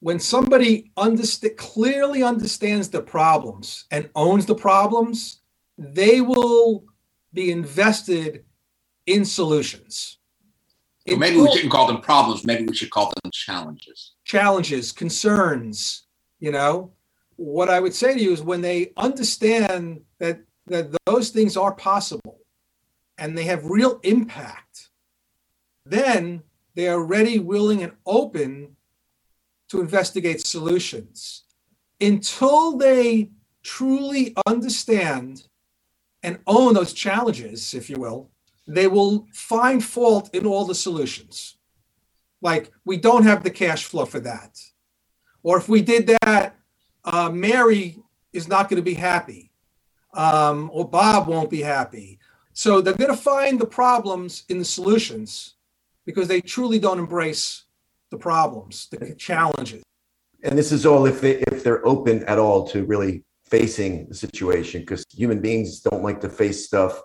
when 0.00 0.18
somebody 0.18 0.92
underst- 0.96 1.56
clearly 1.56 2.22
understands 2.22 2.88
the 2.88 3.02
problems 3.02 3.84
and 3.90 4.08
owns 4.14 4.46
the 4.46 4.54
problems, 4.54 5.40
they 5.76 6.20
will 6.20 6.84
be 7.32 7.50
invested 7.50 8.44
in 9.06 9.24
solutions. 9.24 10.18
So 11.08 11.16
maybe 11.16 11.36
we 11.36 11.50
shouldn't 11.52 11.72
call 11.72 11.88
them 11.88 12.00
problems. 12.00 12.44
Maybe 12.44 12.64
we 12.64 12.76
should 12.76 12.90
call 12.90 13.12
them 13.22 13.30
challenges. 13.32 14.12
Challenges, 14.24 14.92
concerns. 14.92 16.04
You 16.38 16.52
know, 16.52 16.92
what 17.36 17.68
I 17.68 17.80
would 17.80 17.94
say 17.94 18.14
to 18.14 18.20
you 18.20 18.32
is 18.32 18.42
when 18.42 18.60
they 18.60 18.92
understand 18.96 20.02
that 20.18 20.40
that 20.66 20.96
those 21.06 21.30
things 21.30 21.56
are 21.56 21.74
possible 21.74 22.38
and 23.18 23.36
they 23.36 23.44
have 23.44 23.64
real 23.64 23.98
impact, 24.04 24.90
then 25.84 26.42
they 26.74 26.88
are 26.88 27.02
ready, 27.02 27.38
willing, 27.38 27.82
and 27.82 27.92
open 28.06 28.76
to 29.68 29.80
investigate 29.80 30.46
solutions. 30.46 31.44
Until 32.00 32.76
they 32.76 33.30
truly 33.62 34.34
understand 34.46 35.46
and 36.22 36.38
own 36.46 36.74
those 36.74 36.92
challenges, 36.92 37.74
if 37.74 37.90
you 37.90 37.96
will, 37.96 38.31
they 38.74 38.86
will 38.86 39.26
find 39.32 39.82
fault 39.84 40.30
in 40.34 40.46
all 40.46 40.64
the 40.64 40.74
solutions. 40.74 41.56
Like, 42.40 42.72
we 42.84 42.96
don't 42.96 43.24
have 43.24 43.42
the 43.42 43.50
cash 43.50 43.84
flow 43.84 44.04
for 44.04 44.20
that. 44.20 44.60
Or 45.42 45.56
if 45.58 45.68
we 45.68 45.82
did 45.82 46.06
that, 46.22 46.56
uh, 47.04 47.30
Mary 47.30 47.98
is 48.32 48.48
not 48.48 48.68
going 48.68 48.80
to 48.80 48.90
be 48.90 48.94
happy, 48.94 49.50
um, 50.14 50.70
or 50.72 50.88
Bob 50.88 51.28
won't 51.28 51.50
be 51.50 51.62
happy. 51.62 52.18
So 52.52 52.80
they're 52.80 52.94
going 52.94 53.10
to 53.10 53.16
find 53.16 53.60
the 53.60 53.66
problems 53.66 54.44
in 54.48 54.58
the 54.58 54.64
solutions 54.64 55.54
because 56.04 56.28
they 56.28 56.40
truly 56.40 56.78
don't 56.78 56.98
embrace 56.98 57.64
the 58.10 58.18
problems, 58.18 58.88
the 58.90 59.14
challenges. 59.14 59.82
And 60.44 60.58
this 60.58 60.72
is 60.72 60.84
all 60.84 61.06
if 61.06 61.20
they 61.20 61.36
if 61.52 61.62
they're 61.62 61.86
open 61.86 62.24
at 62.24 62.38
all 62.38 62.66
to 62.68 62.84
really 62.84 63.24
facing 63.44 64.08
the 64.08 64.14
situation, 64.14 64.80
because 64.80 65.04
human 65.12 65.40
beings 65.40 65.80
don't 65.80 66.02
like 66.02 66.20
to 66.22 66.28
face 66.28 66.66
stuff 66.66 67.00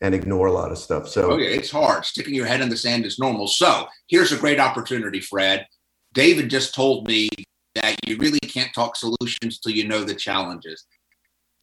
and 0.00 0.14
ignore 0.14 0.46
a 0.46 0.52
lot 0.52 0.70
of 0.70 0.78
stuff. 0.78 1.08
So 1.08 1.32
oh 1.32 1.36
yeah, 1.36 1.50
it's 1.50 1.70
hard. 1.70 2.04
Sticking 2.04 2.34
your 2.34 2.46
head 2.46 2.60
in 2.60 2.68
the 2.68 2.76
sand 2.76 3.06
is 3.06 3.18
normal. 3.18 3.46
So 3.46 3.86
here's 4.08 4.32
a 4.32 4.36
great 4.36 4.60
opportunity, 4.60 5.20
Fred. 5.20 5.66
David 6.12 6.48
just 6.48 6.74
told 6.74 7.06
me 7.08 7.28
that 7.74 7.96
you 8.06 8.16
really 8.16 8.38
can't 8.40 8.72
talk 8.72 8.96
solutions 8.96 9.58
till 9.58 9.72
you 9.72 9.86
know 9.86 10.04
the 10.04 10.14
challenges. 10.14 10.86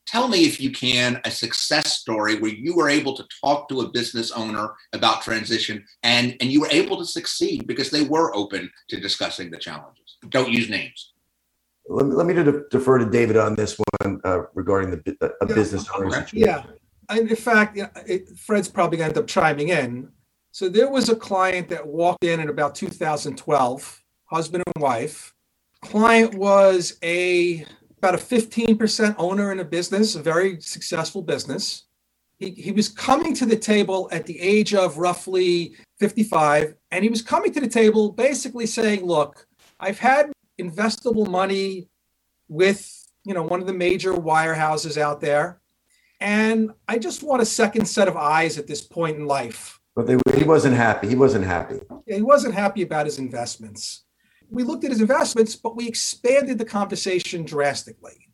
Tell 0.08 0.28
me, 0.28 0.46
if 0.46 0.60
you 0.60 0.72
can, 0.72 1.22
a 1.24 1.32
success 1.32 2.00
story 2.00 2.38
where 2.40 2.52
you 2.52 2.76
were 2.76 2.90
able 2.90 3.16
to 3.16 3.26
talk 3.44 3.70
to 3.70 3.82
a 3.82 3.90
business 3.90 4.32
owner 4.32 4.74
about 4.92 5.22
transition 5.22 5.86
and, 6.04 6.36
and 6.42 6.52
you 6.52 6.60
were 6.60 6.72
able 6.72 6.98
to 6.98 7.06
succeed 7.06 7.66
because 7.66 7.92
they 7.92 8.04
were 8.04 8.36
open 8.36 8.70
to 8.90 9.00
discussing 9.00 9.52
the 9.52 9.58
challenges. 9.58 10.18
Don't 10.28 10.50
use 10.50 10.70
names. 10.70 11.14
Let 11.88 12.08
me, 12.08 12.14
let 12.14 12.26
me 12.26 12.34
defer 12.70 12.98
to 12.98 13.10
David 13.10 13.38
on 13.38 13.56
this 13.56 13.80
one 14.02 14.20
uh, 14.24 14.44
regarding 14.54 14.92
the 14.92 15.18
a 15.22 15.48
yeah, 15.48 15.56
business 15.56 15.88
owner 15.96 16.12
situation. 16.12 16.40
Yeah, 16.40 16.64
and 17.10 17.30
in 17.30 17.36
fact, 17.36 17.78
it, 18.06 18.30
Fred's 18.38 18.70
probably 18.70 18.98
going 18.98 19.12
to 19.12 19.18
end 19.18 19.24
up 19.24 19.28
chiming 19.28 19.70
in. 19.70 20.10
So 20.52 20.68
there 20.68 20.90
was 20.90 21.10
a 21.10 21.16
client 21.16 21.70
that 21.70 21.86
walked 21.86 22.24
in 22.24 22.40
in 22.40 22.50
about 22.50 22.76
2012, 22.76 24.04
husband 24.26 24.64
and 24.66 24.82
wife. 24.82 25.34
Client 25.82 26.36
was 26.36 26.98
a 27.04 27.66
about 27.98 28.16
a 28.16 28.18
15% 28.18 29.16
owner 29.20 29.52
in 29.52 29.60
a 29.60 29.64
business, 29.64 30.16
a 30.16 30.24
very 30.24 30.60
successful 30.60 31.22
business. 31.22 31.84
He, 32.40 32.50
he 32.50 32.72
was 32.72 32.90
coming 32.90 33.36
to 33.36 33.46
the 33.46 33.56
table 33.56 34.10
at 34.12 34.26
the 34.26 34.40
age 34.42 34.74
of 34.74 34.98
roughly 34.98 35.76
55, 36.00 36.74
and 36.90 37.04
he 37.04 37.12
was 37.12 37.22
coming 37.22 37.54
to 37.54 37.62
the 37.62 37.68
table 37.68 38.12
basically 38.12 38.66
saying, 38.66 39.06
Look, 39.06 39.48
I've 39.80 40.00
had 40.00 40.32
investable 40.60 41.30
money 41.30 41.90
with 42.48 43.08
you 43.24 43.34
know 43.34 43.44
one 43.44 43.62
of 43.62 43.68
the 43.68 43.74
major 43.74 44.14
wirehouses 44.14 44.98
out 44.98 45.22
there 45.22 45.61
and 46.22 46.72
i 46.88 46.98
just 46.98 47.24
want 47.24 47.42
a 47.42 47.46
second 47.46 47.86
set 47.86 48.08
of 48.08 48.16
eyes 48.16 48.58
at 48.58 48.68
this 48.68 48.82
point 48.82 49.18
in 49.18 49.26
life 49.26 49.80
but 49.96 50.08
they, 50.08 50.18
he 50.38 50.46
wasn't 50.46 50.76
happy 50.76 51.08
he 51.08 51.16
wasn't 51.16 51.44
happy 51.44 51.80
yeah, 52.08 52.16
he 52.16 52.22
wasn't 52.22 52.54
happy 52.54 52.82
about 52.82 53.06
his 53.06 53.20
investments 53.20 54.06
we 54.52 54.64
looked 54.64 54.84
at 54.84 54.92
his 54.92 55.02
investments, 55.02 55.56
but 55.56 55.78
we 55.78 55.88
expanded 55.88 56.58
the 56.58 56.66
conversation 56.66 57.46
drastically. 57.46 58.28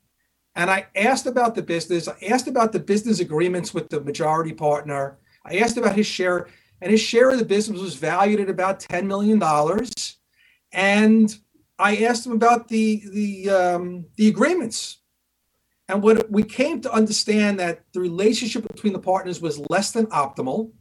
And 0.56 0.72
I 0.72 0.88
asked 0.96 1.28
about 1.28 1.54
the 1.54 1.62
business. 1.62 2.08
I 2.08 2.18
asked 2.30 2.48
about 2.48 2.72
the 2.72 2.80
business 2.80 3.20
agreements 3.20 3.74
with 3.74 3.90
the 3.90 4.02
majority 4.02 4.54
partner. 4.54 5.20
I 5.46 5.58
asked 5.58 5.78
about 5.78 5.96
his 5.96 6.08
share, 6.08 6.48
and 6.82 6.92
his 6.92 7.00
share 7.00 7.30
of 7.30 7.38
the 7.38 7.46
business 7.46 7.80
was 7.80 7.94
valued 7.94 8.40
at 8.40 8.50
about 8.50 8.80
$10 8.80 9.06
million. 9.06 9.42
And 10.72 11.36
I 11.78 11.98
asked 11.98 12.26
him 12.26 12.32
about 12.32 12.68
the, 12.68 13.04
the, 13.14 13.50
um, 13.52 14.06
the 14.16 14.28
agreements. 14.28 14.98
And 15.90 16.04
what 16.04 16.30
we 16.30 16.44
came 16.44 16.82
to 16.82 16.92
understand 16.92 17.60
that 17.60 17.84
the 17.94 18.02
relationship 18.02 18.68
between 18.68 18.94
the 18.94 19.00
partners 19.00 19.42
was 19.42 19.62
less 19.70 19.92
than 19.92 20.08
optimal. 20.08 20.72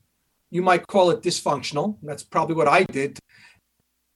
You 0.50 0.62
might 0.62 0.86
call 0.86 1.10
it 1.10 1.22
dysfunctional. 1.22 1.98
That's 2.02 2.24
probably 2.24 2.56
what 2.56 2.68
I 2.68 2.84
did 2.84 3.18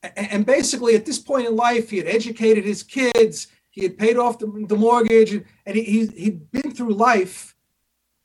and 0.03 0.46
basically 0.46 0.94
at 0.94 1.05
this 1.05 1.18
point 1.18 1.46
in 1.46 1.57
life 1.57 1.90
he 1.90 1.98
had 1.98 2.07
educated 2.07 2.64
his 2.64 2.83
kids 2.83 3.48
he 3.70 3.83
had 3.83 3.98
paid 3.98 4.16
off 4.16 4.38
the, 4.38 4.76
mortgage 4.76 5.33
and 5.33 5.76
he, 5.76 6.07
he'd 6.07 6.50
been 6.50 6.72
through 6.72 6.92
life 6.92 7.55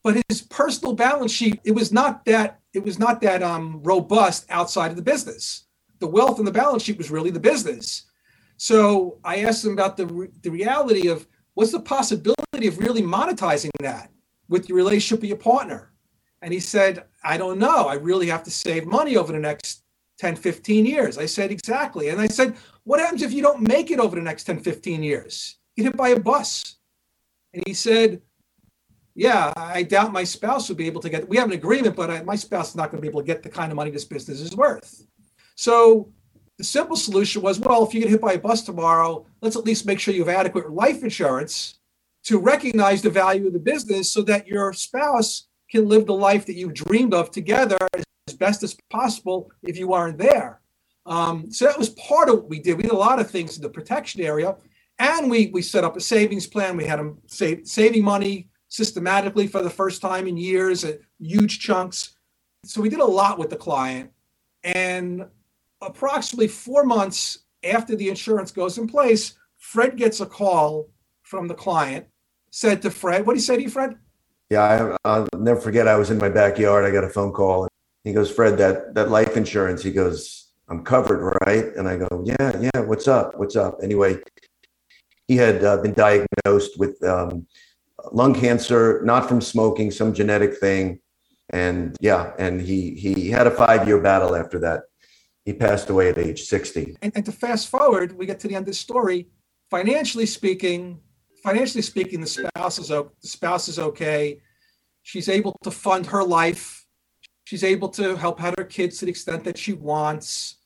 but 0.04 0.22
his 0.30 0.42
personal 0.42 0.94
balance 0.94 1.32
sheet 1.32 1.60
it 1.64 1.72
was 1.72 1.92
not 1.92 2.24
that 2.26 2.60
it 2.74 2.84
was 2.84 3.00
not 3.00 3.22
that 3.22 3.44
um, 3.44 3.82
robust 3.84 4.46
outside 4.50 4.90
of 4.90 4.98
the 4.98 5.02
business 5.02 5.66
the 6.00 6.08
wealth 6.08 6.40
in 6.40 6.46
the 6.46 6.52
balance 6.52 6.84
sheet 6.84 6.98
was 6.98 7.12
really 7.12 7.32
the 7.32 7.40
business 7.40 8.04
so 8.58 9.20
i 9.24 9.40
asked 9.40 9.66
him 9.66 9.74
about 9.74 9.98
the, 9.98 10.30
the 10.42 10.50
reality 10.52 11.08
of 11.08 11.28
what's 11.56 11.72
the 11.72 11.80
possibility 11.80 12.68
of 12.68 12.78
really 12.80 13.02
monetizing 13.02 13.72
that 13.80 14.12
with 14.48 14.70
your 14.70 14.78
relationship 14.78 15.22
with 15.22 15.30
your 15.30 15.38
partner 15.38 15.92
and 16.42 16.54
he 16.54 16.60
said 16.60 17.06
i 17.24 17.36
don't 17.36 17.58
know 17.58 17.88
i 17.88 17.96
really 17.96 18.28
have 18.28 18.44
to 18.44 18.52
save 18.52 18.86
money 18.86 19.18
over 19.18 19.34
the 19.34 19.40
next 19.40 19.86
10, 20.18 20.36
15 20.36 20.86
years. 20.86 21.18
I 21.18 21.26
said, 21.26 21.52
exactly. 21.52 22.10
And 22.10 22.22
I 22.22 22.28
said, 22.28 22.56
what 22.84 23.00
happens 23.00 23.22
if 23.22 23.34
you 23.34 23.42
don't 23.42 23.68
make 23.68 23.92
it 23.92 24.00
over 24.00 24.16
the 24.16 24.22
next 24.22 24.46
10, 24.46 24.60
15 24.60 25.04
years? 25.04 25.58
Get 25.76 25.84
hit 25.84 25.98
by 25.98 26.10
a 26.10 26.20
bus. 26.20 26.78
And 27.54 27.64
he 27.66 27.74
said, 27.74 28.22
yeah, 29.14 29.54
I 29.56 29.84
doubt 29.84 30.12
my 30.12 30.24
spouse 30.24 30.68
would 30.70 30.78
be 30.78 30.88
able 30.88 31.02
to 31.02 31.10
get, 31.10 31.28
we 31.28 31.38
have 31.38 31.48
an 31.48 31.54
agreement, 31.54 31.96
but 31.96 32.10
I, 32.10 32.24
my 32.24 32.36
spouse 32.36 32.70
is 32.70 32.76
not 32.76 32.92
going 32.92 32.98
to 32.98 33.02
be 33.02 33.10
able 33.10 33.22
to 33.22 33.26
get 33.26 33.44
the 33.44 33.50
kind 33.50 33.72
of 33.72 33.76
money 33.76 33.92
this 33.92 34.06
business 34.06 34.42
is 34.42 34.56
worth. 34.56 35.06
So 35.56 36.12
the 36.58 36.64
simple 36.64 36.96
solution 36.96 37.42
was, 37.42 37.60
well, 37.60 37.86
if 37.86 37.94
you 37.94 38.02
get 38.02 38.10
hit 38.10 38.22
by 38.22 38.34
a 38.34 38.40
bus 38.40 38.62
tomorrow, 38.62 39.26
let's 39.42 39.56
at 39.56 39.66
least 39.66 39.86
make 39.86 40.00
sure 40.00 40.14
you 40.14 40.24
have 40.24 40.36
adequate 40.36 40.72
life 40.72 41.04
insurance 41.04 41.80
to 42.24 42.40
recognize 42.40 43.02
the 43.02 43.10
value 43.10 43.48
of 43.48 43.54
the 43.54 43.60
business 43.60 44.12
so 44.12 44.22
that 44.22 44.48
your 44.48 44.74
spouse 44.74 45.48
can 45.70 45.88
live 45.88 46.06
the 46.06 46.14
life 46.14 46.46
that 46.46 46.56
you've 46.56 46.74
dreamed 46.74 47.14
of 47.14 47.30
together 47.30 47.78
as 48.28 48.36
best 48.36 48.64
as 48.64 48.78
possible 48.90 49.52
if 49.64 49.78
you 49.78 49.94
aren't 49.94 50.18
there. 50.18 50.62
Um, 51.06 51.52
so 51.52 51.66
that 51.66 51.78
was 51.78 51.90
part 51.90 52.30
of 52.30 52.36
what 52.36 52.50
we 52.50 52.60
did. 52.60 52.78
We 52.78 52.84
did 52.84 52.92
a 52.92 52.98
lot 52.98 53.20
of 53.20 53.30
things 53.30 53.58
in 53.58 53.62
the 53.62 53.70
protection 53.70 54.22
area, 54.22 54.56
and 54.98 55.30
we 55.30 55.48
we 55.48 55.62
set 55.62 55.84
up 55.84 55.96
a 55.96 56.02
savings 56.02 56.48
plan. 56.48 56.78
We 56.78 56.86
had 56.86 56.98
them 56.98 57.20
save, 57.28 57.68
saving 57.68 58.04
money 58.04 58.50
systematically 58.70 59.46
for 59.46 59.62
the 59.62 59.70
first 59.70 60.02
time 60.02 60.26
in 60.26 60.38
years 60.38 60.84
at 60.84 61.00
huge 61.20 61.60
chunks. 61.60 62.16
So 62.64 62.82
we 62.82 62.90
did 62.90 63.02
a 63.02 63.06
lot 63.06 63.38
with 63.38 63.52
the 63.52 63.56
client, 63.56 64.12
and 64.64 65.26
approximately 65.82 66.48
four 66.48 66.84
months 66.84 67.40
after 67.64 67.96
the 67.96 68.10
insurance 68.10 68.52
goes 68.52 68.78
in 68.78 68.88
place, 68.88 69.34
Fred 69.58 69.98
gets 69.98 70.20
a 70.20 70.26
call 70.26 70.90
from 71.24 71.48
the 71.48 71.54
client. 71.54 72.08
Said 72.52 72.82
to 72.84 72.92
Fred, 72.92 73.26
"What 73.26 73.34
did 73.34 73.40
he 73.40 73.46
say 73.46 73.58
to 73.58 73.64
you, 73.64 73.70
Fred?" 73.70 73.98
Yeah, 74.50 74.96
I, 75.04 75.20
will 75.20 75.28
never 75.40 75.60
forget. 75.60 75.88
I 75.88 75.98
was 75.98 76.12
in 76.12 76.18
my 76.18 76.30
backyard. 76.30 76.86
I 76.86 76.92
got 76.92 77.04
a 77.04 77.10
phone 77.10 77.34
call 77.34 77.68
he 78.06 78.14
goes, 78.14 78.32
Fred, 78.32 78.58
that 78.60 78.94
that 78.94 79.10
life 79.10 79.36
insurance. 79.36 79.82
He 79.84 79.92
goes, 79.92 80.52
I'm 80.70 80.84
covered, 80.84 81.36
right? 81.46 81.66
And 81.76 81.88
I 81.88 81.98
go, 81.98 82.24
yeah, 82.24 82.58
yeah. 82.60 82.80
What's 82.82 83.08
up? 83.08 83.38
What's 83.38 83.56
up? 83.56 83.80
Anyway, 83.82 84.20
he 85.28 85.36
had 85.36 85.64
uh, 85.64 85.78
been 85.78 85.94
diagnosed 85.94 86.78
with 86.78 87.04
um, 87.04 87.48
lung 88.12 88.36
cancer, 88.36 89.02
not 89.04 89.28
from 89.28 89.42
smoking, 89.42 89.90
some 89.90 90.14
genetic 90.14 90.58
thing, 90.60 91.00
and 91.50 91.98
yeah, 92.00 92.34
and 92.38 92.62
he 92.62 92.92
he 92.92 93.32
had 93.32 93.48
a 93.48 93.52
five 93.52 93.88
year 93.88 94.00
battle 94.00 94.36
after 94.36 94.60
that. 94.60 94.84
He 95.46 95.54
passed 95.54 95.90
away 95.90 96.10
at 96.10 96.18
age 96.18 96.44
60. 96.44 96.98
And, 97.02 97.14
and 97.16 97.26
to 97.26 97.32
fast 97.32 97.70
forward, 97.70 98.18
we 98.18 98.26
get 98.26 98.40
to 98.42 98.48
the 98.48 98.56
end 98.56 98.64
of 98.64 98.68
the 98.68 98.74
story. 98.74 99.30
Financially 99.70 100.26
speaking, 100.26 101.00
financially 101.44 101.82
speaking, 101.82 102.20
the 102.20 102.28
spouse 102.28 102.80
is 102.80 102.90
the 102.90 103.08
spouse 103.22 103.68
is 103.68 103.80
okay. 103.80 104.42
She's 105.04 105.30
able 105.30 105.56
to 105.64 105.72
fund 105.72 106.08
her 106.08 106.24
life 106.24 106.86
She's 107.46 107.64
able 107.64 107.90
to 107.90 108.16
help 108.16 108.44
out 108.44 108.60
her 108.60 108.66
kids 108.66 108.98
to 108.98 109.06
the 109.06 109.12
extent 109.12 109.44
that 109.44 109.58
she 109.58 109.74
wants 109.74 110.58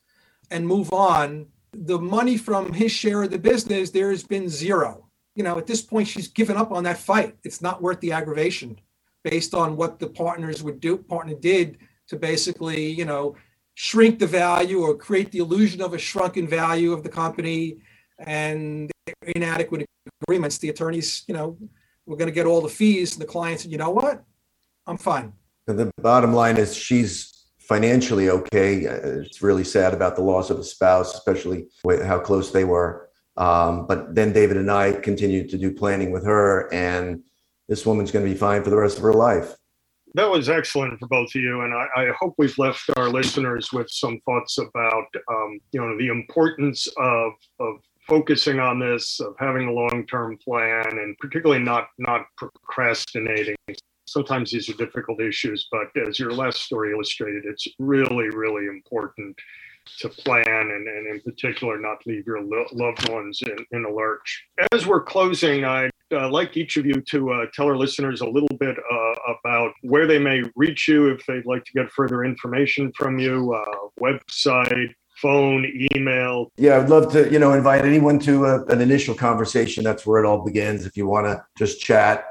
and 0.49 0.65
move 0.65 0.91
on. 0.93 1.47
The 1.73 1.99
money 1.99 2.37
from 2.37 2.73
his 2.73 2.91
share 2.91 3.23
of 3.23 3.31
the 3.31 3.37
business, 3.37 3.91
there 3.91 4.09
has 4.09 4.23
been 4.23 4.49
zero. 4.49 5.09
You 5.35 5.43
know, 5.43 5.57
at 5.57 5.67
this 5.67 5.81
point, 5.81 6.07
she's 6.07 6.29
given 6.29 6.57
up 6.57 6.71
on 6.71 6.85
that 6.85 6.97
fight. 6.97 7.37
It's 7.43 7.61
not 7.61 7.81
worth 7.81 7.99
the 7.99 8.13
aggravation 8.13 8.79
based 9.25 9.53
on 9.53 9.75
what 9.75 9.99
the 9.99 10.07
partners 10.07 10.63
would 10.63 10.79
do, 10.79 10.97
partner 10.97 11.35
did 11.35 11.77
to 12.07 12.15
basically, 12.15 12.89
you 12.89 13.05
know, 13.05 13.35
shrink 13.81 14.19
the 14.19 14.27
value 14.27 14.81
or 14.81 14.93
create 14.93 15.31
the 15.31 15.39
illusion 15.39 15.81
of 15.81 15.93
a 15.93 15.97
shrunken 15.97 16.45
value 16.45 16.91
of 16.91 17.01
the 17.01 17.07
company 17.07 17.77
and 18.19 18.91
inadequate 19.37 19.85
agreements. 20.21 20.57
The 20.57 20.67
attorneys, 20.67 21.23
you 21.29 21.33
know, 21.33 21.57
we're 22.05 22.17
going 22.17 22.27
to 22.27 22.33
get 22.33 22.45
all 22.45 22.59
the 22.59 22.67
fees. 22.67 23.13
And 23.13 23.21
the 23.21 23.25
client 23.25 23.61
said, 23.61 23.71
you 23.71 23.77
know 23.77 23.91
what? 23.91 24.21
I'm 24.85 24.97
fine. 24.97 25.31
The 25.65 25.89
bottom 26.01 26.33
line 26.33 26.57
is 26.57 26.75
she's 26.75 27.45
financially 27.57 28.29
okay. 28.29 28.79
It's 28.81 29.41
really 29.41 29.63
sad 29.63 29.93
about 29.93 30.17
the 30.17 30.23
loss 30.23 30.49
of 30.49 30.59
a 30.59 30.63
spouse, 30.65 31.13
especially 31.13 31.67
how 32.03 32.19
close 32.19 32.51
they 32.51 32.65
were. 32.65 33.09
Um, 33.37 33.87
but 33.87 34.13
then 34.13 34.33
David 34.33 34.57
and 34.57 34.69
I 34.69 34.91
continued 34.91 35.47
to 35.51 35.57
do 35.57 35.71
planning 35.71 36.11
with 36.11 36.25
her, 36.25 36.67
and 36.73 37.21
this 37.69 37.85
woman's 37.85 38.11
going 38.11 38.25
to 38.25 38.31
be 38.31 38.37
fine 38.37 38.61
for 38.61 38.71
the 38.71 38.75
rest 38.75 38.97
of 38.97 39.03
her 39.03 39.13
life. 39.13 39.55
That 40.15 40.29
was 40.29 40.49
excellent 40.49 40.99
for 40.99 41.07
both 41.07 41.29
of 41.29 41.41
you, 41.41 41.61
and 41.61 41.73
I, 41.73 41.87
I 41.95 42.11
hope 42.19 42.33
we've 42.37 42.57
left 42.57 42.89
our 42.97 43.09
listeners 43.09 43.71
with 43.71 43.89
some 43.89 44.19
thoughts 44.25 44.57
about, 44.57 45.05
um, 45.31 45.59
you 45.71 45.79
know, 45.79 45.97
the 45.97 46.07
importance 46.07 46.87
of 46.97 47.33
of 47.59 47.75
focusing 48.07 48.59
on 48.59 48.79
this, 48.79 49.19
of 49.19 49.35
having 49.39 49.67
a 49.67 49.71
long 49.71 50.05
term 50.09 50.37
plan, 50.43 50.85
and 50.87 51.17
particularly 51.19 51.63
not 51.63 51.89
not 51.99 52.25
procrastinating. 52.37 53.55
Sometimes 54.07 54.51
these 54.51 54.67
are 54.69 54.73
difficult 54.73 55.21
issues, 55.21 55.67
but 55.71 55.87
as 56.07 56.17
your 56.17 56.31
last 56.31 56.63
story 56.63 56.91
illustrated, 56.91 57.43
it's 57.45 57.67
really, 57.77 58.29
really 58.29 58.65
important 58.65 59.37
to 59.99 60.09
plan 60.09 60.43
and, 60.47 60.87
and 60.87 61.07
in 61.07 61.21
particular 61.21 61.79
not 61.79 61.97
leave 62.07 62.25
your 62.25 62.41
lo- 62.41 62.65
loved 62.71 63.07
ones 63.09 63.39
in, 63.43 63.57
in 63.71 63.85
a 63.85 63.89
lurch. 63.89 64.45
As 64.71 64.85
we're 64.85 65.03
closing, 65.03 65.63
I'd 65.63 65.91
uh, 66.11 66.29
like 66.29 66.57
each 66.57 66.77
of 66.77 66.85
you 66.85 67.01
to 67.01 67.31
uh, 67.31 67.45
tell 67.53 67.65
our 67.67 67.77
listeners 67.77 68.21
a 68.21 68.27
little 68.27 68.55
bit 68.59 68.77
uh, 68.77 69.33
about 69.39 69.71
where 69.81 70.07
they 70.07 70.19
may 70.19 70.43
reach 70.55 70.87
you 70.87 71.07
if 71.07 71.25
they'd 71.25 71.45
like 71.45 71.63
to 71.65 71.71
get 71.73 71.91
further 71.91 72.23
information 72.23 72.91
from 72.95 73.19
you, 73.19 73.53
uh, 73.53 73.87
website, 74.01 74.93
phone, 75.21 75.65
email. 75.95 76.51
Yeah, 76.57 76.77
I'd 76.77 76.89
love 76.89 77.11
to, 77.13 77.31
you 77.31 77.39
know, 77.39 77.53
invite 77.53 77.85
anyone 77.85 78.19
to 78.19 78.45
a, 78.45 78.65
an 78.65 78.81
initial 78.81 79.15
conversation. 79.15 79.83
That's 79.83 80.05
where 80.05 80.23
it 80.23 80.27
all 80.27 80.43
begins. 80.43 80.85
If 80.85 80.95
you 80.97 81.07
want 81.07 81.27
to 81.27 81.43
just 81.57 81.81
chat, 81.81 82.25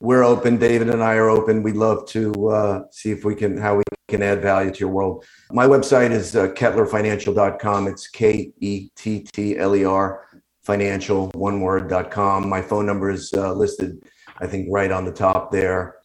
we're 0.00 0.24
open. 0.24 0.56
David 0.58 0.90
and 0.90 1.02
I 1.02 1.14
are 1.14 1.30
open. 1.30 1.62
We'd 1.62 1.76
love 1.76 2.06
to 2.08 2.48
uh, 2.48 2.82
see 2.90 3.10
if 3.10 3.24
we 3.24 3.34
can, 3.34 3.56
how 3.56 3.76
we 3.76 3.82
can 4.08 4.22
add 4.22 4.42
value 4.42 4.70
to 4.70 4.78
your 4.78 4.90
world. 4.90 5.24
My 5.50 5.66
website 5.66 6.10
is 6.10 6.36
uh, 6.36 6.48
kettlerfinancial.com. 6.48 7.88
It's 7.88 8.08
K 8.08 8.52
E 8.60 8.90
T 8.94 9.20
T 9.32 9.58
L 9.58 9.74
E 9.74 9.84
R 9.84 10.25
financial, 10.66 11.28
one 11.34 11.60
word.com. 11.60 12.48
My 12.48 12.60
phone 12.60 12.86
number 12.86 13.08
is 13.08 13.32
uh, 13.32 13.52
listed, 13.52 14.02
I 14.40 14.48
think, 14.48 14.66
right 14.68 14.90
on 14.90 15.04
the 15.04 15.12
top 15.12 15.52
there. 15.52 15.98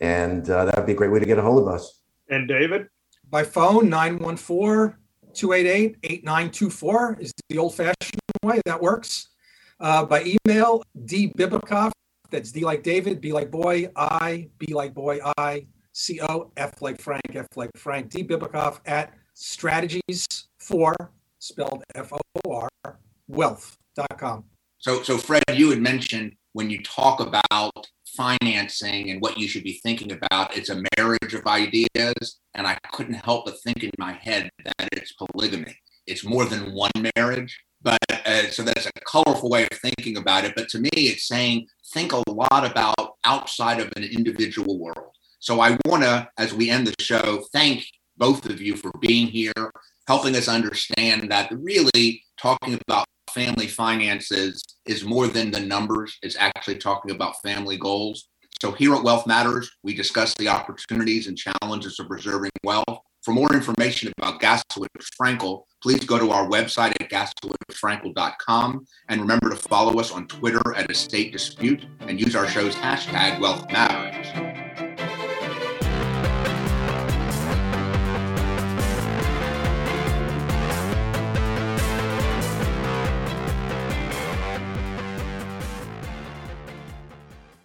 And 0.00 0.48
uh, 0.48 0.66
that 0.66 0.76
would 0.76 0.86
be 0.86 0.92
a 0.92 0.94
great 0.94 1.10
way 1.10 1.18
to 1.18 1.26
get 1.26 1.36
a 1.36 1.42
hold 1.42 1.60
of 1.60 1.74
us. 1.74 2.00
And 2.30 2.46
David? 2.46 2.86
By 3.28 3.42
phone, 3.42 3.88
914 3.88 4.96
288 5.34 5.96
8924 6.04 7.18
is 7.20 7.32
the 7.48 7.58
old 7.58 7.74
fashioned 7.74 8.20
way. 8.44 8.60
That 8.64 8.80
works. 8.80 9.30
Uh, 9.80 10.04
by 10.04 10.36
email, 10.46 10.84
dbibicoff, 10.96 11.90
that's 12.30 12.52
D 12.52 12.64
like 12.64 12.84
David, 12.84 13.20
B 13.20 13.32
like 13.32 13.50
boy, 13.50 13.90
I, 13.96 14.48
B 14.58 14.72
like 14.72 14.94
boy, 14.94 15.18
I, 15.36 15.66
C 15.92 16.20
O, 16.20 16.52
F 16.56 16.80
like 16.80 17.00
Frank, 17.00 17.34
F 17.34 17.48
like 17.56 17.70
Frank, 17.76 18.12
dbibicoff 18.12 18.78
at 18.86 19.14
strategies 19.34 20.26
for, 20.58 20.94
spelled 21.40 21.82
F 21.96 22.12
O 22.12 22.20
R, 22.48 22.98
wealth.com. 23.96 24.44
So, 24.78 25.02
so 25.02 25.18
Fred, 25.18 25.42
you 25.52 25.70
had 25.70 25.80
mentioned 25.80 26.32
when 26.52 26.70
you 26.70 26.82
talk 26.82 27.20
about 27.20 27.86
financing 28.16 29.10
and 29.10 29.20
what 29.20 29.38
you 29.38 29.48
should 29.48 29.64
be 29.64 29.80
thinking 29.82 30.12
about. 30.12 30.56
It's 30.56 30.70
a 30.70 30.82
marriage 30.96 31.34
of 31.34 31.46
ideas. 31.46 32.38
And 32.54 32.66
I 32.66 32.78
couldn't 32.92 33.14
help 33.14 33.46
but 33.46 33.60
think 33.62 33.82
in 33.82 33.90
my 33.98 34.12
head 34.12 34.50
that 34.64 34.88
it's 34.92 35.12
polygamy. 35.12 35.76
It's 36.06 36.24
more 36.24 36.44
than 36.44 36.74
one 36.74 36.92
marriage. 37.16 37.58
But 37.82 37.98
uh, 38.08 38.50
so 38.50 38.62
that's 38.62 38.86
a 38.86 38.92
colorful 39.04 39.50
way 39.50 39.64
of 39.70 39.78
thinking 39.78 40.16
about 40.16 40.44
it. 40.44 40.54
But 40.54 40.68
to 40.70 40.78
me, 40.78 40.90
it's 40.92 41.26
saying 41.26 41.66
think 41.92 42.12
a 42.12 42.22
lot 42.30 42.70
about 42.70 43.16
outside 43.24 43.80
of 43.80 43.92
an 43.96 44.04
individual 44.04 44.78
world. 44.78 45.10
So 45.40 45.60
I 45.60 45.76
want 45.84 46.04
to, 46.04 46.28
as 46.38 46.54
we 46.54 46.70
end 46.70 46.86
the 46.86 46.94
show, 47.02 47.44
thank 47.52 47.84
both 48.16 48.46
of 48.46 48.62
you 48.62 48.76
for 48.76 48.90
being 49.00 49.26
here, 49.26 49.52
helping 50.06 50.36
us 50.36 50.48
understand 50.48 51.30
that 51.30 51.52
really 51.52 52.22
talking 52.38 52.78
about 52.86 53.06
family 53.34 53.66
finances 53.66 54.62
is 54.86 55.04
more 55.04 55.26
than 55.26 55.50
the 55.50 55.60
numbers. 55.60 56.16
It's 56.22 56.36
actually 56.36 56.76
talking 56.76 57.10
about 57.10 57.42
family 57.42 57.76
goals. 57.76 58.28
So 58.62 58.70
here 58.70 58.94
at 58.94 59.02
Wealth 59.02 59.26
Matters, 59.26 59.70
we 59.82 59.92
discuss 59.92 60.34
the 60.34 60.48
opportunities 60.48 61.26
and 61.26 61.36
challenges 61.36 61.98
of 61.98 62.08
preserving 62.08 62.52
wealth. 62.62 63.00
For 63.22 63.32
more 63.32 63.52
information 63.52 64.12
about 64.18 64.40
Gaslowitz 64.40 65.08
Frankel, 65.20 65.64
please 65.82 66.04
go 66.04 66.18
to 66.18 66.30
our 66.30 66.46
website 66.46 66.92
at 67.00 67.10
gaslowitzfrankel.com 67.10 68.86
and 69.08 69.20
remember 69.20 69.50
to 69.50 69.56
follow 69.56 69.98
us 69.98 70.12
on 70.12 70.28
Twitter 70.28 70.74
at 70.76 70.90
Estate 70.90 71.32
Dispute 71.32 71.86
and 72.00 72.20
use 72.20 72.36
our 72.36 72.46
show's 72.46 72.76
hashtag 72.76 73.40
Wealth 73.40 73.70
Matters. 73.72 74.53